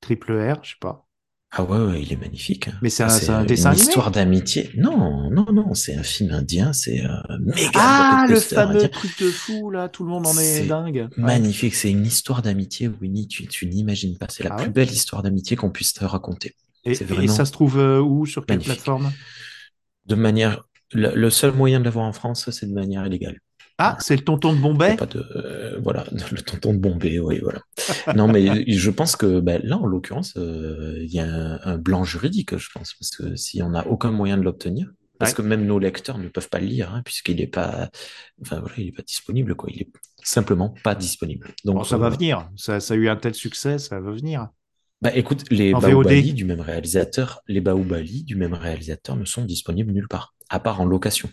Triple 0.00 0.32
R, 0.32 0.64
je 0.64 0.70
sais 0.70 0.76
pas. 0.80 1.05
Ah 1.52 1.64
ouais, 1.64 1.78
ouais, 1.78 2.02
il 2.02 2.12
est 2.12 2.16
magnifique. 2.16 2.68
Mais 2.82 2.90
c'est 2.90 3.04
un- 3.04 3.08
c'est 3.08 3.30
un 3.30 3.44
une 3.44 3.50
animé 3.66 3.76
histoire 3.76 4.10
d'amitié. 4.10 4.70
Non, 4.76 5.30
non, 5.30 5.46
non, 5.52 5.74
c'est 5.74 5.94
un 5.94 6.02
film 6.02 6.32
indien, 6.32 6.72
c'est 6.72 7.00
un 7.00 7.22
méga 7.40 7.70
Ah, 7.74 8.26
le 8.28 8.40
fameux 8.40 8.74
indien. 8.76 8.88
truc 8.88 9.18
de 9.20 9.30
fou, 9.30 9.70
là, 9.70 9.88
tout 9.88 10.04
le 10.04 10.10
monde 10.10 10.26
en 10.26 10.36
est 10.36 10.66
dingue. 10.66 11.08
Ouais. 11.16 11.22
Magnifique, 11.22 11.74
c'est 11.74 11.90
une 11.90 12.04
histoire 12.04 12.42
d'amitié, 12.42 12.88
Winnie, 12.88 13.28
tu, 13.28 13.46
tu 13.46 13.66
n'imagines 13.66 14.18
pas. 14.18 14.26
C'est 14.28 14.42
la 14.42 14.50
Ah 14.52 14.56
plus 14.56 14.66
ouais 14.66 14.72
belle 14.72 14.90
histoire 14.90 15.22
d'amitié 15.22 15.56
qu'on 15.56 15.70
puisse 15.70 15.94
te 15.94 16.04
raconter. 16.04 16.54
Et, 16.84 16.94
ça 16.94 17.44
se 17.44 17.52
trouve 17.52 17.78
euh, 17.78 18.00
où, 18.00 18.26
sur 18.26 18.44
quelle 18.44 18.58
magnifique. 18.58 18.74
plateforme? 18.74 19.12
De 20.06 20.14
manière, 20.14 20.64
le, 20.92 21.14
le 21.14 21.30
seul 21.30 21.52
moyen 21.52 21.80
de 21.80 21.84
l'avoir 21.84 22.06
en 22.06 22.12
France, 22.12 22.50
c'est 22.50 22.66
de 22.66 22.72
manière 22.74 23.06
illégale. 23.06 23.40
Ah, 23.78 23.96
c'est 24.00 24.16
le 24.16 24.24
tonton 24.24 24.54
de 24.54 24.58
Bombay 24.58 24.96
pas 24.96 25.06
de, 25.06 25.22
euh, 25.36 25.78
voilà, 25.82 26.04
le 26.32 26.40
tonton 26.42 26.72
de 26.72 26.78
Bombay, 26.78 27.18
oui, 27.18 27.40
voilà. 27.42 27.60
Non, 28.14 28.26
mais 28.26 28.64
je 28.72 28.90
pense 28.90 29.16
que 29.16 29.40
ben, 29.40 29.60
là, 29.64 29.76
en 29.76 29.86
l'occurrence, 29.86 30.34
euh, 30.36 30.96
il 31.02 31.12
y 31.12 31.18
a 31.20 31.26
un, 31.26 31.60
un 31.62 31.76
blanc 31.78 32.04
juridique, 32.04 32.56
je 32.56 32.68
pense, 32.72 32.94
parce 32.98 33.10
que 33.10 33.36
si 33.36 33.62
on 33.62 33.70
n'a 33.70 33.86
aucun 33.86 34.10
moyen 34.10 34.38
de 34.38 34.42
l'obtenir, 34.42 34.90
parce 35.18 35.32
Ouais. 35.32 35.36
que 35.36 35.42
même 35.42 35.64
nos 35.66 35.78
lecteurs 35.78 36.18
ne 36.18 36.28
peuvent 36.28 36.48
pas 36.48 36.58
le 36.60 36.66
lire, 36.66 36.92
hein, 36.92 37.02
puisqu'il 37.04 37.36
n'est 37.36 37.46
pas, 37.46 37.88
enfin 38.42 38.60
voilà, 38.60 38.74
il 38.78 38.88
est 38.88 38.92
pas 38.92 39.02
disponible, 39.02 39.54
quoi. 39.54 39.70
Il 39.72 39.82
est 39.82 39.88
simplement 40.22 40.74
pas 40.82 40.94
disponible. 40.94 41.48
Donc 41.64 41.76
Bon, 41.76 41.84
ça 41.84 41.96
va 41.96 42.06
euh, 42.06 42.10
venir. 42.10 42.50
Ça, 42.56 42.80
ça 42.80 42.94
a 42.94 42.96
eu 42.96 43.08
un 43.08 43.16
tel 43.16 43.34
succès, 43.34 43.78
ça 43.78 44.00
va 44.00 44.10
venir. 44.10 44.48
Bah 45.02 45.14
écoute, 45.14 45.44
les 45.50 45.72
VOD. 45.72 46.32
du 46.34 46.44
même 46.44 46.60
réalisateur, 46.60 47.40
les 47.48 47.60
Baobali 47.60 48.24
du 48.24 48.34
même 48.34 48.54
réalisateur 48.54 49.16
ne 49.16 49.24
sont 49.24 49.44
disponibles 49.44 49.92
nulle 49.92 50.08
part, 50.08 50.34
à 50.48 50.58
part 50.60 50.80
en 50.80 50.86
location. 50.86 51.28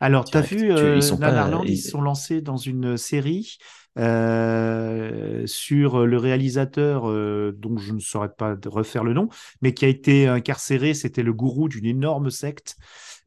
Alors, 0.00 0.30
tu 0.30 0.38
as 0.38 0.40
vu, 0.42 0.70
euh, 0.72 0.96
ils 0.96 1.02
sont 1.02 1.18
pas- 1.18 1.32
Nanarland, 1.32 1.66
ils 1.68 1.76
ils- 1.76 1.78
se 1.78 1.88
sont 1.90 2.00
lancés 2.02 2.40
dans 2.42 2.56
une 2.56 2.96
série 2.96 3.58
euh, 3.98 5.46
sur 5.46 6.06
le 6.06 6.18
réalisateur 6.18 7.08
euh, 7.08 7.52
dont 7.56 7.78
je 7.78 7.92
ne 7.94 7.98
saurais 8.00 8.28
pas 8.28 8.54
refaire 8.66 9.04
le 9.04 9.14
nom, 9.14 9.28
mais 9.62 9.72
qui 9.72 9.86
a 9.86 9.88
été 9.88 10.28
incarcéré. 10.28 10.92
C'était 10.94 11.22
le 11.22 11.32
gourou 11.32 11.68
d'une 11.68 11.86
énorme 11.86 12.30
secte. 12.30 12.76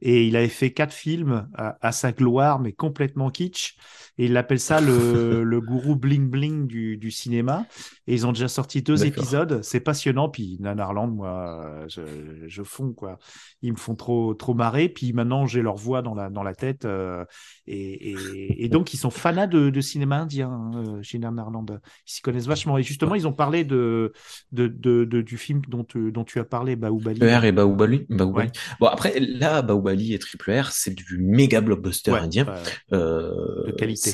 Et 0.02 0.28
il 0.28 0.36
avait 0.36 0.48
fait 0.48 0.72
quatre 0.72 0.94
films 0.94 1.50
à, 1.56 1.78
à 1.86 1.92
sa 1.92 2.12
gloire, 2.12 2.60
mais 2.60 2.72
complètement 2.74 3.30
kitsch. 3.32 3.76
Et 4.20 4.26
il 4.26 4.36
appelle 4.38 4.60
ça 4.60 4.82
le, 4.82 5.44
le 5.44 5.62
gourou 5.62 5.96
bling 5.96 6.30
bling 6.30 6.68
du, 6.68 6.98
du 6.98 7.10
cinéma. 7.10 7.66
Et 8.06 8.14
ils 8.14 8.28
ont 8.28 8.34
déjà 8.34 8.48
sorti 8.50 8.82
deux 8.82 8.98
épisodes. 9.08 9.62
C'est 9.64 9.80
passionnant. 9.80 10.28
Puis 10.30 10.58
Nanarland, 10.60 11.08
moi, 11.08 11.86
je, 11.88 12.02
je 12.46 12.62
fonds, 12.64 12.92
quoi. 12.92 13.18
Ils 13.62 13.72
me 13.72 13.78
font 13.78 13.96
trop, 13.96 14.34
trop 14.34 14.54
marrer. 14.54 14.90
Puis 14.90 15.14
maintenant, 15.14 15.48
j'ai 15.48 15.62
leur 15.62 15.76
voix 15.78 16.02
dans 16.02 16.14
la, 16.16 16.30
dans 16.30 16.44
la 16.44 16.54
tête. 16.54 16.84
euh, 16.86 17.24
et, 17.66 18.12
et, 18.12 18.66
et 18.66 18.68
donc, 18.70 18.94
ils 18.94 18.98
sont 18.98 19.10
fanats 19.10 19.48
de, 19.48 19.70
de 19.70 19.82
cinéma 19.82 20.18
indien 20.20 20.50
hein, 20.52 20.72
euh, 20.76 21.02
chez 21.02 21.18
Nanarland. 21.18 21.66
Ils 22.06 22.12
s'y 22.12 22.22
connaissent 22.22 22.48
vachement. 22.48 22.78
Et 22.78 22.84
justement, 22.84 23.16
ils 23.16 23.26
ont 23.28 23.34
parlé 23.34 23.64
de, 23.64 24.12
de, 24.52 24.68
de, 24.68 25.06
de- 25.06 25.22
du 25.22 25.38
film 25.38 25.62
dont, 25.70 25.86
tu- 25.86 26.12
dont 26.12 26.26
tu 26.26 26.40
as 26.40 26.44
parlé, 26.44 26.76
Baoubali. 26.76 27.24
ER 27.24 27.40
et. 27.48 27.52
Baobali. 27.54 28.06
Ouais. 28.10 28.52
Bon 28.82 28.88
après, 28.88 29.20
là, 29.20 29.62
Baobali 29.62 30.14
et 30.14 30.20
Triple 30.20 30.52
R, 30.52 30.72
c'est 30.72 30.94
du 30.94 31.18
méga 31.20 31.62
blockbuster 31.62 32.12
Ouais, 32.12 32.20
indien. 32.20 32.46
Euh, 32.92 33.32
De 33.68 33.72
qualité. 33.72 34.09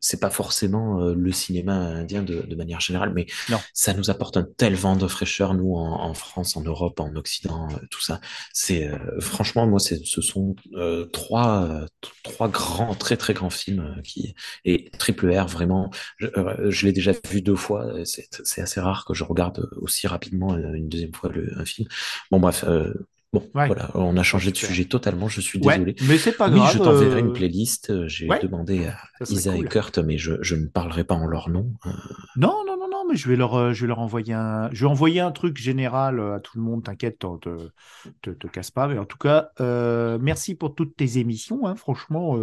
C'est- 0.00 0.20
pas 0.20 0.30
forcément 0.30 1.00
euh, 1.00 1.14
le 1.14 1.30
cinéma 1.32 1.74
indien 1.74 2.22
de, 2.22 2.42
de 2.42 2.56
manière 2.56 2.80
générale, 2.80 3.12
mais 3.14 3.26
Non. 3.48 3.58
ça 3.72 3.94
nous 3.94 4.10
apporte 4.10 4.36
un 4.36 4.42
tel 4.56 4.74
vent 4.74 4.96
de 4.96 5.06
fraîcheur, 5.06 5.54
nous, 5.54 5.74
en, 5.76 6.00
en 6.02 6.14
France, 6.14 6.56
en 6.56 6.62
Europe, 6.62 6.98
en 7.00 7.14
Occident, 7.14 7.68
euh, 7.70 7.76
tout 7.90 8.00
ça. 8.00 8.20
C'est 8.52 8.88
euh, 8.88 9.20
franchement, 9.20 9.66
moi, 9.66 9.78
ce 9.78 10.20
sont 10.22 10.56
trois, 11.12 11.86
trois 12.24 12.48
grands, 12.48 12.94
très 12.94 13.16
très 13.16 13.34
grands 13.34 13.50
films 13.50 14.00
qui 14.02 14.34
et 14.64 14.90
Triple 14.98 15.30
R, 15.32 15.46
vraiment, 15.46 15.90
je, 16.18 16.26
je 16.68 16.86
l'ai 16.86 16.92
déjà 16.92 17.12
vu 17.30 17.40
deux 17.42 17.56
fois. 17.56 17.92
C'est 18.04 18.60
assez 18.60 18.80
rare 18.80 19.04
que 19.04 19.14
je 19.14 19.24
regarde 19.24 19.68
aussi 19.76 20.06
rapidement 20.06 20.56
une 20.56 20.88
deuxième 20.88 21.14
fois 21.14 21.30
le, 21.30 21.52
un 21.58 21.64
film. 21.64 21.88
Bon 22.30 22.40
bref. 22.40 22.64
Bon, 23.32 23.40
Ouais. 23.54 23.66
voilà, 23.66 23.90
on 23.94 24.16
a 24.16 24.22
changé 24.22 24.50
de 24.52 24.56
sujet 24.56 24.86
totalement, 24.86 25.28
je 25.28 25.42
suis 25.42 25.58
Ouais, 25.60 25.74
désolé. 25.78 25.96
mais 26.08 26.16
c'est 26.16 26.32
pas 26.32 26.48
oui, 26.48 26.56
grave. 26.56 26.72
je 26.72 26.78
t'enverrai 26.78 27.16
euh, 27.20 27.24
une 27.26 27.32
playlist. 27.34 27.90
euh, 27.90 28.08
J'ai 28.08 28.26
ouais. 28.26 28.40
demandé 28.42 28.86
à 28.86 28.96
Isa 29.28 29.52
cool. 29.52 29.66
et 29.66 29.68
Kurt, 29.68 29.98
mais 29.98 30.16
je, 30.16 30.32
je 30.40 30.54
ne 30.54 30.66
parlerai 30.66 31.04
pas 31.04 31.14
en 31.14 31.26
leur 31.26 31.50
nom. 31.50 31.70
Euh, 31.84 31.90
Non, 32.36 32.64
non, 32.66 32.78
non, 32.78 32.88
non, 32.90 33.04
mais 33.06 33.16
je 33.16 33.28
vais 33.28 33.36
leur, 33.36 33.74
je 33.74 33.82
vais 33.82 33.86
leur 33.88 33.98
envoyer 33.98 34.32
un, 34.32 34.70
je 34.72 34.80
vais 34.86 34.90
envoyer 34.90 35.20
un 35.20 35.30
truc 35.30 35.58
général 35.58 36.20
à 36.20 36.40
tout 36.40 36.56
le 36.56 36.64
monde. 36.64 36.84
T'inquiète, 36.84 37.18
t'en- 37.18 37.36
te, 37.36 37.68
te, 38.22 38.30
te 38.30 38.46
casse 38.46 38.70
pas. 38.70 38.88
Mais 38.88 38.96
en 38.98 39.04
tout 39.04 39.18
cas, 39.18 39.50
euh, 39.60 40.18
merci 40.20 40.54
pour 40.54 40.74
toutes 40.74 40.96
tes 40.96 41.18
émissions. 41.18 41.66
hein. 41.66 41.76
Franchement, 41.76 42.38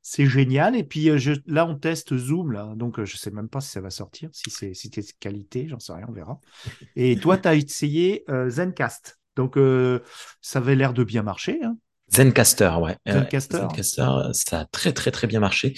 c'est 0.00 0.26
génial. 0.26 0.76
Et 0.76 0.84
puis 0.84 1.10
je, 1.18 1.32
là, 1.46 1.66
on 1.66 1.74
teste 1.74 2.16
Zoom 2.16 2.52
là, 2.52 2.72
donc 2.74 3.04
je 3.04 3.16
sais 3.18 3.30
même 3.30 3.48
pas 3.48 3.60
si 3.60 3.68
ça 3.70 3.82
va 3.82 3.90
sortir, 3.90 4.30
si 4.32 4.48
c'est, 4.48 4.72
si 4.72 4.90
qualité, 5.20 5.68
j'en 5.68 5.78
sais 5.78 5.92
rien, 5.92 6.06
on 6.08 6.12
verra. 6.12 6.40
Et 6.94 7.16
toi, 7.16 7.36
tu 7.36 7.48
as 7.48 7.54
essayé 7.54 8.24
Zencast, 8.48 9.18
donc 9.36 9.56
euh, 9.56 10.00
ça 10.40 10.58
avait 10.58 10.74
l'air 10.76 10.92
de 10.92 11.04
bien 11.04 11.22
marcher. 11.22 11.60
hein. 11.62 11.76
Zencaster, 12.12 12.70
ouais. 12.80 12.96
Zencaster. 13.08 13.58
Zencaster, 13.58 14.08
ça 14.32 14.60
a 14.60 14.64
très 14.66 14.92
très 14.92 15.10
très 15.10 15.26
bien 15.26 15.40
marché. 15.40 15.74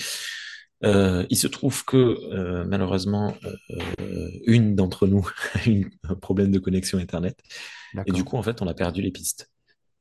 Euh, 0.85 1.27
il 1.29 1.37
se 1.37 1.49
trouve 1.49 1.85
que 1.85 1.97
euh, 1.97 2.64
malheureusement, 2.64 3.35
euh, 4.01 4.31
une 4.47 4.77
d'entre 4.77 5.07
nous 5.09 5.29
a 5.55 5.68
eu 5.68 5.90
un 6.09 6.14
problème 6.14 6.53
de 6.53 6.59
connexion 6.59 6.99
Internet. 6.99 7.38
Et 8.07 8.12
du 8.12 8.23
coup, 8.25 8.37
en 8.37 8.42
fait, 8.42 8.62
on 8.62 8.66
a 8.68 8.75
perdu 8.75 9.03
les 9.03 9.11
pistes. 9.11 9.51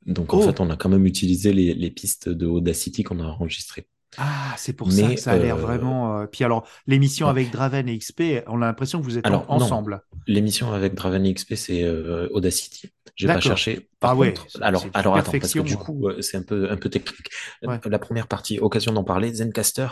Donc, 0.05 0.33
en 0.33 0.39
Oh. 0.39 0.41
fait, 0.43 0.59
on 0.59 0.69
a 0.69 0.77
quand 0.77 0.89
même 0.89 1.05
utilisé 1.05 1.51
les, 1.53 1.73
les 1.73 1.89
pistes 1.89 2.29
de 2.29 2.45
Audacity 2.45 3.03
qu'on 3.03 3.19
a 3.19 3.23
enregistrées. 3.25 3.87
Ah, 4.15 4.55
c'est 4.57 4.73
pour 4.73 4.91
ça 4.91 5.13
que 5.13 5.19
ça 5.19 5.33
a 5.33 5.37
l'air 5.37 5.57
euh, 5.57 5.61
vraiment. 5.61 6.21
euh, 6.21 6.25
Puis 6.27 6.43
alors, 6.43 6.67
l'émission 6.87 7.27
avec 7.27 7.51
Draven 7.51 7.87
et 7.89 7.97
XP, 7.97 8.43
on 8.47 8.61
a 8.61 8.65
l'impression 8.65 8.99
que 8.99 9.03
vous 9.03 9.17
êtes 9.17 9.25
Alors, 9.27 9.45
ensemble. 9.49 10.01
L'émission 10.27 10.71
avec 10.73 10.95
Draven 10.95 11.31
XP, 11.33 11.55
c'est 11.55 11.83
euh, 11.83 12.27
Audacity. 12.31 12.89
J'ai 13.15 13.27
pas 13.27 13.39
cherché. 13.39 13.89
Par 13.99 14.11
Ah 14.11 14.15
contre, 14.15 14.47
alors, 14.61 14.85
alors 14.93 15.15
attends, 15.17 15.31
parce 15.31 15.31
perfection, 15.31 15.63
que 15.63 15.67
du 15.67 15.73
hein. 15.73 15.77
coup, 15.77 16.09
c'est 16.21 16.37
un 16.37 16.43
peu, 16.43 16.71
un 16.71 16.77
peu 16.77 16.89
technique. 16.89 17.29
Ouais. 17.63 17.79
La 17.85 17.99
première 17.99 18.27
partie, 18.27 18.59
occasion 18.59 18.93
d'en 18.93 19.03
parler, 19.03 19.33
Zencaster, 19.33 19.87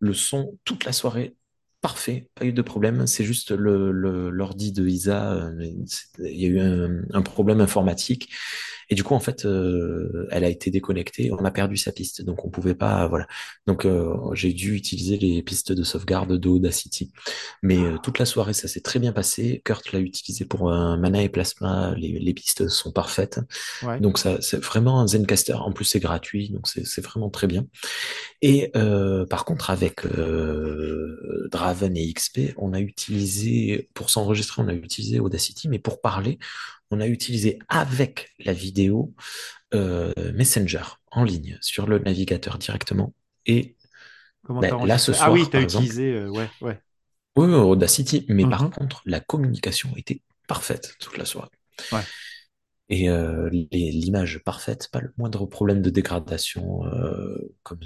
le 0.00 0.12
son 0.12 0.58
toute 0.64 0.84
la 0.84 0.92
soirée, 0.92 1.34
parfait, 1.80 2.28
pas 2.34 2.44
eu 2.44 2.52
de 2.52 2.62
problème. 2.62 3.06
C'est 3.06 3.24
juste 3.24 3.50
le, 3.52 3.90
le, 3.92 4.30
l'ordi 4.30 4.72
de 4.72 4.86
Isa, 4.86 5.50
il 5.60 6.40
y 6.40 6.46
a 6.46 6.48
eu 6.48 6.60
un, 6.60 7.02
un 7.12 7.22
problème 7.22 7.60
informatique. 7.60 8.30
Et 8.92 8.94
du 8.94 9.04
coup, 9.04 9.14
en 9.14 9.20
fait, 9.20 9.46
euh, 9.46 10.28
elle 10.30 10.44
a 10.44 10.50
été 10.50 10.70
déconnectée, 10.70 11.32
on 11.32 11.42
a 11.46 11.50
perdu 11.50 11.78
sa 11.78 11.92
piste, 11.92 12.22
donc 12.22 12.44
on 12.44 12.50
pouvait 12.50 12.74
pas, 12.74 13.08
voilà. 13.08 13.26
Donc 13.66 13.86
euh, 13.86 14.14
j'ai 14.34 14.52
dû 14.52 14.74
utiliser 14.74 15.16
les 15.16 15.42
pistes 15.42 15.72
de 15.72 15.82
sauvegarde 15.82 16.36
d'Audacity. 16.36 17.10
Mais 17.62 17.78
euh, 17.78 17.96
toute 18.02 18.18
la 18.18 18.26
soirée, 18.26 18.52
ça 18.52 18.68
s'est 18.68 18.82
très 18.82 18.98
bien 18.98 19.12
passé. 19.12 19.62
Kurt 19.64 19.92
l'a 19.92 19.98
utilisé 19.98 20.44
pour 20.44 20.70
un 20.70 20.98
mana 20.98 21.22
et 21.22 21.30
plasma, 21.30 21.94
les, 21.96 22.18
les 22.18 22.34
pistes 22.34 22.68
sont 22.68 22.92
parfaites. 22.92 23.40
Ouais. 23.82 23.98
Donc 23.98 24.18
ça, 24.18 24.42
c'est 24.42 24.62
vraiment 24.62 25.00
un 25.00 25.06
Zencaster. 25.06 25.54
En 25.54 25.72
plus, 25.72 25.86
c'est 25.86 26.00
gratuit, 26.00 26.50
donc 26.50 26.68
c'est 26.68 27.00
vraiment 27.00 27.30
très 27.30 27.46
bien. 27.46 27.64
Et 28.42 28.72
par 29.30 29.46
contre, 29.46 29.70
avec 29.70 30.02
Draven 31.50 31.96
et 31.96 32.12
XP, 32.12 32.52
on 32.58 32.74
a 32.74 32.80
utilisé, 32.80 33.88
pour 33.94 34.10
s'enregistrer, 34.10 34.60
on 34.60 34.68
a 34.68 34.74
utilisé 34.74 35.18
Audacity, 35.18 35.70
mais 35.70 35.78
pour 35.78 36.02
parler, 36.02 36.38
on 36.92 37.00
a 37.00 37.08
utilisé 37.08 37.58
avec 37.68 38.32
la 38.40 38.52
vidéo 38.54 39.14
euh, 39.74 40.12
Messenger 40.34 40.82
en 41.12 41.24
ligne 41.24 41.58
sur 41.62 41.86
le 41.88 41.98
navigateur 42.00 42.58
directement. 42.58 43.14
Et 43.46 43.76
ben, 44.58 44.76
t'as 44.76 44.78
là, 44.82 44.98
ce 44.98 45.12
Ah 45.18 45.30
oui, 45.32 45.48
soir, 45.48 45.50
tu 45.50 45.56
as 45.56 45.60
exemple, 45.60 45.94
utilisé. 45.94 46.12
euh, 46.14 46.28
ouais, 46.28 46.52
ouais. 46.60 46.82
oui, 47.36 47.46
Audacity, 47.54 48.24
mais 48.28 48.46
par 48.46 48.68
Mhm. 48.68 48.70
contre, 48.70 49.02
la 49.06 49.20
communication 49.20 49.90
était 49.96 50.22
parfaite 50.48 50.96
toute 51.00 51.16
la 51.18 51.24
soirée. 51.24 51.50
Ouais. 51.90 52.06
Et 52.88 53.08
euh, 53.08 53.48
l'image 53.72 54.40
parfaite, 54.44 54.88
pas 54.92 55.00
le 55.00 55.14
moindre 55.16 55.46
problème 55.46 55.80
de 55.80 55.88
dégradation. 55.88 56.84
euh, 56.86 57.38
comme 57.62 57.80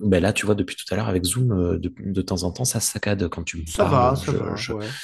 ben 0.00 0.20
là, 0.20 0.32
tu 0.32 0.46
vois, 0.46 0.54
depuis 0.54 0.74
tout 0.76 0.84
à 0.92 0.96
l'heure 0.96 1.08
avec 1.08 1.24
Zoom, 1.24 1.78
de, 1.78 1.92
de 1.98 2.22
temps 2.22 2.42
en 2.42 2.50
temps, 2.52 2.64
ça 2.64 2.80
saccade 2.80 3.28
quand 3.28 3.44
tu 3.44 3.58
me 3.58 3.64
Ça 3.64 3.84
parles. 3.84 3.86
va, 3.86 4.16
ça 4.18 4.32
je- 4.32 4.34
va. 4.34 4.56
je- 4.56 4.72
ouais. 4.72 4.94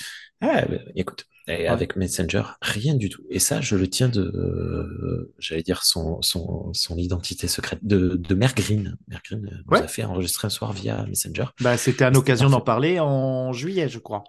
Ah, 0.41 0.65
ben, 0.67 0.81
écoute, 0.95 1.27
et 1.49 1.67
avec 1.69 1.97
Messenger, 1.97 2.43
rien 2.61 2.95
du 2.95 3.09
tout. 3.09 3.23
Et 3.31 3.39
ça, 3.39 3.61
je 3.61 3.77
le 3.77 3.89
tiens 3.89 4.09
de, 4.09 4.21
euh, 4.21 5.33
j'allais 5.39 5.63
dire 5.63 5.85
son, 5.85 6.21
son, 6.23 6.73
son 6.75 6.97
identité 6.99 7.49
secrète 7.49 7.79
de, 7.83 8.17
de 8.17 8.35
Mère 8.35 8.55
Green. 8.55 8.97
Mère 9.09 9.23
Green 9.25 9.47
euh, 9.47 9.63
nous 9.67 9.81
Ouais. 9.81 9.83
a 9.83 9.89
fait 9.89 10.05
enregistrer 10.05 10.47
un 10.47 10.51
soir 10.51 10.73
via 10.73 11.05
Messenger. 11.07 11.47
Bah, 11.61 11.77
c'était 11.79 12.05
une 12.07 12.17
C'était 12.17 12.17
occasion 12.17 12.49
d'en 12.51 12.61
parler 12.63 12.99
en 13.01 13.53
juillet, 13.53 13.89
je 13.91 13.99
crois. 13.99 14.25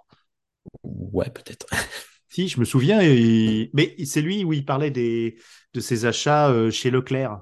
Ouais, 0.84 1.30
peut-être. 1.30 1.68
Si, 2.30 2.48
je 2.50 2.60
me 2.60 2.66
souviens. 2.66 3.00
Et... 3.02 3.70
Mais 3.74 3.96
c'est 4.06 4.22
lui 4.22 4.44
où 4.44 4.54
il 4.54 4.66
parlait 4.66 4.92
des... 4.92 5.40
de 5.74 5.80
ses 5.80 6.06
achats 6.06 6.50
euh, 6.50 6.70
chez 6.72 6.92
Leclerc. 6.92 7.42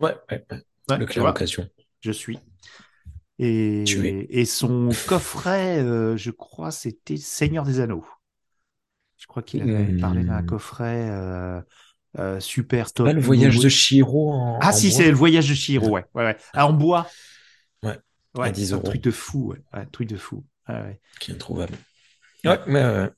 Ouais, 0.00 0.16
ouais, 0.30 0.46
ouais. 0.50 0.62
Ouais, 0.88 0.98
Le 0.98 1.06
tu 1.08 1.18
clair 1.18 1.20
vois, 1.20 1.30
occasion. 1.30 1.68
je 2.02 2.12
suis. 2.12 2.40
Et, 3.38 4.44
son 4.46 4.90
coffret, 5.06 5.78
euh, 5.82 6.16
je 6.16 6.30
crois, 6.30 6.70
c'était 6.70 7.16
Seigneur 7.16 7.64
des 7.64 7.80
Anneaux. 7.80 8.04
Je 9.18 9.26
crois 9.26 9.42
qu'il 9.42 9.62
avait 9.62 9.92
parlé 10.00 10.24
d'un 10.24 10.42
Hmm. 10.42 10.46
coffret 10.46 11.10
euh, 11.10 11.60
euh, 12.18 12.40
super 12.40 12.92
top. 12.92 13.06
Pas 13.06 13.12
le 13.12 13.20
voyage 13.20 13.58
de 13.60 13.68
Shiro 13.68 14.32
en, 14.32 14.58
Ah 14.60 14.68
en 14.68 14.72
si, 14.72 14.90
c'est 14.90 15.08
le 15.10 15.16
voyage 15.16 15.48
de 15.48 15.54
Chihiro, 15.54 15.90
ouais. 15.90 16.04
ouais, 16.14 16.24
ouais. 16.24 16.36
Ah, 16.52 16.66
en 16.66 16.72
bois? 16.72 17.10
Ouais, 17.82 17.98
Ouais, 18.36 18.48
à 18.48 18.50
10 18.50 18.68
c'est 18.68 18.74
un 18.74 18.78
truc 18.80 19.02
de 19.02 19.10
fou, 19.10 19.48
ouais. 19.48 19.58
Ouais, 19.72 19.80
un 19.80 19.84
truc 19.86 20.08
de 20.08 20.16
fou. 20.16 20.44
Ouais. 20.68 21.00
qui 21.20 21.30
est 21.30 21.34
introuvable. 21.34 21.76
Ouais, 22.44 22.58
mais, 22.66 23.10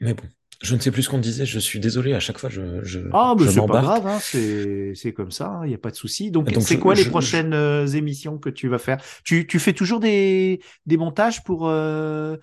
mais 0.00 0.14
bon, 0.14 0.24
je 0.62 0.74
ne 0.74 0.80
sais 0.80 0.90
plus 0.90 1.02
ce 1.02 1.08
qu'on 1.10 1.18
disait, 1.18 1.46
je 1.46 1.58
suis 1.58 1.80
désolé, 1.80 2.14
à 2.14 2.20
chaque 2.20 2.38
fois 2.38 2.48
je, 2.50 2.82
je, 2.82 3.00
Ah, 3.12 3.34
mais 3.38 3.46
c'est 3.46 3.62
pas 3.62 3.78
grave, 3.78 4.06
hein, 4.06 4.18
c'est 4.20 5.12
comme 5.14 5.30
ça, 5.30 5.60
il 5.64 5.68
n'y 5.68 5.74
a 5.74 5.78
pas 5.78 5.90
de 5.90 5.96
souci. 5.96 6.30
Donc, 6.30 6.48
c'est 6.60 6.76
je- 6.76 6.78
quoi 6.78 6.94
les 6.94 7.04
je- 7.04 7.10
prochaines 7.10 7.54
euh, 7.54 7.86
émissions 7.86 8.38
que 8.38 8.50
tu 8.50 8.68
vas 8.68 8.78
faire? 8.78 8.98
Tu, 9.24 9.46
tu 9.46 9.58
fais 9.58 9.72
toujours 9.72 10.00
des, 10.00 10.60
des 10.86 10.96
montages 10.96 11.44
pour, 11.44 11.68
euh, 11.68 12.36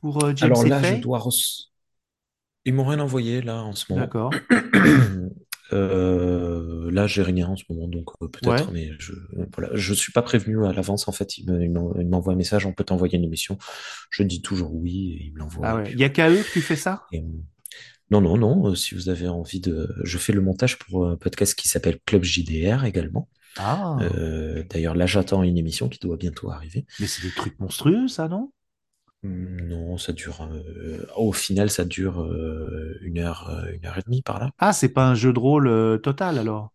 pour 0.00 0.24
euh, 0.24 0.32
James 0.34 0.54
Alors 0.54 0.62
et 0.64 0.70
là, 0.70 0.82
je 0.82 0.94
dois 0.96 1.18
Ils 2.64 2.74
m'ont 2.74 2.84
rien 2.84 3.00
envoyé 3.00 3.40
là 3.42 3.62
en 3.62 3.72
ce 3.74 3.92
moment. 3.92 4.06
D'accord. 4.06 4.42
Euh, 5.74 6.90
là, 6.90 7.06
j'ai 7.06 7.20
rien 7.20 7.46
en 7.46 7.54
ce 7.54 7.64
moment, 7.68 7.88
donc 7.88 8.08
euh, 8.22 8.28
peut-être, 8.28 8.70
Ouais. 8.70 8.72
mais 8.72 8.88
je 8.98 9.12
voilà, 9.54 9.68
je 9.74 9.92
suis 9.92 10.12
pas 10.12 10.22
prévenu 10.22 10.64
à 10.64 10.72
l'avance. 10.72 11.08
En 11.08 11.12
fait, 11.12 11.36
il 11.36 11.44
me- 11.44 11.62
il 11.62 11.70
m'en- 11.70 11.94
il 12.00 12.08
m'envoie 12.08 12.32
un 12.32 12.36
message, 12.36 12.64
on 12.64 12.72
peut 12.72 12.84
t'envoyer 12.84 13.18
une 13.18 13.24
émission. 13.24 13.58
Je 14.08 14.22
dis 14.22 14.40
toujours 14.40 14.74
oui 14.74 15.18
et 15.20 15.24
il 15.26 15.34
me 15.34 15.40
l'envoie. 15.40 15.66
Ah 15.66 15.76
ouais. 15.76 15.90
Il 15.92 15.96
n'y 15.96 16.04
a 16.04 16.08
qu'à 16.08 16.30
eux 16.30 16.42
que 16.42 16.50
tu 16.50 16.62
fais 16.62 16.74
ça? 16.76 17.04
Et, 17.12 17.22
non, 18.10 18.20
non, 18.20 18.36
non. 18.38 18.66
euh, 18.70 18.74
si 18.74 18.94
vous 18.94 19.08
avez 19.08 19.28
envie 19.28 19.60
de, 19.60 19.94
je 20.04 20.18
fais 20.18 20.32
le 20.32 20.40
montage 20.40 20.78
pour 20.78 21.06
un 21.08 21.16
podcast 21.16 21.54
qui 21.54 21.68
s'appelle 21.68 21.98
Club 22.06 22.24
JDR 22.24 22.84
également. 22.84 23.28
Ah, 23.56 23.98
Euh, 24.02 24.64
d'ailleurs, 24.70 24.94
là, 24.94 25.06
j'attends 25.06 25.42
une 25.42 25.58
émission 25.58 25.88
qui 25.88 25.98
doit 25.98 26.16
bientôt 26.16 26.50
arriver. 26.50 26.86
mais 26.98 27.06
c'est 27.06 27.22
des 27.22 27.32
trucs 27.32 27.58
monstrueux, 27.60 28.08
ça, 28.08 28.28
non? 28.28 28.52
Hum, 29.24 29.56
Non, 29.68 29.98
ça 29.98 30.12
dure. 30.12 30.42
euh, 30.42 31.04
au 31.16 31.32
final, 31.32 31.70
ça 31.70 31.84
dure 31.84 32.20
euh, 32.22 32.98
une 33.02 33.18
heure, 33.18 33.48
euh, 33.50 33.72
une 33.72 33.84
heure 33.86 33.98
et 33.98 34.02
demie 34.02 34.22
par 34.22 34.38
là. 34.38 34.50
Ah, 34.58 34.72
c'est 34.72 34.88
pas 34.90 35.06
un 35.08 35.14
jeu 35.16 35.32
de 35.32 35.38
rôle 35.40 35.66
euh, 35.68 35.98
total, 35.98 36.38
alors? 36.38 36.72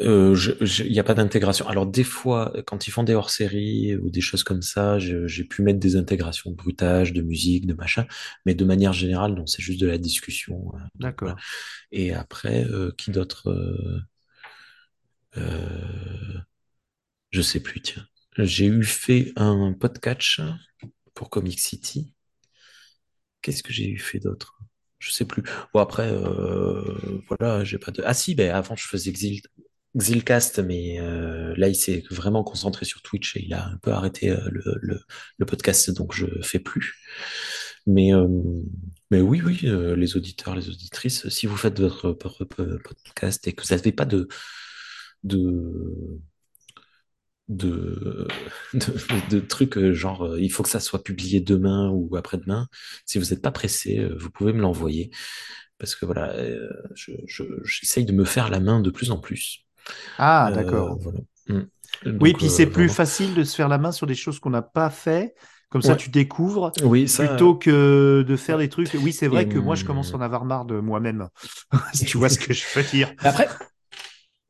Euh, 0.00 0.36
Il 0.84 0.92
n'y 0.92 0.98
a 0.98 1.04
pas 1.04 1.14
d'intégration. 1.14 1.66
Alors 1.68 1.86
des 1.86 2.04
fois, 2.04 2.52
quand 2.66 2.86
ils 2.86 2.90
font 2.90 3.02
des 3.02 3.14
hors-séries 3.14 3.96
ou 3.96 4.10
des 4.10 4.20
choses 4.20 4.42
comme 4.44 4.62
ça, 4.62 4.98
j'ai 4.98 5.44
pu 5.44 5.62
mettre 5.62 5.78
des 5.80 5.96
intégrations 5.96 6.50
de 6.50 6.56
bruitage, 6.56 7.12
de 7.12 7.22
musique, 7.22 7.66
de 7.66 7.74
machin, 7.74 8.06
mais 8.46 8.54
de 8.54 8.64
manière 8.64 8.92
générale, 8.92 9.34
non, 9.34 9.46
c'est 9.46 9.62
juste 9.62 9.80
de 9.80 9.86
la 9.86 9.98
discussion. 9.98 10.72
euh, 10.74 10.78
D'accord. 10.98 11.28
voilà. 11.30 11.42
Et 11.92 12.12
après, 12.14 12.64
euh, 12.66 12.92
qui 12.98 13.10
d'autre 13.12 13.48
euh, 13.50 14.00
euh, 15.36 16.40
Je 17.32 17.42
sais 17.42 17.58
plus, 17.60 17.80
tiens. 17.82 18.06
J'ai 18.38 18.66
eu 18.66 18.84
fait 18.84 19.32
un 19.36 19.72
podcast 19.72 20.40
pour 21.14 21.30
Comic 21.30 21.58
City. 21.58 22.14
Qu'est-ce 23.42 23.62
que 23.62 23.72
j'ai 23.72 23.88
eu 23.88 23.98
fait 23.98 24.18
d'autre? 24.18 24.58
Je 24.98 25.10
sais 25.10 25.24
plus. 25.24 25.42
Bon 25.72 25.80
après, 25.80 26.10
euh, 26.12 27.20
voilà, 27.28 27.64
j'ai 27.64 27.78
pas 27.78 27.90
de. 27.90 28.02
Ah 28.04 28.12
si, 28.14 28.34
ben 28.34 28.50
avant 28.50 28.76
je 28.76 28.86
faisais 28.86 29.12
Xil... 29.12 29.40
Xilcast, 29.96 30.60
mais 30.60 31.00
euh, 31.00 31.54
là 31.56 31.68
il 31.68 31.74
s'est 31.74 32.04
vraiment 32.10 32.44
concentré 32.44 32.84
sur 32.84 33.02
Twitch 33.02 33.36
et 33.36 33.44
il 33.44 33.54
a 33.54 33.66
un 33.68 33.76
peu 33.78 33.90
arrêté 33.92 34.30
euh, 34.30 34.38
le, 34.48 35.46
podcast, 35.46 35.90
donc 35.90 36.14
je 36.14 36.26
fais 36.42 36.60
plus. 36.60 36.94
Mais 37.86 38.14
euh, 38.14 38.28
mais 39.10 39.20
oui, 39.20 39.42
oui, 39.44 39.60
les 39.62 40.16
auditeurs, 40.16 40.54
les 40.54 40.68
auditrices, 40.68 41.28
si 41.28 41.46
vous 41.46 41.56
faites 41.56 41.80
votre, 41.80 42.12
podcast 42.12 43.46
et 43.48 43.52
que 43.52 43.62
vous 43.62 43.74
n'avez 43.74 43.92
pas 43.92 44.04
de 44.04 44.28
de 45.24 46.18
de, 47.48 48.28
trucs 49.48 49.78
genre 49.92 50.38
il 50.38 50.50
faut 50.52 50.62
que 50.62 50.68
ça 50.68 50.78
soit 50.78 51.02
publié 51.02 51.40
demain 51.40 51.90
ou 51.90 52.16
après-demain. 52.16 52.68
Si 53.06 53.18
vous 53.18 53.26
n'êtes 53.30 53.42
pas 53.42 53.50
pressé, 53.50 54.08
vous 54.18 54.30
pouvez 54.30 54.52
me 54.52 54.60
l'envoyer 54.60 55.10
parce 55.80 55.96
que 55.96 56.04
voilà, 56.04 56.34
euh, 56.34 56.68
je, 56.94 57.12
j'essaye 57.64 58.04
de 58.04 58.12
me 58.12 58.24
faire 58.24 58.50
la 58.50 58.60
main 58.60 58.80
de 58.80 58.90
plus 58.90 59.10
en 59.10 59.18
plus. 59.18 59.64
Ah, 60.18 60.50
Euh, 60.50 60.52
d'accord. 60.54 61.00
voilà. 61.00 61.20
Mm. 61.48 61.60
Oui, 62.20 62.34
puis 62.34 62.50
euh, 62.50 62.50
c'est 62.50 62.66
plus 62.66 62.88
vraiment. 62.88 62.88
facile 62.88 63.34
de 63.34 63.44
se 63.44 63.54
faire 63.54 63.68
la 63.68 63.78
main 63.78 63.92
sur 63.92 64.06
des 64.06 64.14
choses 64.14 64.38
qu'on 64.40 64.50
n'a 64.50 64.62
pas 64.62 64.90
fait. 64.90 65.34
Comme 65.70 65.82
ça, 65.82 65.94
Ouais. 65.94 65.96
tu 65.96 66.10
découvres 66.10 66.76
Oui, 66.82 67.08
ça. 67.08 67.24
plutôt 67.24 67.54
que 67.56 68.22
de 68.26 68.36
faire 68.36 68.58
des 68.58 68.68
trucs. 68.68 68.90
Oui, 68.94 69.12
c'est 69.12 69.28
vrai 69.28 69.46
Et, 69.46 69.48
que 69.48 69.58
moi, 69.58 69.74
je 69.76 69.84
commence 69.84 70.12
à 70.14 70.16
hum, 70.16 70.18
en 70.18 70.20
avoir 70.20 70.44
marre 70.44 70.64
de 70.64 70.80
moi-même. 70.80 71.28
si 71.94 72.04
tu 72.04 72.18
vois 72.18 72.28
ce 72.28 72.38
que 72.38 72.52
je 72.52 72.64
veux 72.74 72.82
dire. 72.84 73.12
Après, 73.22 73.48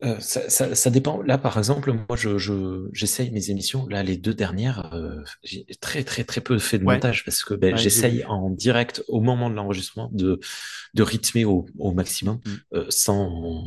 euh, 0.03 0.18
ça, 0.18 0.48
ça, 0.48 0.74
ça 0.74 0.90
dépend. 0.90 1.20
Là, 1.22 1.37
par 1.37 1.59
exemple, 1.59 1.92
moi, 1.92 2.16
je, 2.16 2.38
je, 2.38 2.88
j'essaye 2.92 3.31
mes 3.33 3.50
émissions. 3.50 3.87
Là, 3.88 4.03
les 4.03 4.16
deux 4.16 4.33
dernières, 4.33 4.94
euh, 4.94 5.16
j'ai 5.42 5.66
très, 5.81 6.05
très, 6.05 6.24
très 6.24 6.40
peu 6.40 6.59
fait 6.59 6.79
de 6.79 6.85
Ouais. 6.85 6.87
montage 6.87 7.22
parce 7.24 7.44
que 7.44 7.53
ben, 7.53 7.76
Ouais, 7.76 7.76
j'essaye 7.76 8.24
en 8.24 8.48
direct 8.48 9.05
au 9.09 9.20
moment 9.20 9.50
de 9.50 9.55
l'enregistrement 9.57 10.09
de, 10.12 10.40
de 10.94 11.03
rythmer 11.03 11.44
au, 11.44 11.66
au 11.79 11.92
maximum 11.92 12.40
Mm. 12.44 12.61
euh, 12.74 12.87
sans, 12.90 13.66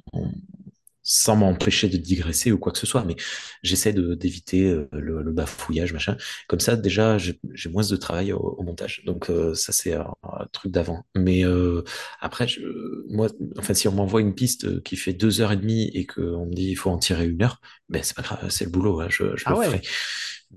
sans 1.03 1.35
m'empêcher 1.35 1.89
de 1.89 1.97
digresser 1.97 2.51
ou 2.51 2.57
quoi 2.57 2.71
que 2.71 2.79
ce 2.79 2.85
soit. 2.87 3.03
Mais 3.05 3.15
j'essaie 3.61 3.93
d'éviter 3.93 4.69
euh, 4.69 4.87
le, 4.93 5.21
le 5.21 5.31
bafouillage, 5.31 5.93
machin. 5.93 6.17
Comme 6.47 6.59
ça, 6.59 6.75
déjà, 6.75 7.17
j'ai, 7.17 7.39
j'ai 7.53 7.69
moins 7.69 7.85
de 7.87 7.95
travail 7.95 8.33
au, 8.33 8.39
au 8.39 8.63
montage. 8.63 9.01
Donc, 9.05 9.29
euh, 9.29 9.53
ça, 9.53 9.71
c'est 9.73 9.93
un, 9.93 10.13
un 10.23 10.45
truc 10.51 10.71
d'avant. 10.71 11.05
Mais 11.15 11.45
euh, 11.45 11.83
après, 12.21 12.47
je, 12.47 12.61
moi, 13.09 13.27
enfin, 13.57 13.73
si 13.73 13.87
on 13.87 13.91
m'envoie 13.93 14.21
une 14.21 14.33
piste 14.35 14.81
qui 14.83 14.95
fait 14.95 15.13
deux 15.13 15.41
heures 15.41 15.51
et 15.51 15.57
demie 15.57 15.89
et 15.93 16.05
qu'on 16.05 16.45
me 16.45 16.53
dit 16.53 16.69
il 16.69 16.75
faut 16.75 16.89
en 16.89 16.97
tirer 16.97 17.27
une 17.27 17.41
heure, 17.43 17.59
ben 17.89 18.01
c'est 18.03 18.15
pas 18.15 18.21
grave, 18.23 18.49
c'est 18.49 18.65
le 18.65 18.71
boulot, 18.71 19.01
hein, 19.01 19.07
je, 19.09 19.35
je 19.35 19.45
Ah 19.45 19.53
le 19.53 19.55
ouais. 19.55 19.69
ferai. 19.69 19.81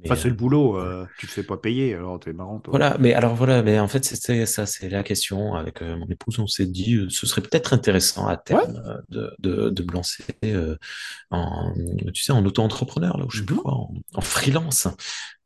Mais, 0.02 0.11
Enfin, 0.11 0.16
c'est 0.16 0.28
le 0.28 0.35
euh, 0.35 0.36
boulot. 0.36 0.76
euh, 0.78 1.07
tu 1.16 1.26
te 1.26 1.32
fais 1.32 1.42
pas 1.44 1.57
payer, 1.59 1.94
alors 1.94 2.18
t'es 2.20 2.32
marrant, 2.32 2.61
toi. 2.61 2.78
Voilà, 2.78 2.97
mais 2.99 3.14
alors 3.14 3.34
voilà, 3.36 3.62
mais 3.62 3.78
en 3.78 3.86
fait 3.86 4.05
c'était 4.05 4.44
ça, 4.44 4.66
c'est 4.66 4.88
la 4.88 5.05
question 5.05 5.55
avec 5.55 5.82
euh, 5.82 5.97
mon 5.97 6.07
épouse. 6.09 6.40
On 6.40 6.49
s'est 6.49 6.66
dit, 6.66 6.94
euh, 6.97 7.09
ce 7.09 7.26
serait 7.26 7.40
peut-être 7.42 7.72
intéressant 7.72 8.26
à 8.26 8.36
terme 8.36 9.03
de, 9.09 9.32
de, 9.38 9.70
de 9.70 9.82
me 9.84 9.92
lancer 9.92 10.24
euh, 10.44 10.76
en, 11.30 11.72
tu 12.14 12.22
sais, 12.24 12.32
en 12.32 12.44
auto-entrepreneur 12.47 13.18
là, 13.18 13.26
ou 13.26 13.30
je 13.30 13.38
sais 13.40 13.44
plus 13.47 13.55
Mhm. 13.55 13.62
quoi, 13.62 13.72
en, 13.74 13.94
en 14.14 14.20
freelance, 14.22 14.88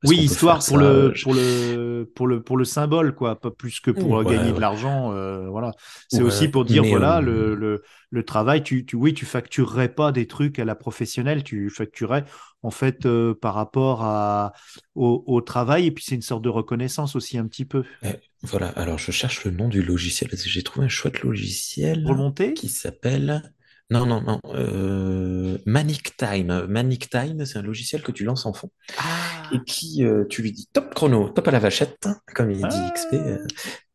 Oui, 0.02 0.18
histoire 0.18 0.64
pour 0.64 0.78
le, 0.78 1.12
euh, 1.12 1.18
pour 1.20 1.34
le, 1.34 2.10
pour 2.14 2.26
le, 2.26 2.42
pour 2.42 2.56
le 2.56 2.64
symbole, 2.64 3.14
quoi, 3.14 3.38
pas 3.38 3.50
plus 3.50 3.80
que 3.80 3.90
pour 3.90 4.24
Ouais, 4.24 4.24
gagner 4.24 4.52
de 4.54 4.60
l'argent, 4.60 5.12
euh, 5.12 5.48
voilà. 5.50 5.74
C'est 6.08 6.22
aussi 6.22 6.48
pour 6.48 6.64
dire, 6.64 6.86
voilà, 6.86 7.20
euh, 7.20 7.20
le, 7.20 7.54
le, 7.54 7.82
le 8.10 8.24
travail, 8.24 8.62
tu, 8.62 8.86
tu, 8.86 8.96
oui, 8.96 9.12
tu 9.12 9.26
facturerais 9.26 9.90
pas 9.94 10.10
des 10.10 10.26
trucs 10.26 10.58
à 10.58 10.64
la 10.64 10.74
professionnelle, 10.74 11.44
tu 11.44 11.68
facturerais, 11.68 12.24
en 12.62 12.70
fait, 12.70 13.04
euh, 13.04 13.34
par 13.34 13.54
rapport 13.54 14.02
à, 14.02 14.52
au, 14.94 15.22
au 15.26 15.40
travail, 15.42 15.86
et 15.86 15.90
puis 15.90 16.02
c'est 16.06 16.14
une 16.14 16.22
sorte 16.22 16.42
de 16.42 16.48
reconnaissance 16.48 17.14
aussi, 17.14 17.36
un 17.36 17.46
petit 17.46 17.66
peu. 17.66 17.84
eh, 18.02 18.14
voilà. 18.42 18.68
Alors 18.70 18.98
je 18.98 19.10
cherche 19.12 19.44
le 19.44 19.50
nom 19.50 19.68
du 19.68 19.82
logiciel. 19.82 20.30
parce 20.30 20.42
que 20.42 20.48
J'ai 20.48 20.62
trouvé 20.62 20.86
un 20.86 20.88
chouette 20.88 21.22
logiciel 21.22 22.02
Pour 22.02 22.14
le 22.14 22.18
monter? 22.18 22.54
qui 22.54 22.68
s'appelle. 22.68 23.52
Non, 23.90 24.06
non, 24.06 24.22
non. 24.22 24.40
Euh, 24.54 25.58
Manic 25.66 26.16
Time. 26.16 26.66
Manic 26.68 27.10
Time, 27.10 27.44
c'est 27.44 27.58
un 27.58 27.62
logiciel 27.62 28.02
que 28.02 28.12
tu 28.12 28.24
lances 28.24 28.46
en 28.46 28.52
fond. 28.52 28.70
et 28.88 28.92
Ah, 28.98 29.62
qui 29.66 30.04
euh, 30.04 30.24
tu 30.28 30.42
lui 30.42 30.52
dis 30.52 30.68
top 30.72 30.94
chrono, 30.94 31.28
top 31.30 31.48
à 31.48 31.50
la 31.50 31.58
vachette, 31.58 32.06
comme 32.34 32.52
il 32.52 32.58
dit 32.58 32.92
XP, 32.94 33.08
ah, 33.12 33.16
euh, 33.16 33.46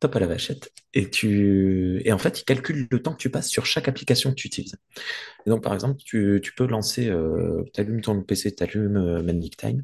top 0.01 0.15
à 0.17 0.19
la 0.19 0.27
vachette, 0.27 0.71
et 0.93 1.09
tu 1.09 2.01
et 2.03 2.11
en 2.11 2.17
fait 2.17 2.41
il 2.41 2.43
calcule 2.43 2.87
le 2.91 3.01
temps 3.01 3.13
que 3.13 3.17
tu 3.21 3.29
passes 3.29 3.49
sur 3.49 3.65
chaque 3.65 3.87
application 3.87 4.31
que 4.31 4.35
tu 4.35 4.47
utilises. 4.47 4.75
Et 5.45 5.49
donc 5.49 5.63
par 5.63 5.73
exemple 5.73 5.97
tu, 6.03 6.39
tu 6.43 6.53
peux 6.53 6.67
lancer, 6.67 7.07
euh, 7.09 7.63
t'allumes 7.73 8.01
ton 8.01 8.21
PC, 8.21 8.53
t'allumes 8.53 8.97
euh, 8.97 9.23
Manic 9.23 9.55
Time, 9.57 9.83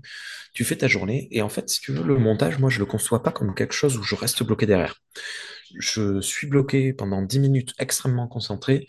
tu 0.53 0.65
fais 0.65 0.75
ta 0.75 0.87
journée 0.89 1.29
et 1.31 1.41
en 1.41 1.49
fait 1.49 1.69
si 1.69 1.79
tu 1.79 1.93
veux 1.93 2.03
le 2.03 2.17
montage, 2.17 2.59
moi 2.59 2.69
je 2.69 2.79
le 2.79 2.85
conçois 2.85 3.23
pas 3.23 3.31
comme 3.31 3.55
quelque 3.55 3.73
chose 3.73 3.97
où 3.97 4.03
je 4.03 4.15
reste 4.15 4.43
bloqué 4.43 4.65
derrière. 4.65 4.95
Je 5.79 6.19
suis 6.19 6.47
bloqué 6.47 6.91
pendant 6.93 7.21
10 7.21 7.39
minutes 7.39 7.73
extrêmement 7.79 8.27
concentré. 8.27 8.87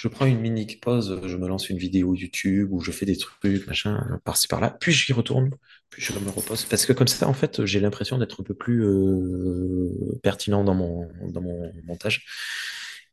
Je 0.00 0.06
prends 0.06 0.26
une 0.26 0.38
mini 0.38 0.64
pause, 0.80 1.20
je 1.26 1.36
me 1.36 1.48
lance 1.48 1.70
une 1.70 1.76
vidéo 1.76 2.14
YouTube 2.14 2.68
où 2.70 2.80
je 2.80 2.92
fais 2.92 3.04
des 3.04 3.16
trucs, 3.16 3.66
machin, 3.66 4.20
par-ci 4.22 4.46
par-là, 4.46 4.70
puis 4.78 4.92
j'y 4.92 5.12
retourne, 5.12 5.50
puis 5.90 6.00
je 6.00 6.12
me 6.12 6.30
repose. 6.30 6.66
Parce 6.66 6.86
que 6.86 6.92
comme 6.92 7.08
ça, 7.08 7.26
en 7.26 7.32
fait, 7.32 7.64
j'ai 7.64 7.80
l'impression 7.80 8.16
d'être 8.16 8.40
un 8.40 8.44
peu 8.44 8.54
plus 8.54 8.84
euh, 8.84 10.20
pertinent 10.22 10.62
dans 10.62 10.76
mon, 10.76 11.08
dans 11.32 11.40
mon 11.40 11.72
montage. 11.84 12.24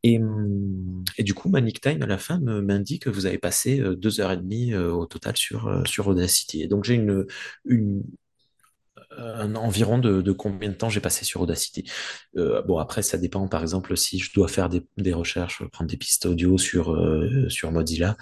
Et, 0.03 0.19
du 1.17 1.33
coup, 1.33 1.49
Manic 1.49 1.81
Time, 1.81 2.03
à 2.03 2.05
la 2.05 2.19
fin, 2.19 2.39
m'indique 2.39 3.05
que 3.05 3.09
vous 3.09 3.25
avez 3.25 3.39
passé 3.39 3.79
euh, 3.79 3.95
deux 3.95 4.21
heures 4.21 4.31
et 4.31 4.37
demie 4.37 4.71
euh, 4.71 4.91
au 4.91 5.07
total 5.07 5.35
sur, 5.35 5.81
sur 5.87 6.05
Audacity. 6.05 6.61
Et 6.61 6.67
donc, 6.67 6.83
j'ai 6.83 6.93
une, 6.93 7.25
une, 7.65 8.03
un 9.17 9.55
environ 9.55 9.97
de, 9.97 10.21
de 10.21 10.31
combien 10.31 10.69
de 10.69 10.73
temps 10.75 10.89
j'ai 10.89 10.99
passé 11.01 11.25
sur 11.25 11.41
Audacity. 11.41 11.83
Euh, 12.37 12.61
bon, 12.63 12.77
après, 12.79 13.01
ça 13.01 13.17
dépend. 13.17 13.47
Par 13.47 13.61
exemple, 13.61 13.95
si 13.97 14.19
je 14.19 14.33
dois 14.33 14.47
faire 14.47 14.69
des, 14.69 14.85
des 14.97 15.13
recherches, 15.13 15.63
prendre 15.71 15.89
des 15.89 15.97
pistes 15.97 16.25
audio 16.25 16.57
sur, 16.57 16.93
euh, 16.93 17.47
sur 17.49 17.71
Mozilla, 17.71 18.17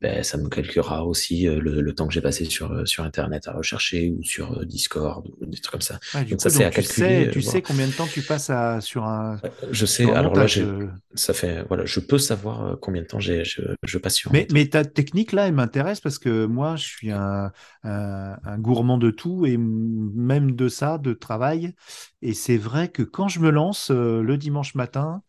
ben, 0.00 0.22
ça 0.22 0.38
me 0.38 0.48
calculera 0.48 1.06
aussi 1.06 1.48
euh, 1.48 1.60
le, 1.60 1.80
le 1.80 1.94
temps 1.94 2.06
que 2.08 2.14
j'ai 2.14 2.20
passé 2.22 2.44
sur, 2.46 2.72
euh, 2.72 2.86
sur 2.86 3.04
Internet 3.04 3.48
à 3.48 3.52
rechercher 3.52 4.10
ou 4.10 4.22
sur 4.24 4.58
euh, 4.60 4.64
Discord 4.64 5.26
ou 5.40 5.46
des 5.46 5.58
trucs 5.58 5.72
comme 5.72 5.80
ça. 5.82 6.00
Donc 6.30 6.40
coup, 6.40 6.50
ça, 6.50 6.50
c'est 6.50 6.64
à 6.64 6.70
tu 6.70 6.82
calculer. 6.82 7.24
sais, 7.24 7.28
euh, 7.28 7.32
tu 7.32 7.42
voilà. 7.42 7.42
sais 7.42 7.62
combien 7.62 7.88
de 7.88 7.92
temps 7.92 8.08
tu 8.08 8.24
passes 8.24 8.50
à, 8.50 8.80
sur 8.80 9.04
un, 9.04 9.42
Je 9.70 9.86
sais, 9.86 10.12
alors 10.12 10.36
là, 10.36 10.46
montage. 10.46 10.60
euh. 10.60 10.88
ça 11.14 11.34
fait, 11.34 11.64
voilà, 11.68 11.84
je 11.84 12.00
peux 12.00 12.18
savoir 12.18 12.66
euh, 12.66 12.76
combien 12.80 13.02
de 13.02 13.06
temps 13.06 13.20
j'ai, 13.20 13.44
je, 13.44 13.62
je 13.84 13.98
passe 13.98 14.14
sur 14.16 14.32
Mais, 14.32 14.68
ta 14.68 14.84
technique 14.84 15.30
là, 15.32 15.46
elle 15.46 15.54
m'intéresse 15.54 16.00
parce 16.00 16.18
que 16.18 16.46
moi, 16.46 16.74
je 16.74 16.84
suis 16.84 17.12
un, 17.12 17.52
un, 17.84 18.36
un 18.44 18.58
gourmand 18.58 18.98
de 18.98 19.10
tout 19.12 19.46
et 19.46 19.52
m- 19.54 20.10
même 20.40 20.56
de 20.56 20.68
ça, 20.68 20.98
de 20.98 21.12
travail. 21.12 21.74
Et 22.22 22.34
c'est 22.34 22.56
vrai 22.56 22.88
que 22.88 23.02
quand 23.02 23.28
je 23.28 23.40
me 23.40 23.50
lance 23.50 23.90
euh, 23.90 24.22
le 24.22 24.36
dimanche 24.36 24.74
matin, 24.74 25.22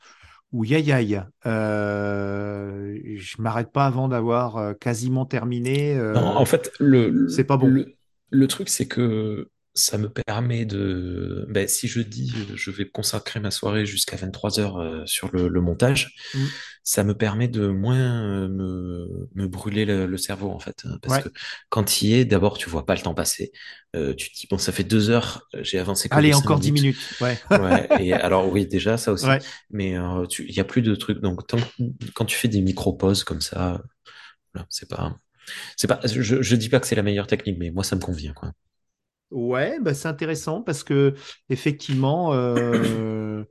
ou 0.52 0.64
aïe 0.64 0.92
aïe, 0.92 1.22
euh, 1.46 2.98
je 3.16 3.42
m'arrête 3.42 3.72
pas 3.72 3.86
avant 3.86 4.08
d'avoir 4.08 4.58
euh, 4.58 4.74
quasiment 4.74 5.26
terminé. 5.26 5.96
Non, 5.96 6.38
en 6.38 6.46
fait, 6.46 6.72
le, 6.80 7.28
c'est 7.28 7.44
pas 7.44 7.58
bon. 7.58 7.68
le, 7.68 7.96
le 8.30 8.48
truc, 8.48 8.70
c'est 8.70 8.88
que 8.88 9.50
ça 9.78 9.98
me 9.98 10.10
permet 10.10 10.66
de... 10.66 11.46
Ben, 11.50 11.68
si 11.68 11.88
je 11.88 12.02
dis 12.02 12.34
euh, 12.36 12.56
je 12.56 12.72
vais 12.72 12.90
consacrer 12.90 13.40
ma 13.40 13.52
soirée 13.52 13.86
jusqu'à 13.86 14.16
23 14.18 14.60
heures 14.60 14.78
euh, 14.78 15.06
sur 15.06 15.30
le, 15.34 15.48
le 15.48 15.62
montage, 15.62 16.16
Mm. 16.34 16.46
ça 16.84 17.04
me 17.04 17.14
permet 17.16 17.48
de 17.48 17.68
moins 17.68 17.98
euh, 18.44 18.48
me, 18.50 19.30
me 19.36 19.48
brûler 19.48 19.86
le, 19.86 20.06
le 20.08 20.18
cerveau, 20.18 20.50
en 20.52 20.60
fait. 20.60 20.84
hein, 20.86 20.98
Parce 21.02 21.18
Ouais. 21.18 21.24
que 21.24 21.30
quand 21.70 22.02
il 22.02 22.14
est, 22.14 22.26
d'abord, 22.26 22.58
tu 22.58 22.70
vois 22.70 22.86
pas 22.86 22.96
le 22.96 23.02
temps 23.02 23.14
passer. 23.14 23.52
Euh, 23.96 24.14
tu 24.14 24.30
te 24.32 24.38
dis, 24.38 24.48
bon, 24.50 24.58
ça 24.58 24.72
fait 24.72 24.84
deux 24.84 25.10
heures, 25.10 25.48
euh, 25.56 25.64
j'ai 25.64 25.80
avancé 25.80 26.08
Allez, 26.12 26.34
encore 26.34 26.60
10 26.60 26.72
minutes. 26.72 26.98
minutes. 26.98 27.22
Ouais. 27.22 27.58
Ouais, 27.58 27.88
et 28.04 28.14
alors 28.14 28.52
oui, 28.52 28.68
déjà, 28.68 28.98
ça 28.98 29.12
aussi. 29.14 29.26
Ouais. 29.26 29.40
Mais 29.70 29.98
euh, 29.98 30.26
il 30.40 30.54
y 30.54 30.60
a 30.60 30.66
plus 30.66 30.82
de 30.82 30.96
trucs. 30.96 31.20
Donc, 31.22 31.46
tant 31.48 31.58
quand 32.16 32.26
tu 32.26 32.36
fais 32.36 32.48
des 32.50 32.62
micro-pauses 32.62 33.24
comme 33.24 33.42
ça, 33.42 33.82
voilà, 34.54 34.66
c'est 34.70 34.90
pas... 34.90 35.16
C'est 35.78 35.88
pas, 35.88 36.02
je, 36.04 36.42
je 36.42 36.56
dis 36.58 36.68
pas 36.70 36.80
que 36.82 36.88
c'est 36.88 36.96
la 36.96 37.04
meilleure 37.04 37.28
technique, 37.28 37.58
mais 37.58 37.72
moi 37.72 37.84
ça 37.86 37.96
me 37.96 38.02
convient, 38.02 38.34
quoi. 38.34 38.52
Ouais, 39.32 39.78
bah 39.82 39.94
c'est 39.94 40.08
intéressant 40.08 40.62
parce 40.62 40.84
que 40.86 41.14
effectivement, 41.50 42.34
euh, 42.34 43.44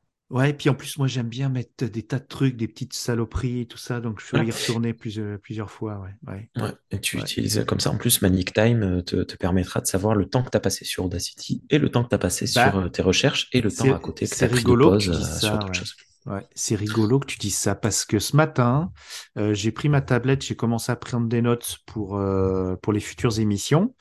ouais, 0.30 0.52
puis 0.54 0.68
en 0.70 0.74
plus 0.74 0.98
moi 0.98 1.06
j'aime 1.06 1.28
bien 1.28 1.48
mettre 1.48 1.84
des 1.86 2.06
tas 2.06 2.18
de 2.18 2.26
trucs, 2.26 2.56
des 2.56 2.68
petites 2.68 2.92
saloperies 2.94 3.60
et 3.62 3.66
tout 3.66 3.78
ça, 3.78 4.00
donc 4.00 4.20
je 4.20 4.30
vais 4.32 4.44
y 4.44 4.50
retourner 4.52 4.94
plusieurs, 4.94 5.40
plusieurs 5.40 5.70
fois, 5.70 5.98
ouais, 6.00 6.14
ouais. 6.32 6.50
Ouais. 6.56 6.70
Et 6.90 7.00
tu 7.00 7.18
Ouais. 7.18 7.28
utilises 7.28 7.64
comme 7.66 7.80
ça. 7.80 7.90
En 7.90 7.98
plus, 7.98 8.22
Manic 8.22 8.52
Time 8.54 8.82
euh, 8.82 9.02
te, 9.02 9.16
te 9.22 9.36
permettra 9.36 9.80
de 9.80 9.86
savoir 9.86 10.14
le 10.14 10.26
temps 10.26 10.42
que 10.42 10.48
tu 10.50 10.56
as 10.56 10.60
passé 10.60 10.84
sur 10.86 11.04
Audacity 11.04 11.62
et 11.70 11.78
le 11.78 11.90
temps 11.90 12.02
que 12.04 12.08
tu 12.08 12.14
as 12.14 12.18
passé 12.18 12.46
Bah, 12.54 12.72
sur 12.72 12.76
euh, 12.76 12.88
tes 12.88 13.02
recherches 13.02 13.48
et 13.52 13.60
le 13.60 13.70
temps 13.74 13.92
à 13.92 13.98
côté 14.00 14.28
que 14.28 14.36
tu 14.36 14.44
as 14.44 14.48
pris 14.48 14.66
de 14.66 14.72
rigolo 14.72 14.92
que 14.92 14.96
pause 14.96 15.04
tu 15.04 15.10
dises 15.10 15.38
sur 15.38 15.58
ça, 15.58 15.58
d'autres 15.58 15.76
ouais. 15.76 15.78
choses. 15.78 15.94
Ouais, 16.26 16.44
c'est 16.56 16.74
rigolo 16.74 17.20
que 17.20 17.26
tu 17.26 17.38
dises 17.38 17.56
ça 17.56 17.76
parce 17.76 18.04
que 18.04 18.18
ce 18.18 18.34
matin, 18.36 18.90
euh, 19.38 19.54
j'ai 19.54 19.70
pris 19.70 19.88
ma 19.88 20.00
tablette, 20.00 20.42
j'ai 20.44 20.56
commencé 20.56 20.90
à 20.90 20.96
prendre 20.96 21.28
des 21.28 21.40
notes 21.40 21.78
pour, 21.86 22.16
euh, 22.16 22.74
pour 22.82 22.92
les 22.92 22.98
futures 23.00 23.38
émissions. 23.38 23.94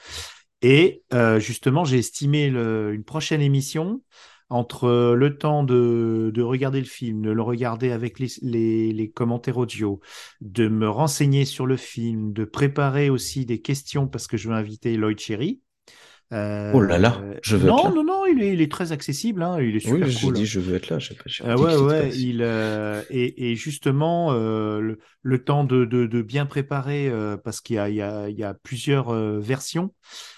Et 0.67 1.03
euh, 1.13 1.39
justement, 1.39 1.85
j'ai 1.85 1.99
estimé 1.99 2.49
le- 2.49 2.93
une 2.93 3.03
prochaine 3.03 3.41
émission 3.41 4.01
entre 4.49 5.13
le 5.15 5.37
temps 5.37 5.63
de, 5.63 6.31
de 6.33 6.41
regarder 6.41 6.79
le 6.79 6.85
film, 6.87 7.21
de 7.21 7.31
le 7.31 7.41
regarder 7.41 7.91
avec 7.91 8.19
les, 8.19 8.27
les, 8.41 8.91
les 8.93 9.11
commentaires 9.11 9.57
audio, 9.57 9.99
de 10.41 10.67
me 10.67 10.89
renseigner 10.89 11.45
sur 11.45 11.65
le 11.67 11.77
film, 11.77 12.33
de 12.33 12.45
préparer 12.45 13.09
aussi 13.09 13.45
des 13.45 13.61
questions 13.61 14.07
parce 14.07 14.27
que 14.27 14.37
je 14.37 14.49
veux 14.49 14.55
inviter 14.55 14.97
Lloyd 14.97 15.19
Cherry. 15.19 15.61
Euh, 16.33 16.73
Oh 16.73 16.79
là 16.81 16.99
là, 16.99 17.25
je 17.41 17.55
veux 17.55 17.69
être 17.69 17.81
non, 17.81 17.89
là. 17.89 17.95
non, 17.95 18.03
non, 18.03 18.25
il 18.27 18.41
est, 18.43 18.53
il 18.53 18.61
est 18.61 18.71
très 18.71 18.91
accessible, 18.91 19.43
hein, 19.43 19.59
il 19.61 19.75
est 19.75 19.79
super 19.81 20.13
Oui, 20.13 20.13
cool. 20.13 20.33
dit 20.33 20.45
je 20.45 20.59
veux 20.59 20.75
être 20.75 20.89
là. 20.89 20.97
Pas, 20.97 21.23
j'ai 21.27 21.45
Euh, 21.45 21.55
dit 21.55 21.55
ouais, 21.57 21.75
ouais, 21.75 22.17
pas 22.17 22.17
il, 22.17 22.41
euh, 22.41 23.03
et, 23.09 23.51
et 23.51 23.55
justement, 23.55 24.31
euh, 24.33 24.79
le, 24.79 24.99
le 25.21 25.43
temps 25.43 25.63
de, 25.65 25.85
de, 25.85 26.07
de 26.07 26.21
bien 26.21 26.45
préparer, 26.45 27.07
euh, 27.09 27.37
parce 27.37 27.61
qu'il 27.61 27.75
y 27.75 27.79
a, 27.79 27.89
y 28.29 28.33
y 28.41 28.45
plusieurs 28.63 29.09
euh, 29.09 29.39
versions 29.39 29.93
euh, 29.93 30.34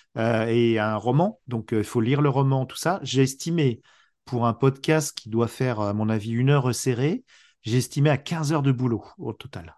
et 0.48 0.80
un 0.80 0.96
roman, 0.96 1.40
donc 1.48 1.74
euh, 1.74 1.80
il 1.80 1.84
faut 1.84 2.02
lire 2.02 2.22
le 2.22 2.30
roman, 2.30 2.66
tout 2.66 2.78
ça. 2.78 3.00
J'ai 3.04 3.22
estimé, 3.24 3.82
pour 4.26 4.46
un 4.48 4.54
podcast 4.54 5.18
qui 5.18 5.30
doit 5.30 5.48
faire, 5.48 5.80
à 5.80 5.94
mon 5.94 6.10
avis, 6.10 6.32
une 6.32 6.50
heure 6.50 6.74
serrée, 6.74 7.24
j'ai 7.64 7.78
estimé 7.78 8.10
à 8.10 8.18
15 8.18 8.54
heures 8.54 8.64
de 8.64 8.72
boulot 8.72 9.04
au 9.18 9.34
total. 9.34 9.76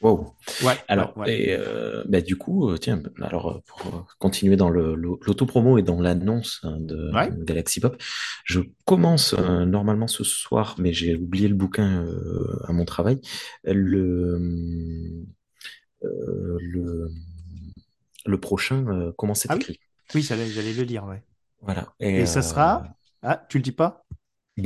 Wow. 0.00 0.36
Ouais, 0.62 0.74
Alors, 0.86 1.16
ouais, 1.16 1.22
ouais. 1.24 1.40
et 1.40 1.56
euh, 1.58 2.04
bah, 2.08 2.20
du 2.20 2.36
coup, 2.36 2.70
euh, 2.70 2.78
tiens, 2.78 3.02
alors 3.20 3.50
euh, 3.50 3.58
pour 3.66 3.86
euh, 3.96 4.00
continuer 4.20 4.54
dans 4.54 4.70
l'autopromo 4.70 5.76
et 5.76 5.82
dans 5.82 6.00
l'annonce 6.00 6.60
hein, 6.62 6.76
de 6.78 7.10
Ouais. 7.12 7.30
Galaxy 7.44 7.80
Pop, 7.80 8.00
je 8.44 8.60
commence 8.84 9.34
euh, 9.34 9.64
normalement 9.64 10.06
ce 10.06 10.22
soir, 10.22 10.76
mais 10.78 10.92
j'ai 10.92 11.16
oublié 11.16 11.48
le 11.48 11.56
bouquin 11.56 12.04
euh, 12.04 12.60
à 12.68 12.72
mon 12.72 12.84
travail, 12.84 13.20
le, 13.64 14.38
euh, 16.04 16.58
le, 16.60 17.10
le 18.28 18.40
prochain, 18.40 18.86
euh, 18.88 19.12
comment 19.18 19.34
c'est 19.34 19.48
Ah 19.48 19.56
écrit? 19.56 19.80
oui, 20.14 20.22
j'allais 20.22 20.72
le 20.72 20.82
lire, 20.84 21.04
ouais. 21.04 21.22
Voilà. 21.60 21.94
Et 22.00 22.16
Et 22.16 22.26
ça 22.26 22.42
euh, 22.42 22.42
sera... 22.42 22.96
Ah, 23.22 23.46
tu 23.48 23.58
le 23.58 23.62
dis 23.64 23.72
pas? 23.72 24.06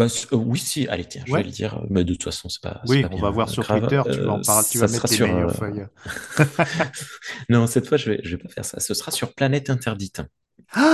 c- 0.08 0.26
euh, 0.32 0.36
oui, 0.36 0.58
si, 0.58 0.88
allez, 0.88 1.04
tiens, 1.06 1.24
je 1.26 1.36
vais 1.36 1.42
le 1.44 1.50
dire, 1.50 1.82
mais 1.90 2.04
de 2.04 2.12
toute 2.14 2.24
façon, 2.24 2.48
c'est 2.48 2.62
pas, 2.62 2.82
Oui, 2.84 3.00
pas 3.00 3.08
on 3.10 3.16
bien 3.16 3.24
va 3.24 3.30
voir 3.30 3.48
euh, 3.48 3.50
sur. 3.50 3.70
Twitter, 3.70 4.02
tu 4.10 4.22
vas 4.22 4.32
en 4.32 4.38
Euh, 4.38 4.40
parler, 4.40 4.68
tu 4.68 4.78
ça 4.78 4.86
vas 4.86 4.86
mettre 4.88 5.06
tes 5.08 5.16
sur, 5.16 5.32
meilleures 5.32 5.50
euh, 5.50 5.52
feuilles. 5.52 5.86
Non, 7.48 7.66
cette 7.66 7.86
fois, 7.86 7.96
je 7.96 8.10
vais, 8.10 8.20
je 8.24 8.36
vais 8.36 8.42
pas 8.42 8.48
faire 8.48 8.64
ça. 8.64 8.80
Ce 8.80 8.94
sera 8.94 9.10
sur 9.10 9.34
Planète 9.34 9.70
Interdite, 9.70 10.22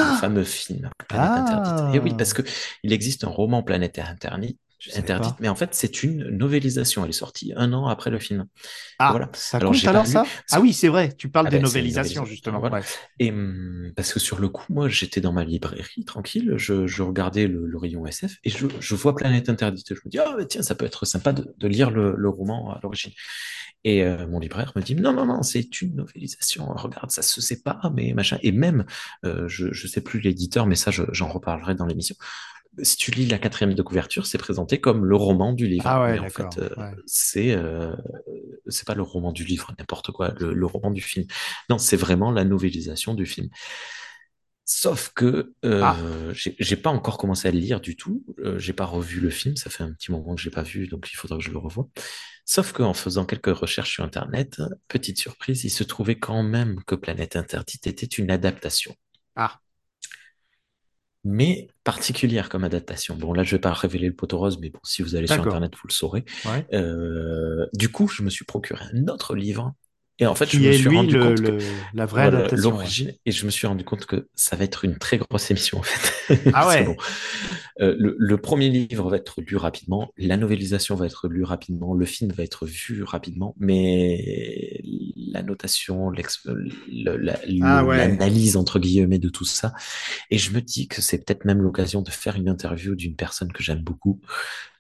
le 0.01 0.13
Ah! 0.13 0.13
fameux 0.13 0.45
film 0.45 0.91
Planète 1.09 1.37
Interdite. 1.39 1.85
Et 1.93 2.01
oui, 2.01 2.15
parce 2.15 2.33
Ah! 2.33 2.35
que 2.35 2.43
il 2.85 2.93
existe 2.95 3.25
un 3.25 3.29
roman 3.31 3.63
Planète 3.65 3.99
Interdite, 3.99 4.61
interdite, 4.95 5.37
pas. 5.37 5.37
mais 5.41 5.49
en 5.49 5.55
fait, 5.57 5.75
c'est 5.75 6.03
une 6.03 6.29
novélisation. 6.31 7.05
Elle 7.05 7.11
est 7.11 7.13
sortie 7.13 7.53
un 7.57 7.73
an 7.73 7.87
après 7.89 8.11
le 8.11 8.19
film. 8.19 8.47
Ah, 8.99 9.11
Voilà. 9.11 9.31
ça 9.35 9.59
Alors, 9.59 9.73
compte 9.73 9.81
j'ai 9.81 9.89
alors 9.89 10.05
pas 10.05 10.09
lu. 10.09 10.13
ça? 10.13 10.25
Ah 10.51 10.61
oui, 10.61 10.73
c'est 10.73 10.89
vrai, 10.89 11.13
tu 11.17 11.29
parles 11.31 11.47
Ah 11.47 11.51
des 11.51 11.59
ben, 11.59 11.63
novélisations, 11.63 12.23
novélisation. 12.23 12.25
justement. 12.25 12.61
Voilà. 12.61 12.77
Ouais. 12.77 12.83
Et 13.19 13.31
hum, 13.31 13.93
parce 13.97 14.13
que 14.13 14.21
sur 14.21 14.39
le 14.41 14.49
coup, 14.49 14.65
moi, 14.73 14.89
j'étais 14.89 15.21
dans 15.21 15.33
ma 15.33 15.45
librairie 15.45 16.05
tranquille, 16.05 16.55
je, 16.57 16.87
je 16.87 17.03
regardais 17.03 17.47
le, 17.49 17.67
le 17.67 17.79
rayon 17.79 18.07
SF 18.07 18.37
et 18.45 18.51
je, 18.51 18.67
je 18.81 18.95
vois 18.95 19.15
Planète 19.17 19.49
Interdite. 19.49 19.89
Je 19.95 20.01
me 20.05 20.11
dis, 20.11 20.19
ah 20.19 20.35
bah, 20.37 20.45
tiens, 20.45 20.63
ça 20.63 20.75
peut 20.75 20.85
être 20.87 21.07
sympa 21.07 21.33
de, 21.33 21.55
de 21.57 21.69
lire 21.69 21.91
le, 21.91 22.15
le 22.17 22.29
roman 22.29 22.73
à 22.73 22.81
l'origine. 22.83 23.13
Et 23.85 24.03
euh, 24.05 24.27
mon 24.27 24.41
libraire 24.41 24.73
me 24.77 24.83
dit, 24.83 24.95
non, 24.95 25.13
non, 25.13 25.27
non, 25.27 25.43
c'est 25.43 25.81
une 25.83 25.97
novélisation. 25.97 26.67
Regarde, 26.75 27.11
ça 27.11 27.23
se 27.23 27.41
pas, 27.55 27.81
mais 27.95 28.13
machin. 28.15 28.39
Et 28.43 28.53
même, 28.53 28.85
euh, 29.25 29.49
je, 29.49 29.73
je 29.73 29.87
sais 29.87 30.01
plus 30.01 30.21
l'éditeur, 30.21 30.67
mais 30.67 30.75
ça, 30.75 30.91
je- 30.91 31.03
j'en 31.13 31.29
reparlerai 31.29 31.75
dans 31.75 31.87
l'émission. 31.87 32.17
Si 32.83 32.97
tu 32.97 33.11
lis 33.11 33.27
la 33.27 33.39
quatrième 33.39 33.75
de 33.75 33.83
couverture, 33.83 34.27
c'est 34.27 34.39
présenté 34.39 34.81
comme 34.81 35.05
le 35.05 35.17
roman 35.17 35.53
du 35.53 35.67
livre. 35.67 35.85
Ah 35.87 36.03
ouais, 36.03 36.13
mais 36.15 36.19
en 36.21 36.29
fait, 36.29 36.59
euh, 36.59 36.69
ouais. 36.77 36.93
c'est 37.07 37.53
euh, 37.53 37.95
c'est 38.69 38.87
pas 38.87 38.95
le 38.95 39.03
roman 39.03 39.33
du 39.33 39.45
livre, 39.45 39.73
n'importe 39.79 40.13
quoi, 40.13 40.33
le, 40.39 40.53
le 40.55 40.67
roman 40.67 40.91
du 40.91 41.01
film. 41.03 41.27
Non, 41.71 41.79
c'est 41.79 41.97
vraiment 41.97 42.31
la 42.31 42.45
novélisation 42.45 43.15
du 43.15 43.27
film. 43.27 43.49
Sauf 44.65 45.13
que 45.15 45.55
euh, 45.65 45.81
Ah. 45.83 45.97
j'ai 46.35 46.77
pas 46.77 46.91
encore 46.91 47.17
commencé 47.17 47.49
à 47.49 47.51
le 47.51 47.59
lire 47.59 47.81
du 47.81 47.97
tout. 47.97 48.23
J'ai 48.59 48.75
pas 48.75 48.85
revu 48.85 49.19
le 49.21 49.31
film, 49.31 49.57
ça 49.57 49.71
fait 49.71 49.83
un 49.83 49.93
petit 49.93 50.13
moment 50.13 50.35
que 50.35 50.43
j'ai 50.43 50.51
pas 50.51 50.63
vu, 50.63 50.89
donc 50.89 51.09
il 51.11 51.17
faudra 51.17 51.39
que 51.39 51.45
je 51.45 51.51
le 51.51 51.59
revoie. 51.59 51.89
Sauf 52.45 52.73
qu'en 52.73 52.93
faisant 52.93 53.25
quelques 53.25 53.55
recherches 53.57 53.93
sur 53.93 54.05
Internet, 54.05 54.61
petite 54.89 55.19
surprise, 55.19 55.65
il 55.65 55.71
se 55.71 55.85
trouvait 55.85 56.19
quand 56.19 56.43
même 56.43 56.83
que 56.87 56.95
Planète 56.95 57.37
Interdite 57.37 57.87
était 57.87 58.07
une 58.07 58.31
adaptation 58.31 58.95
Ah, 59.37 59.59
mais 61.29 61.69
particulière 61.85 62.49
comme 62.49 62.65
adaptation. 62.65 63.15
Bon, 63.15 63.35
là, 63.35 63.43
je 63.43 63.55
vais 63.55 63.61
pas 63.61 63.73
révéler 63.75 64.09
le 64.09 64.15
poteau 64.15 64.39
rose, 64.39 64.59
mais 64.61 64.71
bon, 64.71 64.81
si 64.83 65.03
vous 65.03 65.15
allez 65.15 65.27
sur. 65.27 65.37
Internet, 65.37 65.75
vous 65.75 65.87
le 65.87 65.93
saurez. 65.93 66.25
ouais. 66.47 66.67
Euh, 66.73 67.67
du 67.75 67.91
coup, 67.91 68.09
je 68.09 68.23
me 68.23 68.31
suis 68.31 68.47
procuré 68.47 68.83
un 68.95 69.09
autre 69.09 69.35
livre, 69.35 69.75
et 70.19 70.27
en 70.27 70.35
fait, 70.35 70.51
je 70.51 70.61
me 70.61 70.73
suis 70.73 70.89
lui 70.89 70.97
rendu 70.97 71.17
le, 71.17 71.23
compte 71.23 71.41
que 71.43 71.53
le- 71.53 71.87
la 71.93 72.07
vraie 72.07 72.23
voilà, 72.23 72.39
adaptation. 72.39 72.77
ouais. 72.77 72.77
l'origine, 72.79 73.13
et 73.25 73.31
je 73.33 73.47
me 73.47 73.51
suis 73.51 73.67
rendu 73.67 73.85
compte 73.85 74.07
que 74.07 74.29
ça 74.35 74.57
va 74.57 74.65
être 74.65 74.85
une 74.85 74.99
très 74.99 75.19
grosse 75.19 75.51
émission 75.51 75.79
en 75.79 75.83
fait. 75.83 76.13
Ah 76.53 76.67
ouais. 76.69 76.85
bon, 76.85 76.97
euh, 77.81 77.95
le, 77.99 78.17
le 78.19 78.39
premier 78.39 78.69
livre 78.71 79.11
va 79.11 79.17
être 79.17 79.41
lu 79.41 79.57
rapidement, 79.57 80.13
la 80.17 80.37
novélisation 80.37 80.95
va 80.97 81.07
être 81.07 81.29
lue 81.29 81.45
rapidement, 81.45 81.95
le 81.95 82.05
film 82.07 82.33
va 82.33 82.43
être 82.43 82.67
vu 82.67 83.03
rapidement, 83.05 83.55
mais 83.59 84.81
la 85.17 85.43
notation, 85.43 86.11
la- 86.11 87.39
Ah 87.61 87.85
ouais. 87.85 87.97
l'analyse 87.99 88.57
entre 88.57 88.79
guillemets 88.79 89.19
de 89.19 89.29
tout 89.29 89.45
ça, 89.45 89.73
et 90.31 90.39
je 90.39 90.53
me 90.53 90.61
dis 90.61 90.89
que 90.89 91.03
c'est 91.03 91.19
peut-être 91.25 91.45
même 91.45 91.63
l'occasion 91.63 92.03
de 92.03 92.11
faire 92.11 92.37
une 92.37 92.49
interview 92.49 92.95
d'une 92.95 93.17
personne 93.17 93.53
que 93.53 93.63
j'aime 93.63 93.83
beaucoup. 93.83 94.21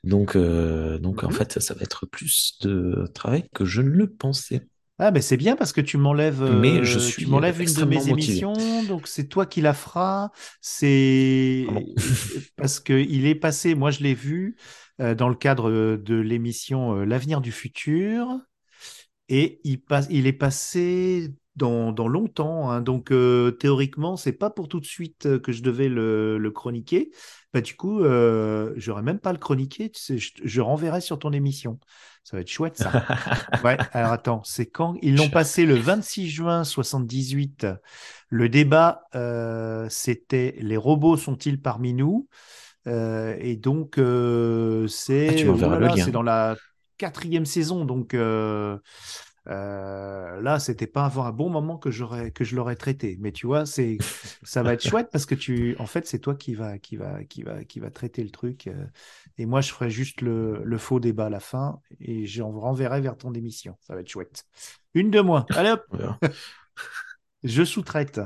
Donc, 0.04 0.36
euh, 0.36 0.98
donc 0.98 1.24
en 1.24 1.28
Mhm. 1.28 1.32
fait, 1.32 1.60
ça 1.60 1.74
va 1.74 1.82
être 1.82 2.06
plus 2.06 2.58
de 2.62 3.06
travail 3.14 3.44
que 3.54 3.64
je 3.64 3.82
ne 3.82 3.90
le 3.90 4.08
pensais. 4.10 4.68
Ah, 5.00 5.12
mais 5.12 5.20
c'est 5.20 5.36
bien 5.36 5.54
parce 5.54 5.72
que 5.72 5.80
tu 5.80 5.96
m'enlèves, 5.96 6.42
Mais 6.48 6.84
je 6.84 6.98
euh, 6.98 6.98
suis 6.98 7.22
tu 7.22 7.28
m'enlèves 7.28 7.60
une 7.62 7.72
de 7.74 7.84
mes 7.84 8.08
motivé. 8.08 8.08
émissions, 8.08 8.82
donc 8.82 9.06
c'est 9.06 9.28
toi 9.28 9.46
qui 9.46 9.60
la 9.60 9.72
feras. 9.74 10.30
C'est 10.60 11.68
Ah 11.68 11.82
parce 12.56 12.80
que 12.80 12.92
il 12.94 13.26
est 13.26 13.34
passé, 13.36 13.74
moi 13.76 13.90
je 13.92 14.00
l'ai 14.02 14.14
vu 14.14 14.56
euh, 15.00 15.14
dans 15.14 15.28
le 15.28 15.36
cadre 15.36 15.70
de 15.96 16.14
l'émission 16.16 16.96
euh, 16.96 17.04
L'avenir 17.04 17.40
du 17.40 17.52
futur, 17.52 18.28
et 19.28 19.60
il 19.64 19.80
passe, 19.82 20.06
il 20.10 20.26
est 20.26 20.32
passé 20.32 21.34
dans, 21.58 21.92
dans 21.92 22.08
longtemps. 22.08 22.70
hein. 22.70 22.80
donc 22.80 23.12
euh, 23.12 23.50
théoriquement, 23.52 24.16
c'est 24.16 24.32
pas 24.32 24.50
pour 24.50 24.68
tout 24.68 24.80
de 24.80 24.86
suite 24.86 25.26
euh, 25.26 25.38
que 25.38 25.52
je 25.52 25.62
devais 25.62 25.88
le, 25.88 26.38
le 26.38 26.50
chroniquer. 26.50 27.10
Bah, 27.52 27.60
du 27.60 27.76
coup, 27.76 28.00
euh, 28.02 28.72
j'aurais 28.76 29.02
même 29.02 29.18
pas 29.20 29.32
le. 29.32 29.90
Tu 29.90 30.00
sais, 30.00 30.18
je, 30.18 30.32
je 30.44 30.60
renverrai 30.60 31.00
sur 31.00 31.18
ton 31.18 31.32
émission. 31.32 31.78
Ça 32.24 32.36
va 32.36 32.42
être 32.42 32.48
chouette 32.50 32.76
ça. 32.76 32.92
Ouais, 33.64 33.76
alors 33.92 34.12
attends, 34.12 34.42
c'est 34.44 34.66
quand? 34.66 34.96
Ils 35.02 35.16
l'ont 35.16 35.30
passé 35.30 35.66
le 35.66 35.74
26 35.76 36.28
juin 36.28 36.64
78. 36.64 37.66
Le 38.28 38.48
débat, 38.48 39.02
euh, 39.14 39.86
c'était 39.90 40.56
les 40.60 40.76
robots 40.76 41.16
sont-ils 41.16 41.60
parmi 41.60 41.94
nous? 41.94 42.28
Euh, 42.86 43.36
Et 43.40 43.56
donc, 43.56 43.98
Ah, 45.26 45.32
c'est 45.34 45.44
oh 45.48 45.56
c'est 45.96 46.12
dans 46.12 46.22
la 46.22 46.56
quatrième 46.98 47.46
saison. 47.46 47.84
Donc 47.84 48.14
euh, 49.48 50.40
là, 50.42 50.58
c'était 50.58 50.86
pas 50.86 51.04
avant 51.06 51.24
un 51.24 51.32
bon 51.32 51.48
moment 51.50 51.78
que 51.78 51.90
j'aurais 51.90 52.30
que 52.32 52.44
je 52.44 52.54
l'aurais 52.56 52.76
traité. 52.76 53.16
Mais 53.20 53.32
tu 53.32 53.46
vois, 53.46 53.66
c'est 53.66 53.98
ça 54.42 54.62
va 54.62 54.74
être 54.74 54.86
chouette 54.86 55.08
parce 55.12 55.26
que 55.26 55.34
tu, 55.34 55.74
en 55.78 55.86
fait, 55.86 56.06
c'est 56.06 56.18
toi 56.18 56.34
qui 56.34 56.54
va 56.54 56.78
qui 56.78 56.96
va 56.96 57.24
qui 57.24 57.42
va 57.42 57.64
qui 57.64 57.80
va 57.80 57.90
traiter 57.90 58.22
le 58.24 58.30
truc. 58.30 58.66
euh, 58.66 58.86
et 59.38 59.46
moi, 59.46 59.60
je 59.60 59.70
ferai 59.72 59.90
juste 59.90 60.20
le, 60.20 60.62
le 60.64 60.78
faux 60.78 61.00
débat 61.00 61.26
à 61.26 61.30
la 61.30 61.40
fin 61.40 61.80
et 62.00 62.26
j'en 62.26 62.50
renverrai 62.50 63.00
vers 63.00 63.16
ton 63.16 63.32
émission. 63.34 63.76
Ça 63.80 63.94
va 63.94 64.00
être 64.00 64.08
chouette. 64.10 64.44
Une 64.94 65.10
de 65.10 65.20
moins. 65.20 65.46
Allez 65.50 65.70
hop, 65.70 65.84
je 67.44 67.64
sous-traite. 67.64 68.20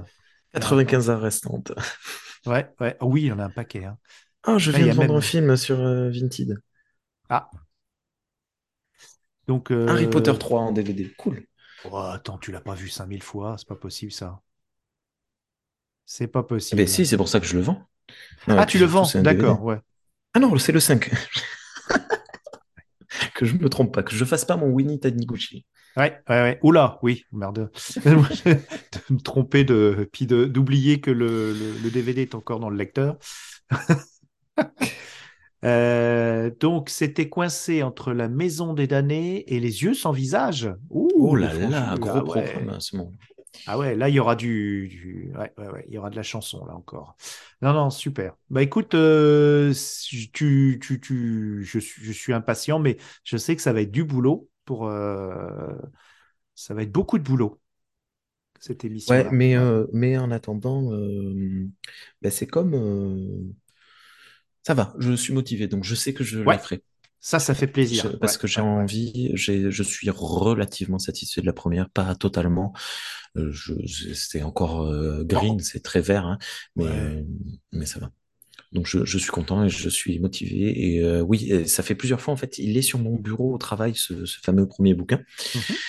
95 0.52 1.10
heures 1.10 1.20
restantes. 1.20 1.72
Ouais, 2.46 2.68
ouais. 2.80 2.96
Oui, 3.00 3.22
il 3.22 3.26
y 3.26 3.32
en 3.32 3.38
a 3.38 3.44
un 3.44 3.50
paquet. 3.50 3.84
hein. 3.84 3.98
Oh, 4.46 4.58
je 4.58 4.70
viens 4.70 4.86
de 4.88 4.92
vendre 4.92 5.08
même- 5.10 5.18
un 5.18 5.20
film 5.20 5.56
sur 5.56 5.78
euh, 5.80 6.10
Vinted. 6.10 6.58
Ah. 7.28 7.48
Donc, 9.48 9.70
euh, 9.70 9.86
Harry 9.88 10.08
Potter 10.08 10.32
3 10.38 10.60
en 10.60 10.72
DVD. 10.72 11.12
Cool. 11.18 11.44
oh, 11.90 11.96
attends, 11.96 12.38
tu 12.38 12.52
l'as 12.52 12.60
pas 12.60 12.74
vu 12.74 12.88
5000 12.88 13.22
fois. 13.22 13.56
C'est 13.58 13.68
pas 13.68 13.76
possible, 13.76 14.12
ça. 14.12 14.40
C'est 16.04 16.26
pas 16.26 16.40
Eh 16.40 16.48
possible. 16.48 16.78
ben 16.78 16.86
si, 16.86 17.06
c'est 17.06 17.16
pour 17.16 17.28
ça 17.28 17.40
que 17.40 17.46
je 17.46 17.56
le 17.56 17.62
vends. 17.62 17.82
Non, 18.48 18.56
ah, 18.58 18.66
tu 18.66 18.78
le 18.78 18.86
vends, 18.86 19.08
d'accord, 19.16 19.62
ouais. 19.62 19.78
Ah 20.34 20.40
non, 20.40 20.56
c'est 20.58 20.72
le 20.72 20.80
5. 20.80 21.10
que 23.34 23.46
je 23.46 23.56
me 23.56 23.68
trompe 23.68 23.94
pas, 23.94 24.02
que 24.02 24.14
je 24.14 24.24
fasse 24.24 24.44
pas 24.44 24.56
mon 24.56 24.68
Winnie 24.68 25.00
Taniguchi. 25.00 25.64
Ouais, 25.96 26.18
ouais, 26.28 26.42
ouais. 26.42 26.58
Oula, 26.62 26.98
oui, 27.02 27.24
merde. 27.32 27.70
de 28.04 28.10
me 29.10 29.20
tromper 29.20 29.64
de, 29.64 30.08
puis 30.12 30.26
d'oublier 30.26 31.00
que 31.00 31.10
le, 31.10 31.52
le, 31.52 31.78
le 31.82 31.90
DVD 31.90 32.22
est 32.22 32.34
encore 32.34 32.60
dans 32.60 32.70
le 32.70 32.76
lecteur. 32.76 33.16
Euh, 35.64 36.50
donc, 36.60 36.90
c'était 36.90 37.28
coincé 37.28 37.82
entre 37.82 38.12
la 38.12 38.28
maison 38.28 38.74
des 38.74 38.86
damnés 38.86 39.44
et 39.54 39.60
les 39.60 39.82
yeux 39.84 39.94
sans 39.94 40.12
visage. 40.12 40.72
Ouh, 40.90 41.10
Oh 41.20 41.36
là 41.36 41.52
là, 41.54 41.96
gros 41.98 42.20
ah 42.20 42.22
programme 42.22 42.68
à 42.70 42.80
ce 42.80 42.96
moment. 42.96 43.12
Ah 43.64 43.78
ouais, 43.78 43.94
là, 43.94 44.08
il 44.08 44.14
y 44.14 44.18
aura 44.20 44.34
du, 44.34 44.88
du- 44.88 45.32
Ouais, 45.36 45.52
il 45.86 45.94
y 45.94 45.98
aura 45.98 46.10
de 46.10 46.16
la 46.16 46.22
chanson, 46.24 46.64
là, 46.66 46.74
encore. 46.74 47.16
Non, 47.60 47.72
non, 47.72 47.90
super. 47.90 48.34
Bah, 48.50 48.60
écoute, 48.62 48.94
euh, 48.94 49.72
tu, 50.32 50.80
tu, 50.82 51.00
tu, 51.00 51.62
je 51.64 51.78
suis, 51.78 52.04
je 52.04 52.12
suis 52.12 52.32
impatient, 52.32 52.80
mais 52.80 52.96
je 53.24 53.36
sais 53.36 53.54
que 53.54 53.62
ça 53.62 53.72
va 53.72 53.82
être 53.82 53.92
du 53.92 54.04
boulot 54.04 54.48
pour... 54.64 54.88
euh, 54.88 55.72
Ça 56.54 56.74
va 56.74 56.82
être 56.82 56.92
beaucoup 56.92 57.18
de 57.18 57.24
boulot, 57.24 57.60
cette 58.60 58.84
émission 58.84 59.16
Ouais, 59.16 59.28
mais, 59.32 59.56
euh, 59.56 59.86
mais 59.92 60.16
en 60.16 60.30
attendant, 60.30 60.92
euh, 60.92 61.68
ben, 62.22 62.30
c'est 62.30 62.46
comme. 62.46 62.74
euh, 62.74 63.52
Ça 64.64 64.74
va, 64.74 64.94
je 64.98 65.12
suis 65.12 65.32
motivé, 65.32 65.66
donc 65.66 65.84
je 65.84 65.94
sais 65.94 66.14
que 66.14 66.22
je 66.24 66.38
Ouais, 66.40 66.54
la 66.54 66.58
ferai. 66.58 66.82
Ça, 67.20 67.38
ça 67.38 67.54
fait 67.54 67.66
plaisir. 67.66 68.04
Je- 68.04 68.16
parce 68.16 68.34
Ouais, 68.34 68.40
que 68.40 68.46
j'ai 68.46 68.60
envie, 68.60 69.30
je 69.34 69.82
suis 69.82 70.10
relativement 70.10 70.98
satisfait 70.98 71.40
de 71.40 71.46
la 71.46 71.52
première, 71.52 71.88
pas 71.90 72.14
totalement. 72.14 72.72
Euh, 73.36 73.52
c'est 74.14 74.42
encore 74.42 74.82
euh, 74.82 75.24
green, 75.24 75.60
c'est 75.60 75.82
très 75.82 76.00
vert, 76.00 76.26
hein, 76.26 76.38
mais, 76.76 76.84
Ouais. 76.84 76.90
euh, 76.90 77.22
mais 77.72 77.86
ça 77.86 78.00
va. 78.00 78.10
Donc 78.72 78.86
je, 78.88 79.04
je 79.04 79.18
suis 79.18 79.30
content 79.30 79.64
et 79.64 79.68
je 79.70 79.88
suis 79.88 80.18
motivé. 80.20 80.94
Et 80.96 81.00
euh, 81.04 81.22
oui, 81.22 81.68
ça 81.68 81.82
fait 81.82 81.94
plusieurs 81.94 82.20
fois 82.20 82.34
en 82.34 82.36
fait, 82.38 82.58
il 82.58 82.76
est 82.76 82.82
sur 82.82 82.98
mon 82.98 83.16
bureau 83.16 83.54
au 83.54 83.58
travail, 83.58 83.94
ce, 83.96 84.24
ce 84.26 84.38
fameux 84.40 84.66
premier 84.68 84.94
bouquin. 84.94 85.20
Mhm. 85.54 85.82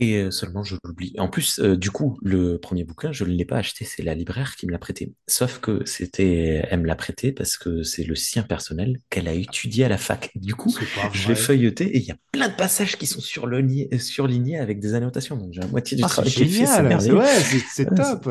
Et 0.00 0.28
seulement 0.32 0.64
je 0.64 0.74
l'oublie. 0.82 1.14
En 1.18 1.28
plus, 1.28 1.60
euh, 1.60 1.76
du 1.76 1.92
coup, 1.92 2.18
le 2.20 2.58
premier 2.58 2.82
bouquin, 2.82 3.12
je 3.12 3.22
ne 3.24 3.30
l'ai 3.30 3.44
pas 3.44 3.58
acheté, 3.58 3.84
c'est 3.84 4.02
la 4.02 4.14
libraire 4.14 4.56
qui 4.56 4.66
me 4.66 4.72
l'a 4.72 4.78
prêté. 4.78 5.14
Sauf 5.28 5.60
que 5.60 5.84
c'était, 5.86 6.66
elle 6.68 6.80
me 6.80 6.86
l'a 6.86 6.96
prêté 6.96 7.30
parce 7.30 7.56
que 7.56 7.84
c'est 7.84 8.02
le 8.02 8.16
sien 8.16 8.42
personnel 8.42 8.98
qu'elle 9.08 9.28
a 9.28 9.32
étudié 9.34 9.84
à 9.84 9.88
la 9.88 9.96
fac. 9.96 10.32
Du 10.34 10.56
coup, 10.56 10.74
je 11.12 11.28
l'ai 11.28 11.36
feuilleté 11.36 11.84
et 11.96 11.98
il 11.98 12.04
y 12.04 12.10
a 12.10 12.16
plein 12.32 12.48
de 12.48 12.54
passages 12.56 12.96
qui 12.96 13.06
sont 13.06 13.20
surlignés, 13.20 13.88
euh, 13.92 13.98
surlignés 14.00 14.58
avec 14.58 14.80
des 14.80 14.94
annotations. 14.94 15.36
Donc 15.36 15.52
j'ai 15.52 15.60
la 15.60 15.68
moitié 15.68 15.96
du 15.96 16.02
Ah, 16.02 16.08
c'est 16.08 16.14
travail 16.14 16.32
qui 16.32 16.42
est 16.42 16.46
fait, 16.46 16.54
génial. 16.54 16.74
C'est 16.76 16.82
merveilleux. 16.88 17.18
ouais, 17.18 17.60
c'est 17.72 17.88
Ouais, 17.90 17.96
top. 17.96 18.30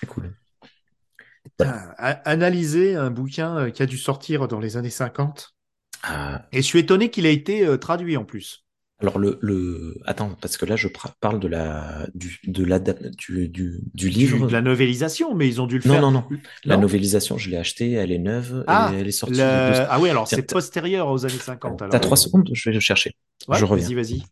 c'est- 0.00 0.06
cool. 0.06 0.30
Analyser 1.96 2.96
un 2.96 3.10
bouquin 3.10 3.56
euh, 3.56 3.70
qui 3.70 3.82
a 3.82 3.86
dû 3.86 3.96
sortir 3.96 4.46
dans 4.46 4.60
les 4.60 4.76
années 4.76 4.90
50. 4.90 5.54
Ah, 6.02 6.46
Et 6.52 6.58
je 6.58 6.66
suis 6.66 6.80
étonné 6.80 7.10
qu'il 7.10 7.24
ait 7.26 7.34
été 7.34 7.66
traduit 7.80 8.16
en 8.18 8.24
plus. 8.26 8.66
Alors 9.00 9.18
le, 9.18 9.38
le, 9.42 9.96
attends, 10.06 10.36
parce 10.40 10.56
que 10.56 10.66
là 10.66 10.74
je 10.74 10.88
parle 11.20 11.38
de 11.38 11.46
la, 11.46 12.06
du, 12.14 12.40
de 12.46 12.64
l'adap- 12.64 13.00
du, 13.16 13.48
du, 13.48 14.08
livre. 14.08 14.48
de 14.48 14.52
la 14.52 14.60
novélisation, 14.60 15.36
mais 15.36 15.46
ils 15.46 15.60
ont 15.60 15.68
dû 15.68 15.78
le 15.78 15.86
Non, 15.88 15.94
faire. 15.94 16.02
non, 16.02 16.10
non. 16.10 16.24
La 16.64 16.76
Non 16.76 16.82
novélisation, 16.82 17.38
je 17.38 17.50
l'ai 17.50 17.56
achetée, 17.56 17.92
elle 17.92 18.10
est 18.10 18.18
neuve 18.18 18.64
Ah, 18.66 18.90
et 18.92 18.98
elle 18.98 19.08
est 19.08 19.12
sortie. 19.12 19.36
le- 19.36 19.86
ah 19.88 19.98
oui, 20.00 20.10
alors 20.10 20.26
c'est 20.26 20.42
postérieur 20.42 21.08
aux 21.08 21.24
années 21.24 21.34
50. 21.34 21.80
alors. 21.80 21.92
T'as 21.92 22.00
trois 22.00 22.16
secondes, 22.16 22.50
je 22.52 22.68
vais 22.68 22.74
le 22.74 22.80
chercher. 22.80 23.12
Ouais, 23.46 23.58
je 23.58 23.64
reviens. 23.64 23.86
vas-y, 23.86 23.94
vas-y. 23.94 24.22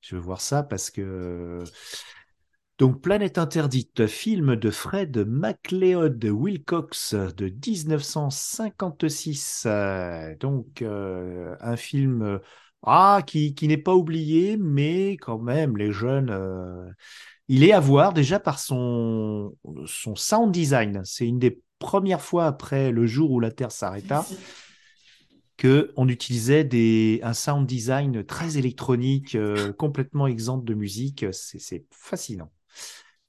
Je 0.00 0.14
veux 0.14 0.20
voir 0.20 0.40
ça 0.40 0.62
parce 0.62 0.90
que 0.90 1.64
Donc, 2.78 3.02
Planète 3.02 3.38
interdite, 3.38 4.06
film 4.06 4.54
de 4.54 4.70
Fred 4.70 5.26
MacLeod 5.26 6.24
Wilcox 6.24 7.14
de 7.14 7.46
1956. 7.48 9.64
Euh, 9.66 10.36
donc, 10.38 10.82
euh, 10.82 11.56
un 11.60 11.76
film 11.76 12.22
euh, 12.22 12.38
ah, 12.82 13.22
qui, 13.26 13.54
qui 13.54 13.68
n'est 13.68 13.76
pas 13.76 13.94
oublié, 13.94 14.56
mais 14.56 15.16
quand 15.16 15.38
même, 15.38 15.76
les 15.76 15.92
jeunes, 15.92 16.30
euh, 16.30 16.90
il 17.48 17.64
est 17.64 17.72
à 17.72 17.80
voir 17.80 18.12
déjà 18.12 18.40
par 18.40 18.58
son, 18.58 19.56
son 19.86 20.14
sound 20.14 20.52
design. 20.52 21.02
C'est 21.04 21.26
une 21.26 21.38
des 21.38 21.60
premières 21.78 22.22
fois 22.22 22.46
après 22.46 22.90
le 22.90 23.06
jour 23.06 23.30
où 23.30 23.40
la 23.40 23.50
Terre 23.50 23.72
s'arrêta 23.72 24.24
que 25.56 25.92
on 25.96 26.08
utilisait 26.08 26.64
des, 26.64 27.20
un 27.22 27.34
sound 27.34 27.66
design 27.66 28.24
très 28.24 28.58
électronique, 28.58 29.34
euh, 29.34 29.72
complètement 29.72 30.26
exempt 30.26 30.64
de 30.64 30.74
musique. 30.74 31.26
C'est 31.32 31.58
c'est 31.58 31.84
fascinant. 31.90 32.50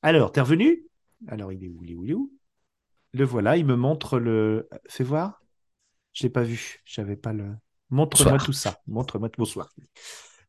Alors, 0.02 0.32
t'es 0.32 0.42
revenu? 0.42 0.86
Alors, 1.28 1.52
il 1.52 1.64
est 1.64 1.68
où? 1.68 1.84
Il 1.84 1.92
est 1.92 1.96
où? 1.96 2.06
Il 2.06 2.12
est 2.12 2.14
où? 2.14 2.32
Le 3.14 3.26
voilà, 3.26 3.58
il 3.58 3.66
me 3.66 3.76
montre 3.76 4.20
le. 4.20 4.70
Fais 4.88 5.04
voir. 5.04 5.42
Je 6.14 6.24
l'ai 6.24 6.30
pas 6.30 6.44
vu. 6.44 6.82
J'avais 6.86 7.16
pas 7.16 7.34
le. 7.34 7.56
Montre-moi 7.90 8.38
tout 8.40 8.54
ça. 8.54 8.78
Montre-moi 8.88 9.30
bonsoir. 9.38 9.70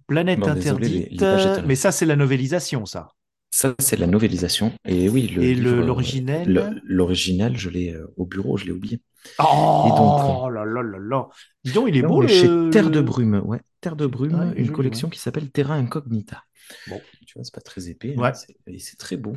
Planète 0.06 0.40
Bon, 0.40 0.52
désolé, 0.54 0.88
les- 0.88 1.14
interdite. 1.14 1.62
les 1.62 1.66
mais 1.68 1.76
ça, 1.76 1.92
c'est 1.92 2.06
la 2.06 2.16
novélisation, 2.16 2.84
ça. 2.84 3.10
Ça, 3.52 3.74
c'est 3.78 3.96
la 3.96 4.06
novélisation. 4.06 4.72
Et 4.84 5.08
oui, 5.08 5.28
le 5.28 5.42
Et 5.42 5.54
euh, 5.56 5.84
l'originel 5.84 6.52
le- 6.52 6.80
L'original, 6.84 7.56
je 7.56 7.68
l'ai 7.70 7.92
euh, 7.92 8.06
au 8.16 8.24
bureau, 8.26 8.56
je 8.56 8.64
l'ai 8.66 8.72
oublié. 8.72 9.00
Oh 9.38 9.84
Et 9.86 9.90
donc, 9.90 10.52
là 10.54 10.64
là 10.64 10.82
là 10.82 10.98
là. 10.98 11.28
Dis 11.64 11.72
donc, 11.72 11.88
il 11.88 11.96
est 11.96 12.02
beau 12.02 12.22
le. 12.22 12.28
chez 12.28 12.48
Terre 12.70 12.90
de 12.90 13.00
Brume, 13.00 13.42
ouais. 13.44 13.60
Terre 13.80 13.96
de 13.96 14.06
Brume, 14.06 14.34
Ouais, 14.34 14.46
une 14.56 14.64
joli, 14.66 14.72
collection 14.72 15.08
ouais. 15.08 15.12
qui 15.14 15.18
s'appelle 15.20 15.50
Terra 15.50 15.74
Incognita. 15.74 16.44
Bon. 16.88 17.00
Tu 17.26 17.34
vois, 17.34 17.44
c'est 17.44 17.54
pas 17.54 17.60
très 17.60 17.88
épais, 17.88 18.14
hein, 18.16 18.20
Ouais. 18.20 18.34
c'est- 18.34 18.56
et 18.66 18.78
c'est 18.78 18.96
très 18.96 19.16
beau. 19.16 19.34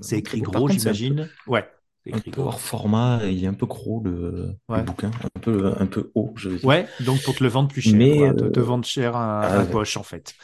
C'est 0.00 0.18
écrit 0.18 0.40
gros, 0.40 0.68
j'imagine. 0.68 1.28
Ouais. 1.46 1.66
Écrit 2.06 2.30
peu 2.30 2.40
hors 2.40 2.60
format, 2.60 3.24
il 3.26 3.44
est 3.44 3.46
un 3.46 3.54
peu 3.54 3.66
gros 3.66 4.00
le, 4.04 4.54
le 4.74 4.80
Ouais. 4.80 4.82
bouquin, 4.82 5.10
un 5.36 5.40
peu, 5.40 5.74
un 5.80 5.86
peu 5.86 6.10
haut, 6.14 6.32
je 6.36 6.48
veux 6.50 6.58
dire. 6.58 6.72
Ouais, 6.72 6.94
donc 6.98 7.22
pour 7.22 7.34
te 7.34 7.42
le 7.44 7.48
vendre 7.50 7.68
plus 7.68 7.82
cher, 7.82 8.00
Mais, 8.00 8.10
quoi. 8.10 8.34
Te, 8.34 8.44
te 8.46 8.58
euh, 8.58 8.60
vendre 8.60 8.84
cher 8.84 9.14
un, 9.16 9.50
ah 9.50 9.60
un 9.60 9.64
ouais. 9.64 9.66
poche, 9.66 9.96
en 9.96 10.02
fait. 10.02 10.34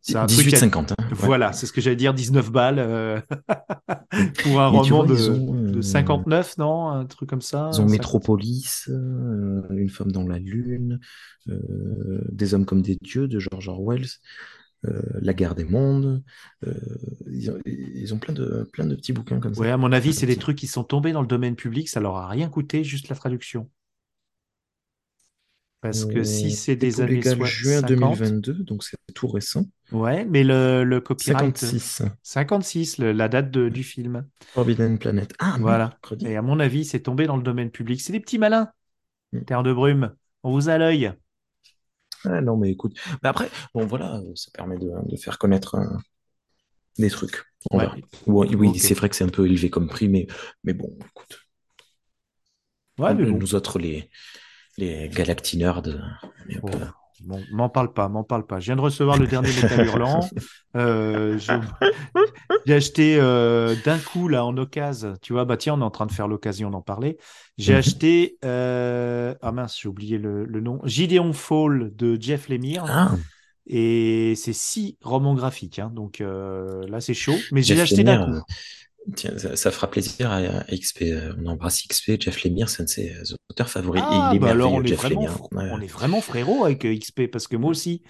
C'est 0.00 0.18
un 0.18 0.26
truc 0.26 0.52
à- 0.54 0.58
18,50. 0.58 0.92
Hein, 0.92 0.96
ouais. 1.22 1.32
Voilà, 1.32 1.52
c'est 1.52 1.66
ce 1.66 1.72
que 1.72 1.80
j'allais 1.80 1.96
dire, 1.96 2.14
19 2.14 2.50
balles 2.50 2.78
euh, 2.78 3.20
pour 4.40 4.60
un 4.60 4.68
Mais 4.68 4.80
roman 4.80 5.04
vois, 5.04 5.06
de, 5.06 5.16
ont, 5.30 5.54
euh, 5.54 5.72
de 5.72 5.80
59, 5.82 6.58
non? 6.58 6.88
Un 6.88 7.06
truc 7.06 7.28
comme 7.30 7.42
ça? 7.42 7.72
Ils 7.72 7.80
ont 7.80 7.88
50. 7.88 8.28
Métropolis, 8.28 8.88
euh, 8.88 9.62
Une 9.70 9.88
femme 9.88 10.12
dans 10.12 10.26
la 10.26 10.38
lune, 10.38 11.00
euh, 11.48 12.22
Des 12.30 12.52
hommes 12.54 12.66
comme 12.66 12.82
des 12.82 12.96
dieux 13.00 13.28
de 13.28 13.38
George 13.38 13.68
Orwell, 13.68 14.02
euh, 14.04 14.06
La 15.20 15.32
guerre 15.32 15.54
des 15.54 15.64
mondes. 15.64 16.22
euh, 16.66 16.74
ils, 17.30 17.50
ont, 17.50 17.58
ils 17.66 18.12
ont 18.14 18.18
plein 18.18 18.34
de, 18.34 18.68
plein 18.72 18.84
de 18.84 18.94
petits 18.96 19.12
bouquins 19.12 19.38
comme 19.38 19.54
ça. 19.54 19.60
Ouais, 19.60 19.70
à 19.70 19.76
mon 19.76 19.92
avis, 19.92 20.12
c'est 20.12 20.26
des 20.26 20.36
trucs 20.36 20.58
qui 20.58 20.66
sont 20.66 20.84
tombés 20.84 21.12
dans 21.12 21.20
le 21.20 21.26
domaine 21.28 21.56
public, 21.56 21.88
ça 21.88 22.00
leur 22.00 22.16
a 22.16 22.28
rien 22.28 22.48
coûté, 22.48 22.82
juste 22.84 23.08
la 23.08 23.16
traduction. 23.16 23.70
Parce 25.80 26.04
que 26.04 26.22
si 26.22 26.46
Euh, 26.46 26.50
c'est 26.50 26.76
des 26.76 27.00
années 27.00 27.20
juin 27.22 27.80
50, 27.80 27.88
2022, 27.88 28.54
donc 28.54 28.84
c'est 28.84 28.96
tout 29.14 29.26
récent. 29.26 29.64
ouais, 29.90 30.24
mais 30.24 30.44
le, 30.44 30.84
le 30.84 31.00
copyright, 31.00 31.58
56, 31.58 32.02
56, 32.22 32.98
le- 32.98 33.10
la 33.12 33.28
date 33.28 33.50
de- 33.50 33.68
du 33.68 33.82
film. 33.82 34.24
Forbidden 34.52 34.98
Planet. 34.98 35.32
Ah, 35.40 35.56
Voilà. 35.60 35.98
Et 36.20 36.36
à 36.36 36.42
mon 36.42 36.60
avis, 36.60 36.84
c'est 36.84 37.00
tombé 37.00 37.26
dans 37.26 37.36
le 37.36 37.42
domaine 37.42 37.70
public. 37.70 38.00
C'est 38.00 38.12
des 38.12 38.20
petits 38.20 38.38
malins. 38.38 38.70
Mm. 39.32 39.40
Terre 39.42 39.62
de 39.64 39.72
brume, 39.72 40.14
on 40.44 40.52
vous 40.52 40.68
a 40.68 40.78
l'œil. 40.78 41.12
Ah, 42.24 42.40
non, 42.40 42.56
mais 42.56 42.70
écoute. 42.70 42.96
Mais 43.22 43.28
après, 43.28 43.50
bon, 43.74 43.86
voilà, 43.86 44.20
ça 44.34 44.50
permet 44.52 44.78
de, 44.78 44.90
de 45.06 45.16
faire 45.16 45.38
connaître 45.38 45.74
euh, 45.76 45.84
des 46.98 47.10
trucs. 47.10 47.44
On 47.70 47.78
Ouais. 47.78 47.84
verra. 47.84 47.96
Oui, 48.26 48.78
c'est 48.78 48.94
vrai 48.94 49.08
que 49.08 49.16
c'est 49.16 49.24
un 49.24 49.28
peu 49.28 49.46
élevé 49.46 49.70
comme 49.70 49.88
prix, 49.88 50.08
mais, 50.08 50.26
mais 50.64 50.74
bon, 50.74 50.96
écoute. 51.10 51.38
Ouais, 52.98 53.14
mais 53.14 53.26
bon. 53.26 53.38
Nous 53.38 53.54
autres, 53.54 53.78
les, 53.78 54.10
les 54.78 55.08
galacti-nerds, 55.08 55.82
on 55.86 56.50
est 56.50 56.60
m'en 57.26 57.68
parle 57.68 57.92
pas, 57.92 58.08
m'en 58.08 58.24
parle 58.24 58.46
pas. 58.46 58.60
Je 58.60 58.66
viens 58.66 58.76
de 58.76 58.80
recevoir 58.80 59.16
le 59.16 59.26
dernier 59.26 59.52
Métal 59.52 59.82
Hurlant. 59.84 60.34
Euh, 60.76 61.38
j'ai 62.64 62.74
acheté 62.74 63.16
euh, 63.20 63.74
d'un 63.76 63.98
coup 64.00 64.28
là 64.28 64.44
en 64.44 64.56
occasion. 64.56 65.14
Tu 65.20 65.32
vois, 65.32 65.44
bah 65.44 65.56
tiens, 65.56 65.74
on 65.74 65.80
est 65.80 65.84
en 65.84 65.90
train 65.90 66.06
de 66.06 66.12
faire 66.12 66.28
l'occasion 66.28 66.70
d'en 66.70 66.82
parler. 66.82 67.18
J'ai 67.58 67.74
Mhm. 67.74 67.74
acheté 67.74 68.38
euh, 68.44 69.34
ah 69.42 69.52
mince, 69.52 69.78
j'ai 69.80 69.88
oublié 69.88 70.18
le, 70.18 70.44
le 70.44 70.60
nom. 70.60 70.80
Gideon 70.84 71.32
Fall 71.32 71.94
de 71.94 72.16
Jeff 72.20 72.48
Lemire. 72.48 72.84
Ah, 72.88 73.16
Et 73.66 74.34
c'est 74.36 74.52
six 74.52 74.98
romans 75.02 75.34
graphiques. 75.34 75.78
hein. 75.78 75.90
donc 75.94 76.20
euh, 76.20 76.86
là, 76.88 77.00
c'est 77.00 77.14
chaud. 77.14 77.46
Mais 77.50 77.62
j'ai 77.62 77.80
acheté 77.80 78.04
d'un 78.04 78.18
coup. 78.18 78.42
Tiens, 79.16 79.36
ça, 79.38 79.56
ça 79.56 79.70
fera 79.70 79.90
plaisir 79.90 80.30
à, 80.30 80.36
à 80.38 80.64
XP. 80.72 81.12
euh, 81.12 81.34
On 81.38 81.46
embrasse 81.46 81.84
XP. 81.84 82.16
Jeff 82.20 82.42
Lemire, 82.44 82.68
c'est 82.68 82.82
un 82.82 82.84
de 82.84 82.90
ses 82.90 83.14
euh, 83.14 83.22
auteurs 83.50 83.70
favoris. 83.70 84.04
Ah, 84.04 84.10
il 84.10 84.34
est 84.34 84.38
bah 84.38 84.50
alors 84.50 84.72
on 84.72 84.82
est, 84.84 84.88
Jeff 84.88 84.92
vraiment, 84.92 85.28
Lemire. 85.28 85.38
on 85.68 85.80
est 85.80 85.86
vraiment 85.86 86.20
frérot 86.22 86.64
avec 86.64 86.84
euh, 86.86 86.94
XP 86.94 87.26
parce 87.28 87.46
que 87.46 87.56
moi 87.56 87.70
aussi, 87.70 88.02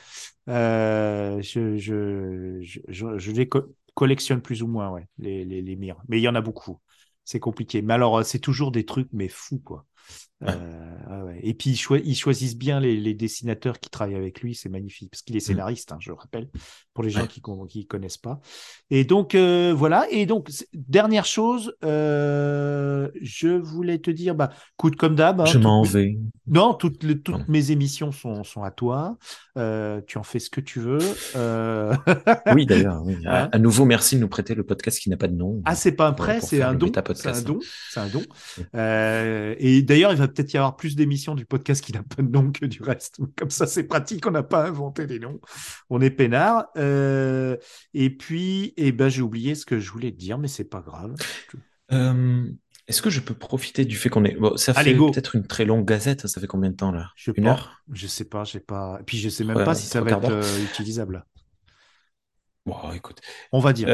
euh, 0.49 1.41
je, 1.43 1.77
je, 1.79 2.61
je, 2.63 3.19
je- 3.19 3.33
les 3.33 3.49
co- 3.49 3.75
collectionne 3.95 4.43
plus 4.43 4.63
ou 4.63 4.69
moins, 4.69 4.91
ouais, 4.91 5.09
les, 5.19 5.45
les, 5.45 5.63
les 5.63 5.77
mires. 5.77 6.03
Mais 6.09 6.19
il 6.21 6.23
y 6.23 6.29
en 6.29 6.35
a 6.37 6.41
beaucoup. 6.43 6.81
C'est 7.25 7.41
compliqué. 7.41 7.83
Mais 7.83 7.95
alors, 7.95 8.25
c'est 8.25 8.41
toujours 8.41 8.73
des 8.73 8.85
trucs, 8.87 9.09
mais 9.13 9.29
fous, 9.29 9.61
quoi. 9.61 9.87
Ouais. 10.43 10.53
Euh, 11.11 11.23
ouais. 11.27 11.39
Et 11.43 11.55
puis, 11.55 11.71
ils, 11.71 11.77
choi- 11.77 12.01
ils 12.05 12.15
choisissent 12.17 12.57
bien 12.57 12.81
les, 12.81 12.97
les 12.97 13.15
dessinateurs 13.15 13.79
qui 13.81 13.91
travaillent 13.91 14.15
avec 14.17 14.41
lui. 14.41 14.55
C'est 14.55 14.69
magnifique. 14.69 15.11
Parce 15.11 15.23
qu'il 15.23 15.37
est 15.37 15.41
scénariste, 15.41 15.93
hein, 15.93 15.99
je 16.01 16.13
rappelle, 16.13 16.49
pour 16.95 17.05
les 17.05 17.11
gens 17.11 17.21
Mm. 17.21 17.23
Ouais. 17.23 17.67
qui 17.69 17.81
ne 17.81 17.85
connaissent 17.85 18.19
pas. 18.19 18.41
Et 18.91 19.05
donc, 19.05 19.35
euh, 19.35 19.75
voilà. 19.77 20.07
Et 20.11 20.27
donc, 20.27 20.49
dernière 20.73 21.25
chose, 21.27 21.75
euh, 21.85 23.09
je 23.21 23.49
voulais 23.49 23.99
te 23.99 24.11
dire, 24.11 24.35
bah, 24.35 24.51
coûte 24.77 24.97
comme 24.97 25.15
d'hab. 25.15 25.41
hein, 25.41 25.45
Je 25.45 25.59
m'en 25.59 25.83
vais. 25.83 26.19
non, 26.47 26.75
toutes, 26.75 27.05
mes 27.49 27.71
émissions 27.71 28.13
sont, 28.13 28.45
sont 28.45 28.63
à 28.63 28.71
toi. 28.71 29.17
Tu 29.57 30.19
en 30.19 30.23
fais 30.23 30.39
ce 30.39 30.51
que 30.51 30.61
tu 30.61 30.81
veux. 30.81 30.99
Oui, 32.55 32.67
d'ailleurs. 32.67 33.03
Oui. 33.05 33.17
À, 33.27 33.45
Hein 33.45 33.49
à 33.53 33.59
nouveau, 33.59 33.85
merci 33.85 34.17
de 34.17 34.21
nous 34.21 34.29
prêter 34.29 34.55
le 34.55 34.63
podcast 34.65 34.99
qui 35.01 35.09
n'a 35.11 35.17
pas 35.17 35.29
de 35.29 35.35
nom. 35.35 35.63
Ah, 35.65 35.75
c'est 35.75 35.93
pas 35.93 36.07
un 36.07 36.13
prêt, 36.13 36.41
c'est 36.41 36.63
un 36.63 36.71
un 36.71 36.75
don. 36.75 36.91
C'est 37.91 38.01
un 38.01 38.09
don. 38.09 38.23
Et 39.59 39.83
d'ailleurs, 39.83 40.13
il 40.13 40.19
va 40.19 40.29
peut-être 40.33 40.53
y 40.53 40.57
avoir 40.57 40.77
plus 40.77 40.97
d'émissions 40.97 41.35
du 41.35 41.45
podcast 41.47 41.85
qui 41.85 41.93
n'a 41.93 42.03
pas 42.03 42.23
de 42.23 42.29
nom 42.29 42.51
que 42.53 42.67
du 42.67 42.83
reste. 42.83 43.21
Comme 43.37 43.51
ça, 43.51 43.67
c'est 43.67 43.85
pratique. 43.85 44.27
On 44.27 44.31
n'a 44.31 44.43
pas 44.43 44.67
inventé 44.67 45.07
des 45.07 45.19
noms. 45.19 45.41
On 45.91 46.01
est 46.01 46.11
peinard. 46.11 46.67
Euh, 46.77 47.57
et 47.95 48.11
puis, 48.11 48.75
eh 48.77 48.93
ben, 48.93 49.09
j'ai 49.09 49.23
oublié 49.23 49.55
ce 49.55 49.67
que 49.67 49.79
je 49.79 49.91
voulais 49.91 50.11
te 50.11 50.17
dire, 50.17 50.39
mais 50.39 50.49
c'est 50.49 50.65
pas 50.69 50.81
grave. 50.81 51.15
Euh, 51.93 52.45
Est-ce 52.89 53.03
que 53.03 53.11
je 53.11 53.21
peux 53.21 53.35
profiter 53.35 53.85
du 53.85 53.97
fait 53.97 54.09
qu'on 54.09 54.25
est. 54.25 54.35
Bon, 54.35 54.57
ça 54.57 54.73
Allez, 54.77 54.93
fait 54.93 54.99
peut-être 54.99 55.37
une 55.37 55.47
très 55.47 55.65
longue 55.65 55.87
gazette. 55.87 56.27
Ça 56.27 56.41
fait 56.41 56.47
combien 56.47 56.71
de 56.71 56.77
temps 56.77 56.93
là? 56.93 57.11
Je 57.17 57.31
sais 57.31 57.33
Une 57.37 57.45
pas. 57.45 57.51
heure? 57.51 57.83
Je 57.93 58.07
sais 58.07 58.25
pas. 58.25 58.45
J'ai 58.45 58.61
pas. 58.61 58.99
Et 59.01 59.05
puis, 59.05 59.19
je 59.19 59.29
sais 59.29 59.45
même 59.45 59.57
Ouais, 59.57 59.65
pas 59.65 59.75
si 59.75 59.87
ça 59.87 60.01
va 60.01 60.11
être 60.11 60.31
euh, 60.31 60.65
utilisable. 60.65 61.25
Bon, 62.65 62.93
écoute. 62.93 63.21
On 63.51 63.59
va 63.59 63.73
dire. 63.73 63.89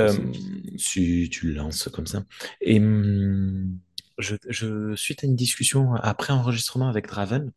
Si 0.76 1.28
tu 1.30 1.48
le 1.48 1.54
lances 1.54 1.88
comme 1.92 2.06
ça. 2.06 2.24
Et 2.60 2.78
hum, 2.78 3.78
je, 4.18 4.36
je, 4.48 4.94
suite 4.96 5.24
à 5.24 5.26
une 5.26 5.36
discussion 5.36 5.94
après 5.94 6.32
enregistrement 6.32 6.88
avec 6.88 7.06
Draven, 7.08 7.52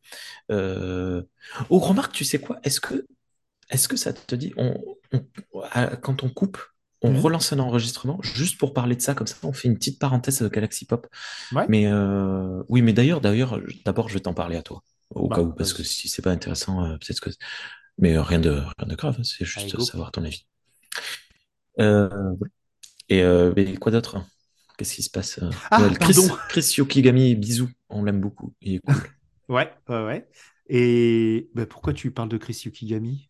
euh... 0.51 1.23
oh, 1.69 1.79
remarque, 1.79 2.13
tu 2.13 2.25
sais 2.25 2.39
quoi? 2.39 2.59
Est-ce 2.63 2.81
que, 2.81 3.05
est-ce 3.69 3.87
que 3.87 3.97
ça 3.97 4.13
te 4.13 4.35
dit, 4.35 4.53
on, 4.57 4.75
on- 5.13 5.61
à- 5.71 5.95
quand 5.97 6.23
on 6.23 6.29
coupe, 6.29 6.59
on 7.01 7.11
Mhm. 7.11 7.19
relance 7.19 7.53
un 7.53 7.59
enregistrement 7.59 8.19
juste 8.21 8.59
pour 8.59 8.73
parler 8.73 8.95
de 8.95 9.01
ça, 9.01 9.15
comme 9.15 9.27
ça, 9.27 9.35
on 9.43 9.53
fait 9.53 9.67
une 9.67 9.75
petite 9.75 9.99
parenthèse 9.99 10.41
de 10.41 10.47
Galaxy 10.47 10.85
Pop. 10.85 11.07
Ouais. 11.53 11.65
Mais 11.69 11.87
euh, 11.87 12.63
oui, 12.69 12.81
mais 12.81 12.93
d'ailleurs, 12.93 13.21
d'ailleurs, 13.21 13.59
d'abord, 13.85 14.09
je 14.09 14.15
vais 14.15 14.19
t'en 14.21 14.33
parler 14.33 14.57
à 14.57 14.63
toi, 14.63 14.83
au 15.09 15.27
Bah, 15.27 15.37
cas 15.37 15.41
où, 15.41 15.53
parce 15.53 15.73
que 15.73 15.83
si 15.83 16.09
c'est 16.09 16.21
pas 16.21 16.31
intéressant, 16.31 16.85
euh, 16.85 16.97
peut-être 16.97 17.19
que. 17.21 17.29
Mais 17.97 18.17
rien 18.19 18.39
de, 18.39 18.51
rien 18.51 18.87
de 18.87 18.95
grave, 18.95 19.17
hein, 19.19 19.23
c'est 19.23 19.45
juste 19.45 19.79
savoir 19.81 20.11
ton 20.11 20.23
avis. 20.23 20.45
Euh. 21.79 22.35
Et 23.09 23.23
quoi 23.79 23.91
d'autre? 23.91 24.23
Qu'est-ce 24.77 24.95
qui 24.95 25.03
se 25.03 25.09
passe? 25.09 25.39
euh 25.41 25.49
Ah, 25.69 25.87
Chris. 25.99 26.15
Chris 26.49 26.73
Yokigami, 26.77 27.35
bisous, 27.35 27.69
on 27.89 28.03
l'aime 28.03 28.21
beaucoup, 28.21 28.53
il 28.61 28.75
est 28.75 28.79
cool. 28.79 28.95
Ouais, 29.49 29.71
ouais, 29.89 30.05
ouais. 30.05 30.27
Et 30.67 31.49
ben, 31.53 31.65
pourquoi 31.65 31.93
tu 31.93 32.11
parles 32.11 32.29
de 32.29 32.37
Chris 32.37 32.61
Yukigami? 32.65 33.29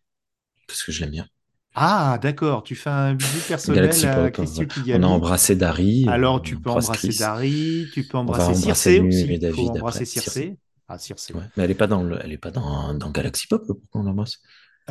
parce 0.68 0.84
que 0.84 0.92
je 0.92 1.00
l'aime 1.00 1.10
bien. 1.10 1.26
Ah, 1.74 2.18
d'accord. 2.22 2.62
Tu 2.62 2.74
fais 2.74 2.90
un 2.90 3.14
bisou 3.14 3.38
personnel 3.48 3.80
Galaxy 3.82 4.06
à 4.06 4.14
Pop, 4.14 4.32
Chris 4.32 4.44
on 4.54 4.58
a 4.58 4.62
Yukigami. 4.62 5.04
embrassé 5.04 5.56
Dari, 5.56 6.06
Alors, 6.08 6.40
tu 6.42 6.56
peux 6.56 6.70
embrasse 6.70 6.86
embrasser 6.86 7.08
Chris. 7.08 7.18
Dari, 7.18 7.86
tu 7.92 8.04
peux 8.04 8.18
embrasser 8.18 9.00
Mu 9.00 9.08
aussi. 9.08 9.20
et 9.32 9.38
David 9.38 9.70
embrasser. 9.70 10.04
Circé. 10.04 10.56
Ah. 10.88 10.96
Ouais, 11.34 11.40
mais 11.56 11.64
elle 11.64 11.70
est 11.70 11.74
pas 11.74 11.86
dans 11.86 12.02
le, 12.02 12.18
elle 12.22 12.32
est 12.32 12.38
pas 12.38 12.50
dans, 12.50 12.92
dans 12.92 13.10
Galaxy 13.10 13.46
Pop, 13.46 13.64
pourquoi 13.66 14.00
on 14.02 14.04
l'embrasse? 14.04 14.38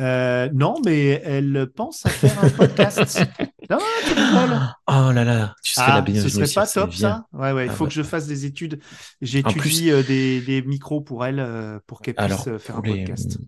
Euh, 0.00 0.48
non, 0.54 0.74
mais 0.84 1.20
elle 1.24 1.66
pense 1.74 2.06
à 2.06 2.10
faire 2.10 2.44
un 2.44 2.48
podcast. 2.50 3.22
Non, 3.70 3.78
rigoles. 4.08 4.58
Oh 4.88 5.12
là 5.12 5.24
là, 5.24 5.54
tu 5.62 5.72
serais 5.72 5.86
la 5.86 5.94
Ah, 5.94 5.98
ce 6.04 6.10
bienvenue 6.12 6.30
serait 6.46 6.52
pas 6.52 6.66
top 6.66 6.90
bien. 6.90 6.98
ça? 6.98 7.26
Ouais, 7.32 7.52
ouais, 7.52 7.66
il 7.66 7.70
Ah 7.70 7.72
faut 7.72 7.84
ouais. 7.84 7.88
que 7.88 7.94
je 7.94 8.02
fasse 8.02 8.26
des 8.26 8.44
études. 8.44 8.80
J'étudie 9.22 9.54
plus- 9.54 9.90
euh, 9.90 10.02
des, 10.02 10.40
des 10.42 10.60
micros 10.62 11.00
pour 11.00 11.24
elle 11.24 11.38
euh, 11.38 11.78
pour 11.86 12.02
qu'elle 12.02 12.16
puisse 12.16 12.42
faire 12.58 12.78
un 12.78 12.82
les- 12.82 13.04
podcast. 13.04 13.38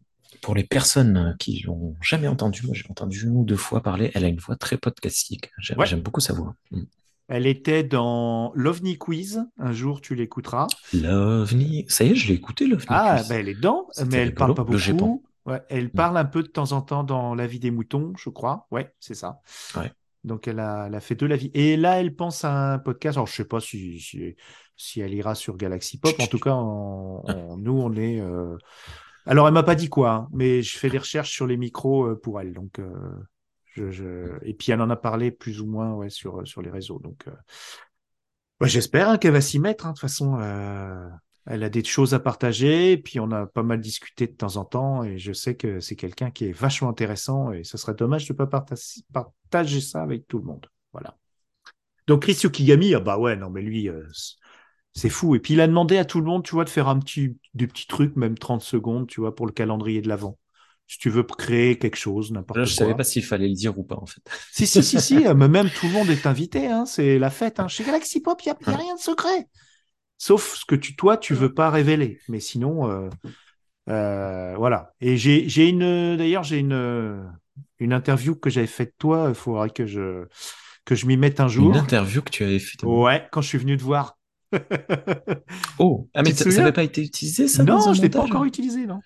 pour 0.41 0.55
les 0.55 0.63
personnes 0.65 1.35
qui 1.41 1.63
l'ont 1.67 1.97
jamais 2.01 2.29
entendu, 2.29 2.63
moi 2.65 2.75
j'ai 2.75 2.85
entendu 2.89 3.25
une 3.25 3.37
ou 3.37 3.45
deux 3.45 3.57
fois 3.57 3.83
parler, 3.83 4.13
elle 4.15 4.25
a 4.25 4.29
une 4.29 4.39
voix 4.39 4.57
très 4.57 4.79
podcastique. 4.79 5.51
J'aime 5.59 5.79
Ouais. 5.81 5.95
beaucoup 5.97 6.21
sa 6.21 6.33
voix. 6.33 6.55
Mm. 6.71 6.83
Elle 7.29 7.47
était 7.47 7.83
dans 7.83 8.53
l'OVNI 8.55 8.97
Quiz. 8.97 9.45
Un 9.59 9.73
jour, 9.73 10.01
tu 10.01 10.15
l'écouteras. 10.15 10.69
L'OVNI, 10.95 11.85
ça 11.89 12.05
y 12.05 12.13
est, 12.13 12.15
je 12.15 12.29
l'ai 12.29 12.35
écouté, 12.35 12.67
l'OVNI. 12.67 12.87
Ah, 12.89 13.17
Quiz. 13.19 13.29
ben 13.29 13.41
elle 13.41 13.49
est 13.49 13.55
dedans, 13.55 13.89
mais 14.11 14.19
elle 14.19 14.33
parle 14.35 14.53
rigolo, 14.53 14.65
pas 14.67 14.73
le 14.73 14.79
Japon. 14.79 14.97
beaucoup. 15.07 15.23
Ouais, 15.47 15.63
elle 15.69 15.91
parle 15.91 16.17
un 16.17 16.25
peu 16.25 16.43
de 16.43 16.49
temps 16.49 16.73
en 16.73 16.81
temps 16.81 17.05
dans 17.05 17.35
La 17.35 17.47
vie 17.47 17.59
des 17.59 17.71
moutons, 17.71 18.13
je 18.17 18.31
crois. 18.31 18.67
Ouais, 18.71 18.95
c'est 19.01 19.15
ça. 19.15 19.41
Ouais. 19.77 19.93
Donc 20.25 20.49
elle 20.49 20.59
a, 20.59 20.87
elle 20.87 20.95
a 20.95 21.01
fait 21.01 21.15
deux 21.15 21.27
La 21.27 21.37
vie. 21.37 21.51
Et 21.55 21.77
là, 21.77 22.01
elle 22.01 22.15
pense 22.17 22.45
à 22.45 22.75
un 22.75 22.79
podcast. 22.79 23.17
Alors, 23.19 23.27
je 23.27 23.35
sais 23.35 23.45
pas 23.45 23.61
si, 23.61 24.01
si, 24.01 24.37
si 24.77 25.01
elle 25.01 25.13
ira 25.13 25.35
sur 25.35 25.57
Galaxy 25.57 25.99
Pop. 25.99 26.15
En 26.19 26.27
tout 26.27 26.39
cas, 26.39 26.55
nous, 27.59 27.73
on 27.79 27.93
est. 27.95 28.21
euh, 28.21 28.57
Alors, 29.27 29.47
elle 29.49 29.55
m'a 29.55 29.63
pas 29.63 29.75
dit 29.75 29.89
quoi, 29.89 30.11
hein, 30.13 30.29
mais 30.33 30.63
je 30.63 30.79
fais 30.79 30.91
des 30.91 30.99
recherches 30.99 31.31
sur 31.33 31.47
les 31.47 31.57
micros 31.59 32.07
euh, 32.07 32.21
pour 32.21 32.41
elle. 32.41 32.55
Donc, 32.55 32.79
euh, 32.79 32.91
je, 33.75 33.91
je- 33.91 34.39
et 34.43 34.55
puis 34.55 34.73
elle 34.73 34.81
en 34.81 34.91
a 34.91 34.97
parlé 34.97 35.31
plus 35.31 35.61
ou 35.61 35.67
moins 35.67 35.93
ouais, 35.95 36.11
sur, 36.11 36.47
sur 36.47 36.63
les 36.63 36.71
réseaux. 36.71 37.01
Donc, 37.01 37.25
euh, 37.29 37.33
bah, 38.61 38.67
j'espère 38.67 39.09
hein, 39.09 39.19
qu'elle 39.19 39.33
va 39.33 39.41
s'y 39.41 39.59
mettre. 39.59 39.87
hein. 39.87 39.91
De 39.91 39.95
toute 39.95 40.01
façon, 40.01 40.39
euh, 40.41 41.09
elle 41.47 41.63
a 41.63 41.69
des 41.69 41.85
choses 41.85 42.15
à 42.15 42.21
partager. 42.21 42.93
Et 42.93 42.99
puis, 42.99 43.21
on 43.21 43.31
a 43.31 43.47
pas 43.47 43.63
mal 43.63 43.81
discuté 43.81 44.27
de 44.27 44.33
temps 44.33 44.57
en 44.57 44.65
temps. 44.65 45.05
Et 45.05 45.19
je 45.19 45.33
sais 45.33 45.57
que 45.57 45.81
c'est 45.81 45.97
quelqu'un 45.97 46.31
qui 46.31 46.47
est 46.47 46.53
vachement 46.53 46.89
intéressant. 46.89 47.53
Et 47.53 47.65
ce 47.65 47.77
serait 47.77 47.95
dommage 47.95 48.27
de 48.27 48.33
ne 48.33 48.37
pas 48.39 48.47
parta- 48.47 48.77
partager 49.13 49.81
ça 49.81 50.03
avec 50.03 50.27
tout 50.27 50.39
le 50.39 50.45
monde. 50.45 50.67
Voilà. 50.93 51.17
Donc, 52.07 52.23
Chris 52.23 52.39
Yukigami, 52.43 52.95
ah 52.95 53.01
bah 53.01 53.19
ouais, 53.19 53.37
non, 53.37 53.51
mais 53.51 53.63
lui, 53.63 53.89
euh, 53.89 54.07
c'est 54.95 55.11
fou. 55.11 55.35
Et 55.35 55.41
puis, 55.41 55.55
il 55.55 55.61
a 55.61 55.67
demandé 55.67 55.99
à 55.99 56.05
tout 56.05 56.21
le 56.21 56.27
monde, 56.27 56.45
tu 56.45 56.53
vois, 56.53 56.65
de 56.65 56.71
faire 56.71 56.89
un 56.89 56.99
petit, 56.99 57.37
des 57.55 57.67
petits 57.67 57.87
trucs, 57.87 58.17
même 58.17 58.39
30 58.39 58.63
secondes, 58.63 59.07
tu 59.07 59.21
vois, 59.21 59.35
pour 59.35 59.47
le 59.47 59.53
calendrier 59.53 60.01
de 60.01 60.09
l'avant. 60.09 60.39
Si 60.87 60.99
tu 60.99 61.09
veux 61.09 61.23
créer 61.23 61.79
quelque 61.79 61.97
chose, 61.97 62.31
n'importe 62.31 62.59
quoi. 62.59 62.65
je 62.65 62.75
savais 62.75 62.95
pas 62.95 63.05
s'il 63.05 63.25
fallait 63.25 63.49
le 63.49 63.55
dire 63.55 63.79
ou 63.79 63.85
pas, 63.85 63.97
en 63.97 64.07
fait. 64.07 64.23
Si, 64.53 64.67
si, 64.67 64.83
si, 64.83 65.01
si, 65.01 65.17
euh, 65.27 65.35
mais 65.35 65.49
même 65.49 65.71
tout 65.71 65.87
le 65.87 65.93
monde 65.93 66.11
est 66.11 66.27
invité, 66.27 66.67
hein, 66.69 66.85
c'est 66.87 67.19
la 67.19 67.31
fête. 67.31 67.59
Hein. 67.59 67.69
Chez 67.69 67.85
Galaxy 67.85 68.21
Pop, 68.21 68.41
il 68.45 68.51
n'y 68.51 68.53
a, 68.53 68.71
y 68.71 68.75
a 68.75 68.79
rien 68.79 68.95
de 68.95 69.01
secret. 69.01 69.49
Sauf 70.19 70.55
ce 70.57 70.65
que 70.65 70.75
tu, 70.75 70.97
toi, 70.97 71.17
tu 71.17 71.35
veux 71.35 71.53
pas 71.53 71.71
révéler. 71.71 72.19
Mais 72.29 72.41
sinon, 72.41 72.91
euh, 72.91 73.09
euh, 73.89 74.55
voilà. 74.57 74.93
Et 75.01 75.17
j'ai 75.17 75.69
une, 75.69 76.17
d'ailleurs, 76.17 76.45
j'ai 76.45 76.59
une, 76.59 77.31
une 77.79 77.93
interview 77.93 78.35
que 78.35 78.51
j'avais 78.51 78.67
faite 78.67 78.91
de 78.91 78.97
toi. 78.99 79.27
Il 79.29 79.35
faudra 79.35 79.69
que 79.69 79.87
je, 79.87 80.27
que 80.85 80.95
je 80.95 81.07
m'y 81.07 81.17
mette 81.17 81.41
un 81.41 81.49
jour. 81.49 81.71
Une 81.71 81.77
interview 81.77 82.23
que 82.23 82.31
tu 82.31 82.45
avais 82.45 82.59
fait. 82.59 82.83
Ouais, 82.85 83.27
quand 83.33 83.43
je 83.43 83.49
suis 83.49 83.59
venu 83.59 83.77
te 83.77 83.83
voir. 83.83 84.19
Oh, 85.79 86.09
ah, 86.15 86.23
mais 86.23 86.33
ça 86.33 86.49
n'avait 86.49 86.73
pas 86.73 86.85
été 86.85 87.03
utilisé, 87.03 87.49
ça, 87.49 87.65
non, 87.65 87.93
je 87.93 88.01
l'ai 88.03 88.09
pas 88.09 88.21
encore 88.21 88.45
utilisé, 88.45 88.87
non. 88.87 89.01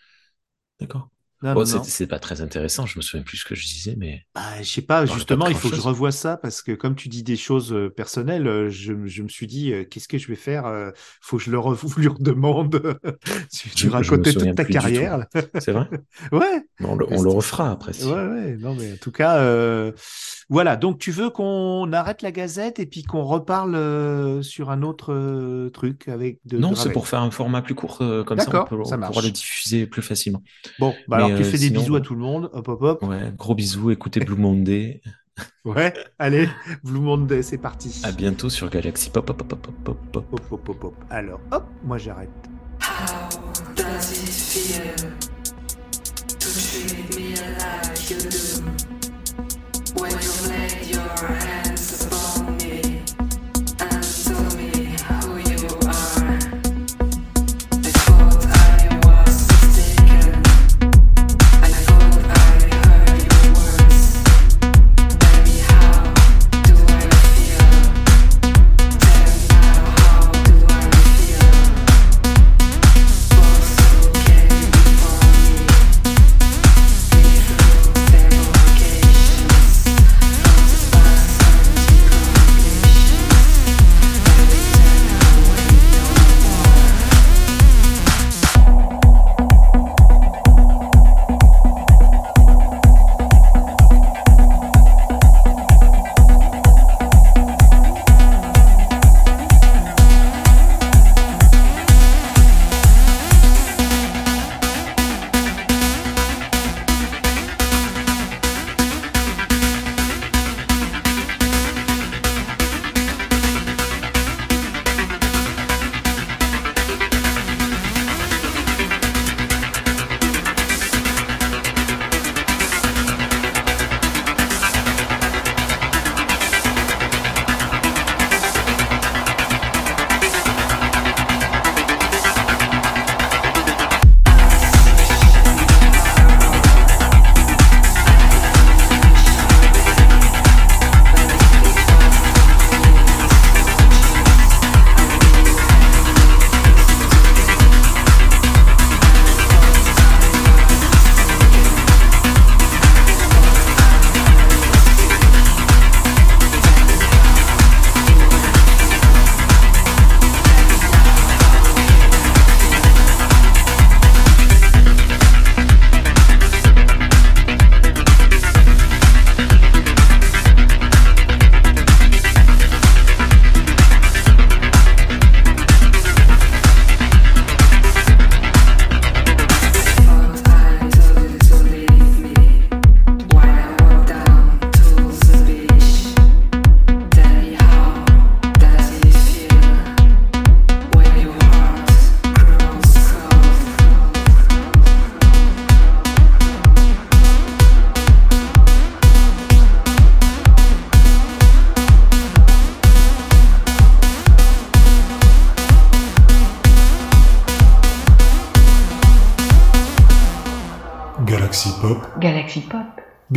D'accord. 0.79 1.09
Non, 1.43 1.55
non, 1.55 1.83
c'est 1.85 2.07
pas 2.07 2.19
très 2.19 2.41
intéressant, 2.41 2.87
je 2.87 2.99
me 2.99 3.03
souviens 3.03 3.25
plus 3.25 3.39
ce 3.39 3.45
que 3.45 3.55
je 3.55 3.65
disais, 3.65 3.95
mais 3.97 4.25
Bah, 4.35 4.63
je 4.63 4.69
sais 4.71 4.83
pas, 4.83 5.05
justement, 5.07 5.45
pas 5.47 5.51
il 5.51 5.57
faut 5.57 5.69
que 5.71 5.77
je 5.77 5.81
revoie 5.81 6.13
ça 6.13 6.37
parce 6.37 6.63
que 6.63 6.73
comme 6.73 6.95
tu 6.95 7.09
dis 7.09 7.23
des 7.23 7.37
choses 7.37 7.73
euh, 7.73 7.91
personnelles, 7.91 8.47
euh, 8.47 8.71
je, 8.71 9.07
je 9.07 9.23
me 9.23 9.29
suis 9.29 9.47
dit, 9.47 9.73
euh, 9.73 9.85
qu'est-ce 9.85 10.07
que 10.09 10.19
je 10.19 10.29
vais 10.29 10.37
faire 10.37 10.93
Faut 11.21 11.39
que 11.39 11.43
je 11.45 11.51
le 11.51 11.59
re- 11.59 11.97
lui 11.99 12.09
redemande. 12.09 12.99
tu 13.75 13.89
racontais 13.89 14.35
toute 14.35 14.55
ta 14.55 14.65
carrière. 14.65 15.27
c'est 15.59 15.73
vrai? 15.73 15.89
ouais, 16.33 16.63
On 16.81 16.95
le, 16.95 17.07
on 17.11 17.21
le 17.23 17.31
refera 17.31 17.71
après. 17.73 17.93
si- 17.93 18.05
ouais, 18.05 18.27
ouais. 18.29 18.57
Non, 18.59 18.75
mais 18.75 18.93
en 18.93 18.97
tout 18.97 19.11
cas, 19.13 19.39
euh, 19.39 19.93
voilà. 20.49 20.77
Donc, 20.77 20.99
tu 20.99 21.11
veux 21.11 21.31
qu'on 21.31 21.93
arrête 21.93 22.23
la 22.23 22.33
gazette 22.33 22.79
et 22.79 22.87
puis 22.87 23.03
qu'on 23.03 23.25
reparle 23.25 23.75
euh, 23.75 24.43
sur 24.43 24.71
un 24.71 24.83
autre 24.83 25.13
euh, 25.13 25.71
truc 25.71 26.09
avec 26.09 26.39
de. 26.45 26.59
Non, 26.59 26.75
c'est 26.75 26.93
pour 26.93 27.09
faire 27.09 27.21
un 27.23 27.31
format 27.31 27.63
plus 27.63 27.75
court, 27.75 27.99
comme 27.99 28.39
ça 28.39 28.51
on, 28.53 28.61
peut, 28.61 28.77
ça 28.85 28.97
on 28.97 29.01
pourra 29.01 29.23
le 29.23 29.31
diffuser 29.31 29.87
plus 29.87 30.03
facilement. 30.03 30.43
Bon, 30.79 31.03
bah 31.09 31.17
Mais, 31.17 31.23
alors 31.25 31.28
tu 31.37 31.43
euh, 31.43 31.45
fais 31.45 31.59
des 31.59 31.67
sinon- 31.69 31.81
bisous 31.81 31.97
à 31.97 32.01
tout 32.01 32.15
le 32.15 32.21
monde. 32.21 32.51
Hop, 32.53 32.69
hop, 32.69 32.83
hop. 32.83 33.03
Ouais, 33.03 33.33
gros 33.37 33.55
bisous, 33.55 33.91
écoutez 33.91 34.21
Blue 34.21 34.37
Monday. 34.37 35.01
Ouais, 35.65 35.95
allez, 36.19 36.49
Blue 36.85 37.01
Monday, 37.01 37.43
c'est 37.43 37.59
parti. 37.59 38.01
À 38.05 38.11
bientôt 38.13 38.49
sur 38.51 38.69
Galaxy 38.71 39.11
Pop, 39.11 39.25
pop, 39.27 39.37
pop, 39.37 39.49
pop, 39.61 39.73
pop, 39.85 39.97
pop. 40.13 40.27
Hop, 40.33 40.41
hop, 40.51 40.69
hop, 40.69 40.85
hop. 40.85 40.95
Alors, 41.11 41.41
hop, 41.53 41.65
moi 41.85 41.99
j'arrête. 41.99 42.29
Does 43.77 44.13
it 44.13 44.29
feel? 44.29 44.95
To 46.39 46.49
treat 46.49 47.17
me 47.17 47.35
like 47.59 48.11
you 48.11 48.19
do? 48.19 48.63
When 50.01 50.13
you 50.13 50.35
lay 50.49 50.91
your 50.93 51.09